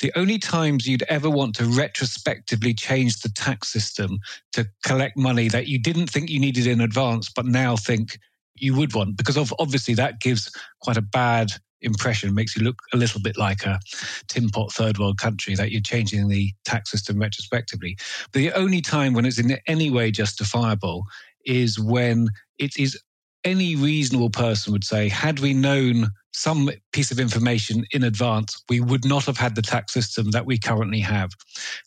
the 0.00 0.12
only 0.16 0.38
times 0.38 0.86
you'd 0.86 1.04
ever 1.04 1.30
want 1.30 1.54
to 1.56 1.64
retrospectively 1.64 2.74
change 2.74 3.20
the 3.20 3.30
tax 3.30 3.72
system 3.72 4.18
to 4.52 4.66
collect 4.84 5.16
money 5.16 5.48
that 5.48 5.68
you 5.68 5.78
didn't 5.78 6.10
think 6.10 6.28
you 6.28 6.38
needed 6.38 6.66
in 6.66 6.82
advance, 6.82 7.30
but 7.34 7.46
now 7.46 7.76
think 7.76 8.18
you 8.56 8.76
would 8.76 8.94
want, 8.94 9.16
because 9.16 9.38
obviously 9.58 9.94
that 9.94 10.20
gives 10.20 10.52
quite 10.82 10.98
a 10.98 11.02
bad 11.02 11.52
impression, 11.82 12.34
makes 12.34 12.54
you 12.54 12.62
look 12.62 12.76
a 12.92 12.96
little 12.96 13.20
bit 13.20 13.38
like 13.38 13.64
a 13.64 13.80
tin 14.28 14.50
pot 14.50 14.70
third 14.72 14.98
world 14.98 15.18
country 15.18 15.54
that 15.54 15.70
you're 15.70 15.80
changing 15.80 16.28
the 16.28 16.52
tax 16.64 16.90
system 16.90 17.18
retrospectively. 17.18 17.96
But 18.32 18.40
the 18.40 18.52
only 18.52 18.82
time 18.82 19.14
when 19.14 19.24
it's 19.24 19.38
in 19.38 19.56
any 19.66 19.90
way 19.90 20.10
justifiable 20.10 21.04
is 21.46 21.78
when 21.80 22.28
it 22.58 22.76
is 22.76 23.00
any 23.44 23.76
reasonable 23.76 24.30
person 24.30 24.72
would 24.72 24.84
say, 24.84 25.08
had 25.08 25.40
we 25.40 25.54
known 25.54 26.10
some 26.32 26.70
piece 26.92 27.10
of 27.10 27.20
information 27.20 27.84
in 27.92 28.04
advance, 28.04 28.62
we 28.68 28.80
would 28.80 29.04
not 29.04 29.24
have 29.24 29.36
had 29.36 29.54
the 29.54 29.62
tax 29.62 29.92
system 29.92 30.30
that 30.30 30.46
we 30.46 30.58
currently 30.58 31.00
have. 31.00 31.30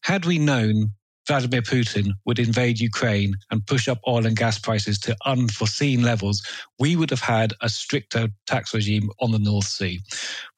Had 0.04 0.26
we 0.26 0.38
known 0.38 0.92
Vladimir 1.28 1.62
Putin 1.62 2.12
would 2.26 2.40
invade 2.40 2.80
Ukraine 2.80 3.36
and 3.50 3.66
push 3.66 3.88
up 3.88 4.00
oil 4.08 4.26
and 4.26 4.36
gas 4.36 4.60
prices 4.60 5.00
to 5.00 5.16
unforeseen 5.26 6.04
levels, 6.04 6.46
we 6.80 6.96
would 6.96 7.10
have 7.10 7.22
had 7.22 7.54
a 7.62 7.70
stricter 7.70 8.28
tax 8.46 8.74
regime 8.74 9.10
on 9.22 9.32
the 9.32 9.40
North 9.40 9.68
Sea. 9.68 10.02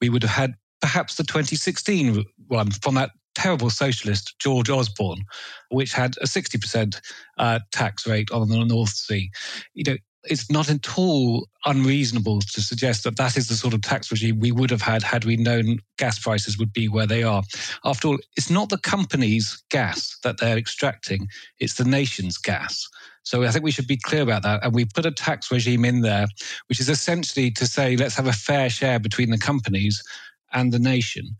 We 0.00 0.08
would 0.08 0.22
have 0.22 0.32
had 0.32 0.54
perhaps 0.80 1.14
the 1.14 1.24
2016 1.24 2.24
one 2.48 2.70
from 2.70 2.94
that 2.96 3.10
terrible 3.36 3.70
socialist 3.70 4.34
George 4.38 4.70
Osborne, 4.70 5.22
which 5.70 5.92
had 5.92 6.16
a 6.20 6.26
60% 6.26 7.00
uh, 7.38 7.60
tax 7.70 8.06
rate 8.06 8.30
on 8.32 8.48
the 8.48 8.64
North 8.64 8.90
Sea. 8.90 9.30
You 9.74 9.84
know, 9.84 9.96
it's 10.28 10.50
not 10.50 10.70
at 10.70 10.98
all 10.98 11.48
unreasonable 11.64 12.40
to 12.40 12.60
suggest 12.60 13.04
that 13.04 13.16
that 13.16 13.36
is 13.36 13.48
the 13.48 13.54
sort 13.54 13.74
of 13.74 13.82
tax 13.82 14.10
regime 14.10 14.38
we 14.38 14.52
would 14.52 14.70
have 14.70 14.82
had 14.82 15.02
had 15.02 15.24
we 15.24 15.36
known 15.36 15.78
gas 15.98 16.18
prices 16.18 16.58
would 16.58 16.72
be 16.72 16.88
where 16.88 17.06
they 17.06 17.22
are. 17.22 17.42
After 17.84 18.08
all, 18.08 18.18
it's 18.36 18.50
not 18.50 18.68
the 18.68 18.78
company's 18.78 19.62
gas 19.70 20.16
that 20.22 20.38
they're 20.38 20.58
extracting, 20.58 21.28
it's 21.58 21.74
the 21.74 21.84
nation's 21.84 22.38
gas. 22.38 22.88
So 23.22 23.42
I 23.42 23.50
think 23.50 23.64
we 23.64 23.72
should 23.72 23.88
be 23.88 23.96
clear 23.96 24.22
about 24.22 24.44
that. 24.44 24.64
And 24.64 24.72
we 24.72 24.84
put 24.84 25.04
a 25.04 25.10
tax 25.10 25.50
regime 25.50 25.84
in 25.84 26.02
there, 26.02 26.26
which 26.68 26.78
is 26.78 26.88
essentially 26.88 27.50
to 27.52 27.66
say, 27.66 27.96
let's 27.96 28.14
have 28.14 28.28
a 28.28 28.32
fair 28.32 28.70
share 28.70 29.00
between 29.00 29.30
the 29.30 29.38
companies 29.38 30.00
and 30.52 30.72
the 30.72 30.78
nation. 30.78 31.36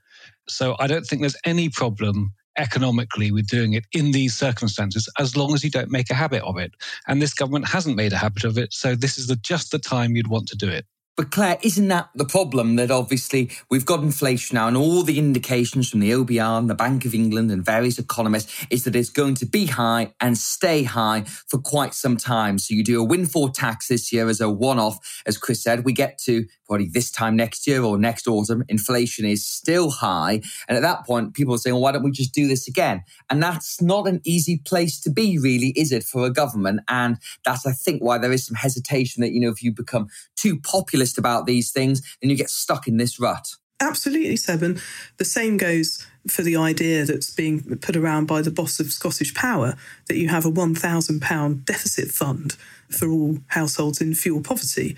So 0.48 0.74
I 0.80 0.88
don't 0.88 1.06
think 1.06 1.22
there's 1.22 1.36
any 1.44 1.68
problem 1.68 2.32
economically 2.58 3.30
with 3.30 3.46
doing 3.48 3.74
it 3.74 3.84
in 3.92 4.12
these 4.12 4.36
circumstances 4.36 5.08
as 5.18 5.36
long 5.36 5.54
as 5.54 5.62
you 5.62 5.70
don't 5.70 5.90
make 5.90 6.10
a 6.10 6.14
habit 6.14 6.42
of 6.42 6.58
it. 6.58 6.72
And 7.06 7.20
this 7.20 7.34
government 7.34 7.68
hasn't 7.68 7.96
made 7.96 8.12
a 8.12 8.16
habit 8.16 8.44
of 8.44 8.58
it. 8.58 8.72
So 8.72 8.94
this 8.94 9.18
is 9.18 9.26
the, 9.26 9.36
just 9.36 9.70
the 9.70 9.78
time 9.78 10.16
you'd 10.16 10.28
want 10.28 10.48
to 10.48 10.56
do 10.56 10.68
it. 10.68 10.86
But 11.16 11.30
Claer, 11.30 11.56
isn't 11.62 11.88
that 11.88 12.10
the 12.14 12.26
problem 12.26 12.76
that 12.76 12.90
obviously 12.90 13.50
we've 13.70 13.86
got 13.86 14.00
inflation 14.00 14.56
now 14.56 14.68
and 14.68 14.76
all 14.76 15.02
the 15.02 15.18
indications 15.18 15.88
from 15.88 16.00
the 16.00 16.10
OBR 16.10 16.58
and 16.58 16.68
the 16.68 16.74
Bank 16.74 17.06
of 17.06 17.14
England 17.14 17.50
and 17.50 17.64
various 17.64 17.98
economists 17.98 18.66
is 18.68 18.84
that 18.84 18.94
it's 18.94 19.08
going 19.08 19.34
to 19.36 19.46
be 19.46 19.64
high 19.64 20.12
and 20.20 20.36
stay 20.36 20.82
high 20.82 21.22
for 21.22 21.58
quite 21.58 21.94
some 21.94 22.18
time. 22.18 22.58
So 22.58 22.74
you 22.74 22.84
do 22.84 23.00
a 23.00 23.04
windfall 23.04 23.48
tax 23.48 23.88
this 23.88 24.12
year 24.12 24.28
as 24.28 24.42
a 24.42 24.50
one-off, 24.50 25.22
as 25.24 25.38
Chris 25.38 25.62
said, 25.62 25.86
we 25.86 25.94
get 25.94 26.18
to 26.24 26.44
probably 26.66 26.88
this 26.88 27.10
time 27.10 27.36
next 27.36 27.66
year 27.66 27.82
or 27.82 27.96
next 27.96 28.26
autumn, 28.26 28.64
inflation 28.68 29.24
is 29.24 29.46
still 29.46 29.90
high. 29.90 30.42
And 30.68 30.76
at 30.76 30.82
that 30.82 31.06
point, 31.06 31.34
people 31.34 31.54
are 31.54 31.58
saying, 31.58 31.74
well, 31.74 31.82
why 31.82 31.92
don't 31.92 32.02
we 32.02 32.10
just 32.10 32.34
do 32.34 32.48
this 32.48 32.68
again? 32.68 33.04
And 33.30 33.42
that's 33.42 33.80
not 33.80 34.08
an 34.08 34.20
easy 34.24 34.58
place 34.58 35.00
to 35.00 35.10
be, 35.10 35.38
really, 35.38 35.68
is 35.76 35.92
it, 35.92 36.02
for 36.02 36.26
a 36.26 36.30
government? 36.30 36.80
And 36.88 37.18
that's, 37.44 37.66
I 37.66 37.72
think, 37.72 38.02
why 38.02 38.18
there 38.18 38.32
is 38.32 38.46
some 38.46 38.56
hesitation 38.56 39.22
that, 39.22 39.32
you 39.32 39.40
know, 39.40 39.50
if 39.50 39.62
you 39.62 39.72
become 39.72 40.08
too 40.34 40.58
about 41.18 41.46
these 41.46 41.70
things, 41.70 42.02
then 42.20 42.30
you 42.30 42.36
get 42.36 42.50
stuck 42.50 42.88
in 42.88 42.96
this 42.96 43.20
rut. 43.20 43.46
Absolutely, 43.80 44.36
Seb. 44.36 44.62
And 44.62 44.82
the 45.18 45.24
same 45.24 45.56
goes 45.56 46.06
for 46.28 46.42
the 46.42 46.56
idea 46.56 47.04
that's 47.04 47.30
being 47.30 47.78
put 47.78 47.96
around 47.96 48.26
by 48.26 48.42
the 48.42 48.50
boss 48.50 48.80
of 48.80 48.92
Scottish 48.92 49.34
Power 49.34 49.74
that 50.08 50.16
you 50.16 50.28
have 50.28 50.46
a 50.46 50.50
£1,000 50.50 51.64
deficit 51.64 52.10
fund 52.10 52.56
for 52.88 53.08
all 53.08 53.38
households 53.48 54.00
in 54.00 54.14
fuel 54.14 54.40
poverty 54.40 54.96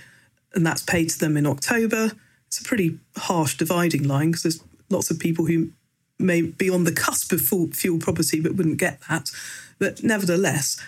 and 0.54 0.66
that's 0.66 0.82
paid 0.82 1.11
to 1.11 1.18
them 1.18 1.36
in 1.36 1.46
October. 1.46 2.12
It's 2.46 2.61
a 2.61 2.64
pretty 2.64 2.98
harsh 3.16 3.56
dividing 3.56 4.06
line 4.06 4.30
because 4.30 4.42
there's 4.42 4.64
lots 4.90 5.11
of 5.11 5.18
people 5.18 5.46
who 5.46 5.70
may 6.18 6.42
be 6.42 6.70
on 6.70 6.84
the 6.84 6.92
cusp 6.92 7.32
of 7.32 7.40
full 7.40 7.68
fuel 7.68 7.98
poverty 7.98 8.40
but 8.40 8.54
wouldn't 8.54 8.78
get 8.78 9.00
that. 9.09 9.30
But 9.78 10.02
nevertheless, 10.02 10.80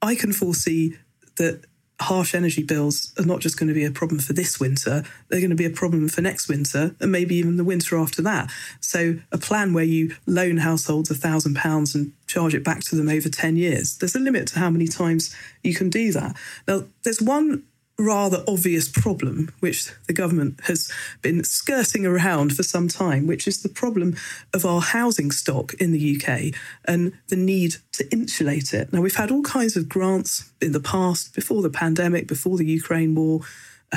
I 0.00 0.14
can 0.14 0.32
foresee 0.32 0.96
that 1.36 1.64
harsh 2.00 2.34
energy 2.34 2.62
bills 2.62 3.12
are 3.18 3.24
not 3.24 3.40
just 3.40 3.58
going 3.58 3.68
to 3.68 3.74
be 3.74 3.84
a 3.84 3.90
problem 3.90 4.20
for 4.20 4.32
this 4.32 4.58
winter, 4.58 5.04
they're 5.28 5.40
going 5.40 5.50
to 5.50 5.56
be 5.56 5.66
a 5.66 5.70
problem 5.70 6.08
for 6.08 6.22
next 6.22 6.48
winter 6.48 6.94
and 7.00 7.12
maybe 7.12 7.34
even 7.36 7.56
the 7.56 7.64
winter 7.64 7.98
after 7.98 8.22
that. 8.22 8.50
So, 8.80 9.16
a 9.32 9.38
plan 9.38 9.72
where 9.72 9.84
you 9.84 10.14
loan 10.26 10.58
households 10.58 11.10
a 11.10 11.14
thousand 11.14 11.56
pounds 11.56 11.94
and 11.94 12.12
charge 12.26 12.54
it 12.54 12.64
back 12.64 12.80
to 12.80 12.96
them 12.96 13.08
over 13.08 13.28
10 13.28 13.56
years, 13.56 13.98
there's 13.98 14.14
a 14.14 14.20
limit 14.20 14.48
to 14.48 14.58
how 14.58 14.70
many 14.70 14.86
times 14.86 15.34
you 15.62 15.74
can 15.74 15.90
do 15.90 16.12
that. 16.12 16.36
Now, 16.66 16.84
there's 17.02 17.20
one 17.20 17.64
rather 18.00 18.42
obvious 18.48 18.88
problem, 18.88 19.52
which 19.60 19.90
the 20.06 20.12
government 20.12 20.60
has 20.64 20.90
been 21.22 21.44
skirting 21.44 22.06
around 22.06 22.54
for 22.54 22.62
some 22.62 22.88
time, 22.88 23.26
which 23.26 23.46
is 23.46 23.62
the 23.62 23.68
problem 23.68 24.16
of 24.54 24.64
our 24.64 24.80
housing 24.80 25.30
stock 25.30 25.74
in 25.74 25.92
the 25.92 26.16
UK 26.16 26.54
and 26.84 27.12
the 27.28 27.36
need 27.36 27.76
to 27.92 28.10
insulate 28.10 28.72
it. 28.72 28.92
Now, 28.92 29.00
we've 29.00 29.14
had 29.14 29.30
all 29.30 29.42
kinds 29.42 29.76
of 29.76 29.88
grants 29.88 30.50
in 30.60 30.72
the 30.72 30.80
past, 30.80 31.34
before 31.34 31.62
the 31.62 31.70
pandemic, 31.70 32.26
before 32.26 32.56
the 32.56 32.66
Ukraine 32.66 33.14
war. 33.14 33.40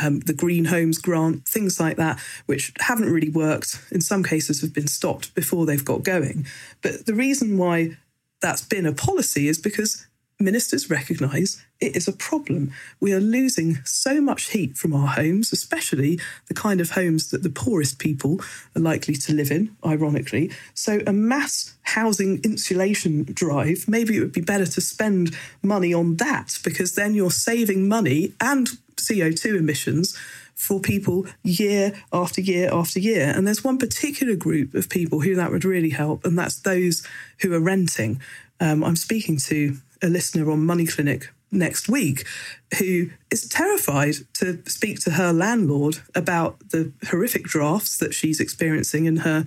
Um, 0.02 0.22
the 0.22 0.34
Green 0.34 0.66
Homes 0.66 0.98
grant, 0.98 1.48
things 1.48 1.80
like 1.80 1.98
that, 1.98 2.20
which 2.48 2.74
haven't 2.80 3.12
really 3.12 3.30
worked. 3.30 3.80
In 3.92 4.02
some 4.02 4.24
cases, 4.24 4.60
have 4.62 4.74
been 4.74 4.88
stopped 4.88 5.36
before 5.36 5.68
they've 5.68 5.86
got 5.86 6.02
going. 6.02 6.48
But 6.82 7.06
the 7.06 7.14
reason 7.14 7.60
why 7.60 7.98
that's 8.42 8.64
been 8.64 8.88
a 8.88 8.92
policy 8.92 9.48
is 9.48 9.60
because 9.60 10.08
ministers 10.40 10.90
recognise 10.90 11.64
it 11.80 11.96
is 11.96 12.08
a 12.08 12.14
problem. 12.14 12.72
We 13.00 13.14
are 13.14 13.20
losing 13.20 13.84
so 13.84 14.22
much 14.22 14.52
heat 14.52 14.78
from 14.78 14.94
our 14.94 15.08
homes, 15.08 15.52
especially 15.52 16.20
the 16.48 16.54
kind 16.54 16.80
of 16.80 16.92
homes 16.92 17.30
that 17.32 17.44
the 17.44 17.50
poorest 17.50 18.00
people 18.00 18.40
are 18.76 18.82
likely 18.82 19.16
to 19.16 19.34
live 19.34 19.52
in, 19.52 19.76
ironically. 19.86 20.52
So, 20.74 21.02
a 21.06 21.14
mass 21.14 21.76
housing 21.82 22.40
insulation 22.44 23.24
drive, 23.24 23.86
maybe 23.88 24.18
it 24.18 24.22
would 24.22 24.32
be 24.32 24.42
better 24.42 24.66
to 24.66 24.82
spend 24.82 25.36
money 25.62 25.94
on 25.94 26.16
that 26.18 26.58
because 26.64 26.96
then 26.96 27.14
you're 27.14 27.32
saving 27.32 27.88
money 27.88 28.34
and 28.40 28.70
CO2 28.96 29.58
emissions 29.58 30.18
for 30.56 30.80
people 30.80 31.26
year 31.44 31.94
after 32.12 32.40
year 32.40 32.70
after 32.72 33.00
year. 33.00 33.34
And 33.36 33.46
there's 33.46 33.64
one 33.64 33.78
particular 33.78 34.36
group 34.36 34.74
of 34.74 34.90
people 34.90 35.22
who 35.22 35.36
that 35.36 35.52
would 35.52 35.66
really 35.66 35.90
help, 35.90 36.26
and 36.26 36.38
that's 36.38 36.60
those 36.62 37.06
who 37.42 37.54
are 37.54 37.60
renting. 37.60 38.22
Um, 38.60 38.84
I'm 38.84 38.96
speaking 38.96 39.38
to 39.38 39.78
a 40.04 40.08
listener 40.08 40.52
on 40.52 40.66
Money 40.66 40.86
Clinic 40.86 41.32
next 41.52 41.88
week 41.88 42.26
who 42.78 43.10
is 43.32 43.48
terrified 43.48 44.16
to 44.34 44.62
speak 44.68 45.00
to 45.00 45.12
her 45.12 45.32
landlord 45.32 46.00
about 46.14 46.60
the 46.70 46.92
horrific 47.10 47.44
drafts 47.44 47.98
that 47.98 48.14
she's 48.14 48.40
experiencing 48.40 49.06
in 49.06 49.18
her 49.18 49.46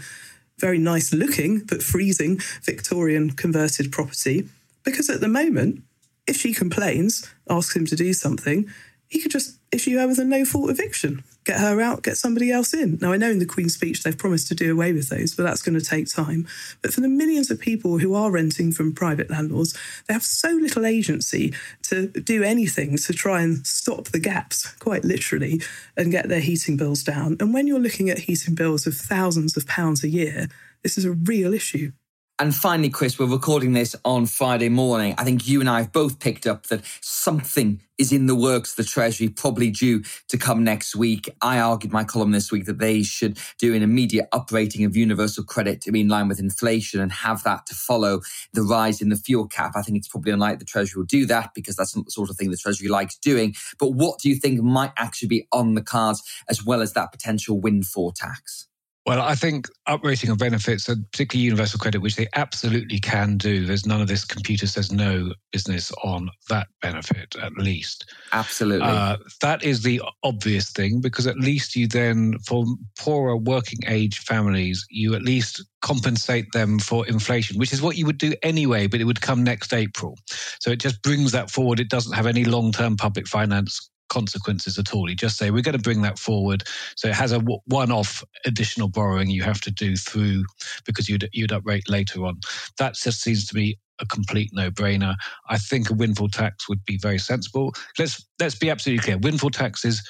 very 0.58 0.78
nice 0.78 1.12
looking 1.12 1.58
but 1.60 1.82
freezing 1.82 2.38
Victorian 2.62 3.30
converted 3.30 3.92
property. 3.92 4.48
Because 4.84 5.10
at 5.10 5.20
the 5.20 5.28
moment, 5.28 5.82
if 6.26 6.36
she 6.36 6.54
complains, 6.54 7.28
asks 7.50 7.76
him 7.76 7.86
to 7.86 7.96
do 7.96 8.12
something, 8.12 8.70
he 9.08 9.20
could 9.20 9.30
just 9.30 9.58
issue 9.70 9.98
her 9.98 10.08
with 10.08 10.18
a 10.18 10.24
no 10.24 10.44
fault 10.44 10.70
eviction, 10.70 11.22
get 11.46 11.60
her 11.60 11.80
out, 11.80 12.02
get 12.02 12.16
somebody 12.16 12.50
else 12.50 12.74
in. 12.74 12.98
Now, 13.00 13.12
I 13.12 13.16
know 13.16 13.30
in 13.30 13.38
the 13.38 13.46
Queen's 13.46 13.74
speech 13.74 14.02
they've 14.02 14.18
promised 14.18 14.48
to 14.48 14.54
do 14.54 14.72
away 14.72 14.92
with 14.92 15.08
those, 15.08 15.34
but 15.34 15.44
that's 15.44 15.62
going 15.62 15.78
to 15.78 15.84
take 15.84 16.12
time. 16.12 16.46
But 16.82 16.92
for 16.92 17.00
the 17.00 17.08
millions 17.08 17.50
of 17.50 17.60
people 17.60 17.98
who 17.98 18.14
are 18.14 18.30
renting 18.30 18.72
from 18.72 18.92
private 18.92 19.30
landlords, 19.30 19.78
they 20.06 20.14
have 20.14 20.24
so 20.24 20.50
little 20.50 20.84
agency 20.84 21.54
to 21.84 22.08
do 22.08 22.42
anything 22.42 22.96
to 22.98 23.12
try 23.12 23.42
and 23.42 23.64
stop 23.64 24.06
the 24.08 24.18
gaps, 24.18 24.72
quite 24.74 25.04
literally, 25.04 25.62
and 25.96 26.10
get 26.10 26.28
their 26.28 26.40
heating 26.40 26.76
bills 26.76 27.04
down. 27.04 27.36
And 27.38 27.54
when 27.54 27.66
you're 27.66 27.78
looking 27.78 28.10
at 28.10 28.18
heating 28.18 28.56
bills 28.56 28.86
of 28.86 28.94
thousands 28.94 29.56
of 29.56 29.66
pounds 29.66 30.02
a 30.02 30.08
year, 30.08 30.48
this 30.82 30.98
is 30.98 31.04
a 31.04 31.12
real 31.12 31.54
issue. 31.54 31.92
And 32.38 32.54
finally, 32.54 32.90
Chris, 32.90 33.18
we're 33.18 33.24
recording 33.24 33.72
this 33.72 33.96
on 34.04 34.26
Friday 34.26 34.68
morning. 34.68 35.14
I 35.16 35.24
think 35.24 35.48
you 35.48 35.60
and 35.60 35.70
I 35.70 35.80
have 35.80 35.90
both 35.90 36.18
picked 36.18 36.46
up 36.46 36.66
that 36.66 36.82
something 37.00 37.80
is 37.96 38.12
in 38.12 38.26
the 38.26 38.34
works, 38.34 38.74
the 38.74 38.84
Treasury, 38.84 39.30
probably 39.30 39.70
due 39.70 40.02
to 40.28 40.36
come 40.36 40.62
next 40.62 40.94
week. 40.94 41.30
I 41.40 41.60
argued 41.60 41.94
my 41.94 42.04
column 42.04 42.32
this 42.32 42.52
week 42.52 42.66
that 42.66 42.78
they 42.78 43.02
should 43.02 43.38
do 43.58 43.74
an 43.74 43.82
immediate 43.82 44.28
uprating 44.34 44.84
of 44.84 44.94
universal 44.94 45.44
credit 45.44 45.80
to 45.80 45.92
be 45.92 46.02
in 46.02 46.08
line 46.08 46.28
with 46.28 46.38
inflation 46.38 47.00
and 47.00 47.10
have 47.10 47.42
that 47.44 47.64
to 47.68 47.74
follow 47.74 48.20
the 48.52 48.62
rise 48.62 49.00
in 49.00 49.08
the 49.08 49.16
fuel 49.16 49.48
cap. 49.48 49.72
I 49.74 49.80
think 49.80 49.96
it's 49.96 50.08
probably 50.08 50.32
unlikely 50.32 50.58
the 50.58 50.66
Treasury 50.66 51.00
will 51.00 51.06
do 51.06 51.24
that 51.24 51.52
because 51.54 51.76
that's 51.76 51.96
not 51.96 52.04
the 52.04 52.10
sort 52.10 52.28
of 52.28 52.36
thing 52.36 52.50
the 52.50 52.58
Treasury 52.58 52.88
likes 52.88 53.16
doing. 53.16 53.54
But 53.78 53.92
what 53.92 54.18
do 54.18 54.28
you 54.28 54.36
think 54.36 54.60
might 54.60 54.92
actually 54.98 55.28
be 55.28 55.48
on 55.52 55.72
the 55.72 55.82
cards 55.82 56.22
as 56.50 56.62
well 56.62 56.82
as 56.82 56.92
that 56.92 57.12
potential 57.12 57.58
windfall 57.58 58.12
tax? 58.12 58.66
Well, 59.06 59.22
I 59.22 59.36
think 59.36 59.68
uprating 59.88 60.32
of 60.32 60.38
benefits, 60.38 60.88
and 60.88 61.08
particularly 61.12 61.44
universal 61.44 61.78
credit, 61.78 62.02
which 62.02 62.16
they 62.16 62.26
absolutely 62.34 62.98
can 62.98 63.36
do. 63.36 63.64
There's 63.64 63.86
none 63.86 64.00
of 64.00 64.08
this 64.08 64.24
computer 64.24 64.66
says 64.66 64.90
no 64.90 65.32
business 65.52 65.92
on 66.02 66.28
that 66.48 66.66
benefit, 66.82 67.36
at 67.40 67.52
least. 67.52 68.12
Absolutely. 68.32 68.88
Uh, 68.88 69.18
that 69.42 69.62
is 69.62 69.84
the 69.84 70.02
obvious 70.24 70.72
thing 70.72 71.00
because 71.00 71.28
at 71.28 71.38
least 71.38 71.76
you 71.76 71.86
then, 71.86 72.36
for 72.48 72.64
poorer 72.98 73.36
working 73.36 73.78
age 73.86 74.18
families, 74.18 74.84
you 74.90 75.14
at 75.14 75.22
least 75.22 75.64
compensate 75.82 76.50
them 76.52 76.80
for 76.80 77.06
inflation, 77.06 77.58
which 77.58 77.72
is 77.72 77.80
what 77.80 77.96
you 77.96 78.06
would 78.06 78.18
do 78.18 78.34
anyway, 78.42 78.88
but 78.88 79.00
it 79.00 79.04
would 79.04 79.20
come 79.20 79.44
next 79.44 79.72
April. 79.72 80.18
So 80.58 80.72
it 80.72 80.80
just 80.80 81.00
brings 81.02 81.30
that 81.30 81.48
forward. 81.48 81.78
It 81.78 81.90
doesn't 81.90 82.14
have 82.14 82.26
any 82.26 82.44
long 82.44 82.72
term 82.72 82.96
public 82.96 83.28
finance 83.28 83.88
consequences 84.08 84.78
at 84.78 84.94
all. 84.94 85.08
You 85.08 85.16
just 85.16 85.36
say, 85.36 85.50
we're 85.50 85.62
going 85.62 85.76
to 85.76 85.82
bring 85.82 86.02
that 86.02 86.18
forward. 86.18 86.64
So 86.96 87.08
it 87.08 87.14
has 87.14 87.32
a 87.32 87.40
one 87.66 87.90
off 87.90 88.24
additional 88.44 88.88
borrowing 88.88 89.30
you 89.30 89.42
have 89.42 89.60
to 89.62 89.70
do 89.70 89.96
through 89.96 90.44
because 90.84 91.08
you'd, 91.08 91.28
you'd 91.32 91.52
uprate 91.52 91.88
later 91.88 92.24
on. 92.24 92.40
That 92.78 92.94
just 92.94 93.22
seems 93.22 93.46
to 93.46 93.54
be 93.54 93.78
a 93.98 94.06
complete 94.06 94.50
no-brainer. 94.52 95.14
I 95.48 95.58
think 95.58 95.90
a 95.90 95.94
windfall 95.94 96.28
tax 96.28 96.68
would 96.68 96.84
be 96.84 96.98
very 96.98 97.18
sensible. 97.18 97.72
Let's 97.98 98.24
let's 98.38 98.54
be 98.54 98.70
absolutely 98.70 99.02
clear. 99.02 99.18
Windfall 99.18 99.50
taxes 99.50 100.02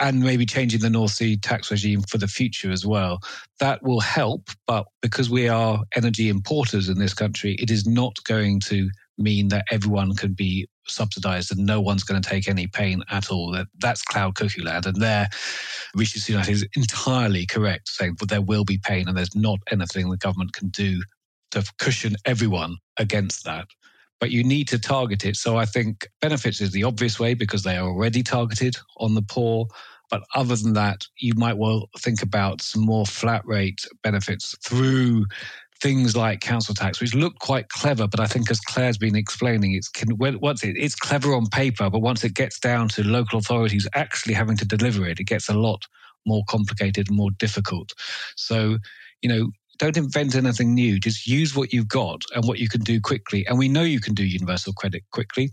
and 0.00 0.20
maybe 0.20 0.46
changing 0.46 0.80
the 0.80 0.90
North 0.90 1.12
Sea 1.12 1.36
tax 1.36 1.70
regime 1.70 2.02
for 2.02 2.18
the 2.18 2.28
future 2.28 2.70
as 2.70 2.86
well. 2.86 3.20
That 3.58 3.82
will 3.82 4.00
help, 4.00 4.50
but 4.66 4.86
because 5.02 5.28
we 5.28 5.48
are 5.48 5.80
energy 5.94 6.28
importers 6.28 6.88
in 6.88 6.98
this 6.98 7.14
country, 7.14 7.56
it 7.58 7.70
is 7.70 7.86
not 7.86 8.16
going 8.24 8.60
to 8.60 8.90
mean 9.18 9.48
that 9.48 9.64
everyone 9.70 10.14
can 10.14 10.32
be 10.32 10.68
subsidized 10.86 11.50
and 11.52 11.66
no 11.66 11.80
one's 11.80 12.04
going 12.04 12.20
to 12.20 12.28
take 12.28 12.48
any 12.48 12.66
pain 12.66 13.02
at 13.10 13.30
all. 13.30 13.52
That 13.52 13.66
that's 13.78 14.02
cloud 14.02 14.34
cuckoo 14.34 14.62
land, 14.62 14.86
and 14.86 15.00
there, 15.00 15.28
Rishi 15.94 16.20
Sunak 16.20 16.48
is 16.48 16.66
entirely 16.76 17.46
correct 17.46 17.88
saying 17.88 18.16
that 18.20 18.28
there 18.28 18.42
will 18.42 18.64
be 18.64 18.78
pain, 18.78 19.08
and 19.08 19.16
there's 19.16 19.36
not 19.36 19.58
anything 19.70 20.08
the 20.08 20.16
government 20.16 20.52
can 20.52 20.68
do 20.68 21.02
to 21.50 21.64
cushion 21.78 22.16
everyone 22.24 22.76
against 22.98 23.44
that. 23.44 23.66
But 24.20 24.30
you 24.30 24.42
need 24.42 24.66
to 24.68 24.78
target 24.78 25.24
it. 25.24 25.36
So 25.36 25.56
I 25.56 25.64
think 25.64 26.06
benefits 26.20 26.60
is 26.60 26.72
the 26.72 26.84
obvious 26.84 27.20
way 27.20 27.34
because 27.34 27.62
they 27.62 27.76
are 27.76 27.88
already 27.88 28.22
targeted 28.22 28.76
on 28.96 29.14
the 29.14 29.22
poor. 29.22 29.66
But 30.10 30.22
other 30.34 30.56
than 30.56 30.72
that, 30.72 31.06
you 31.18 31.34
might 31.36 31.58
well 31.58 31.88
think 31.98 32.22
about 32.22 32.62
some 32.62 32.82
more 32.82 33.06
flat 33.06 33.42
rate 33.44 33.80
benefits 34.02 34.56
through 34.66 35.26
things 35.80 36.16
like 36.16 36.40
council 36.40 36.74
tax, 36.74 37.00
which 37.00 37.14
look 37.14 37.38
quite 37.38 37.68
clever, 37.68 38.08
but 38.08 38.20
I 38.20 38.26
think 38.26 38.50
as 38.50 38.60
Claer's 38.60 38.98
been 38.98 39.16
explaining, 39.16 39.74
it's 39.74 39.88
can, 39.88 40.16
once 40.18 40.64
it, 40.64 40.76
it's 40.76 40.94
clever 40.94 41.34
on 41.34 41.46
paper, 41.46 41.88
but 41.88 42.00
once 42.00 42.24
it 42.24 42.34
gets 42.34 42.58
down 42.58 42.88
to 42.90 43.04
local 43.04 43.38
authorities 43.38 43.86
actually 43.94 44.34
having 44.34 44.56
to 44.56 44.64
deliver 44.64 45.06
it, 45.06 45.20
it 45.20 45.24
gets 45.24 45.48
a 45.48 45.54
lot 45.54 45.84
more 46.26 46.42
complicated 46.48 47.08
and 47.08 47.16
more 47.16 47.30
difficult. 47.38 47.92
So, 48.36 48.78
you 49.22 49.28
know, 49.28 49.50
don't 49.78 49.96
invent 49.96 50.34
anything 50.34 50.74
new. 50.74 50.98
Just 50.98 51.26
use 51.26 51.54
what 51.54 51.72
you've 51.72 51.88
got 51.88 52.22
and 52.34 52.46
what 52.46 52.58
you 52.58 52.68
can 52.68 52.80
do 52.80 53.00
quickly. 53.00 53.46
And 53.46 53.58
we 53.58 53.68
know 53.68 53.82
you 53.82 54.00
can 54.00 54.14
do 54.14 54.24
universal 54.24 54.72
credit 54.72 55.04
quickly. 55.12 55.50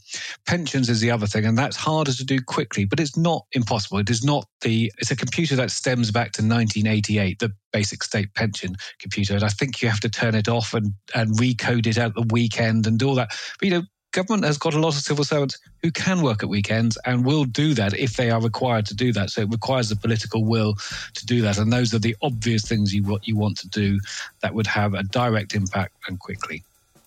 Pensions 0.48 0.90
is 0.90 1.00
the 1.00 1.12
other 1.12 1.28
thing, 1.28 1.46
and 1.46 1.58
that's 1.58 1.76
harder 1.76 2.14
to 2.14 2.26
do 2.26 2.42
quickly, 2.42 2.86
but 2.86 3.00
it's 3.00 3.18
not 3.18 3.46
impossible. 3.54 4.00
It 4.00 4.10
is 4.10 4.24
not 4.24 4.46
the, 4.62 4.92
it's 4.98 5.12
a 5.12 5.16
computer 5.16 5.56
that 5.56 5.72
stems 5.72 6.12
back 6.12 6.32
to 6.34 6.42
1988, 6.42 7.40
the 7.40 7.54
basic 7.72 8.04
state 8.04 8.34
pension 8.34 8.76
computer. 9.00 9.36
And 9.36 9.44
I 9.44 9.50
think 9.50 9.82
you 9.82 9.90
have 9.90 10.00
to 10.02 10.10
turn 10.10 10.36
it 10.36 10.48
off 10.48 10.74
and, 10.74 10.94
and 11.14 11.38
recode 11.38 11.88
it 11.88 11.98
at 11.98 12.16
the 12.16 12.26
weekend 12.32 12.88
and 12.88 12.98
do 12.98 13.10
all 13.10 13.16
that. 13.16 13.30
But, 13.60 13.68
you 13.68 13.72
know, 13.72 13.84
government 14.16 14.46
has 14.46 14.58
got 14.58 14.74
a 14.74 14.80
lot 14.80 14.96
of 14.96 15.02
civil 15.02 15.26
servants 15.26 15.60
who 15.84 15.92
can 15.92 16.22
work 16.22 16.42
at 16.42 16.50
weekends 16.50 16.98
and 17.06 17.26
will 17.26 17.44
do 17.44 17.74
that 17.74 17.94
if 17.94 18.16
they 18.16 18.32
are 18.32 18.42
required 18.42 18.86
to 18.88 18.96
do 18.96 19.12
that. 19.12 19.30
So 19.30 19.42
it 19.42 19.50
requires 19.50 19.90
the 19.90 19.98
political 19.98 20.46
will 20.46 20.76
to 21.14 21.26
do 21.26 21.42
that. 21.42 21.58
And 21.58 21.72
those 21.72 21.94
are 21.94 22.00
the 22.00 22.16
obvious 22.22 22.66
things 22.68 22.94
you 22.94 23.20
you 23.24 23.36
want 23.36 23.58
to 23.58 23.68
do 23.68 24.00
that 24.42 24.54
would 24.56 24.68
have 24.68 24.94
a 24.94 25.04
direct 25.04 25.54
impact 25.54 25.94
and 26.08 26.18
quickly. 26.20 26.64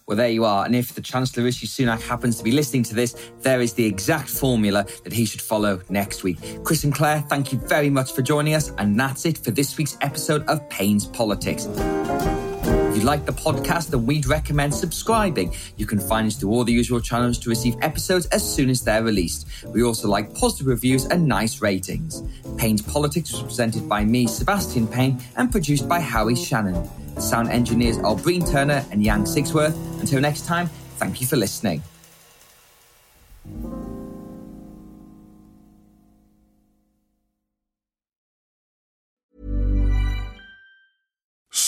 Well, 0.06 0.16
there 0.16 0.30
you 0.30 0.44
are. 0.44 0.64
And 0.64 0.74
if 0.74 0.94
the 0.94 1.02
Chancellor 1.02 1.44
Rishi 1.44 1.66
Sunak 1.66 2.00
happens 2.02 2.38
to 2.38 2.44
be 2.44 2.52
listening 2.52 2.82
to 2.84 2.94
this, 2.94 3.30
there 3.40 3.61
is 3.61 3.74
the 3.74 3.84
exact 3.84 4.28
formula 4.28 4.86
that 5.04 5.12
he 5.12 5.26
should 5.26 5.42
follow 5.42 5.80
next 5.90 6.22
week. 6.22 6.38
Chris 6.64 6.84
and 6.84 6.94
Claer, 6.94 7.20
thank 7.28 7.52
you 7.52 7.59
very 7.59 7.90
much 7.90 8.12
for 8.12 8.22
joining 8.22 8.54
us. 8.54 8.70
And 8.78 8.98
that's 8.98 9.26
it 9.26 9.36
for 9.38 9.50
this 9.50 9.76
week's 9.76 9.98
episode 10.00 10.46
of 10.46 10.66
Payne's 10.70 11.06
Politics 11.06 11.68
you 12.96 13.04
like 13.04 13.26
the 13.26 13.32
podcast, 13.32 13.90
then 13.90 14.06
we'd 14.06 14.26
recommend 14.26 14.74
subscribing. 14.74 15.54
You 15.76 15.86
can 15.86 15.98
find 15.98 16.26
us 16.26 16.36
through 16.36 16.50
all 16.50 16.64
the 16.64 16.72
usual 16.72 17.00
channels 17.00 17.38
to 17.40 17.48
receive 17.48 17.76
episodes 17.80 18.26
as 18.26 18.42
soon 18.42 18.70
as 18.70 18.82
they're 18.82 19.02
released. 19.02 19.46
We 19.66 19.82
also 19.82 20.08
like 20.08 20.34
positive 20.34 20.66
reviews 20.66 21.04
and 21.06 21.26
nice 21.26 21.62
ratings. 21.62 22.22
Payne's 22.56 22.82
Politics 22.82 23.32
was 23.32 23.42
presented 23.42 23.88
by 23.88 24.04
me, 24.04 24.26
Sebastian 24.26 24.86
Payne, 24.86 25.20
and 25.36 25.50
produced 25.50 25.88
by 25.88 26.00
Howie 26.00 26.34
Shannon. 26.34 26.88
Sound 27.20 27.50
engineers 27.50 27.98
are 27.98 28.16
Breen 28.16 28.44
Turner 28.44 28.84
and 28.90 29.04
Yang 29.04 29.24
Sigsworth. 29.24 30.00
Until 30.00 30.20
next 30.20 30.46
time, 30.46 30.68
thank 30.96 31.20
you 31.20 31.26
for 31.26 31.36
listening. 31.36 31.82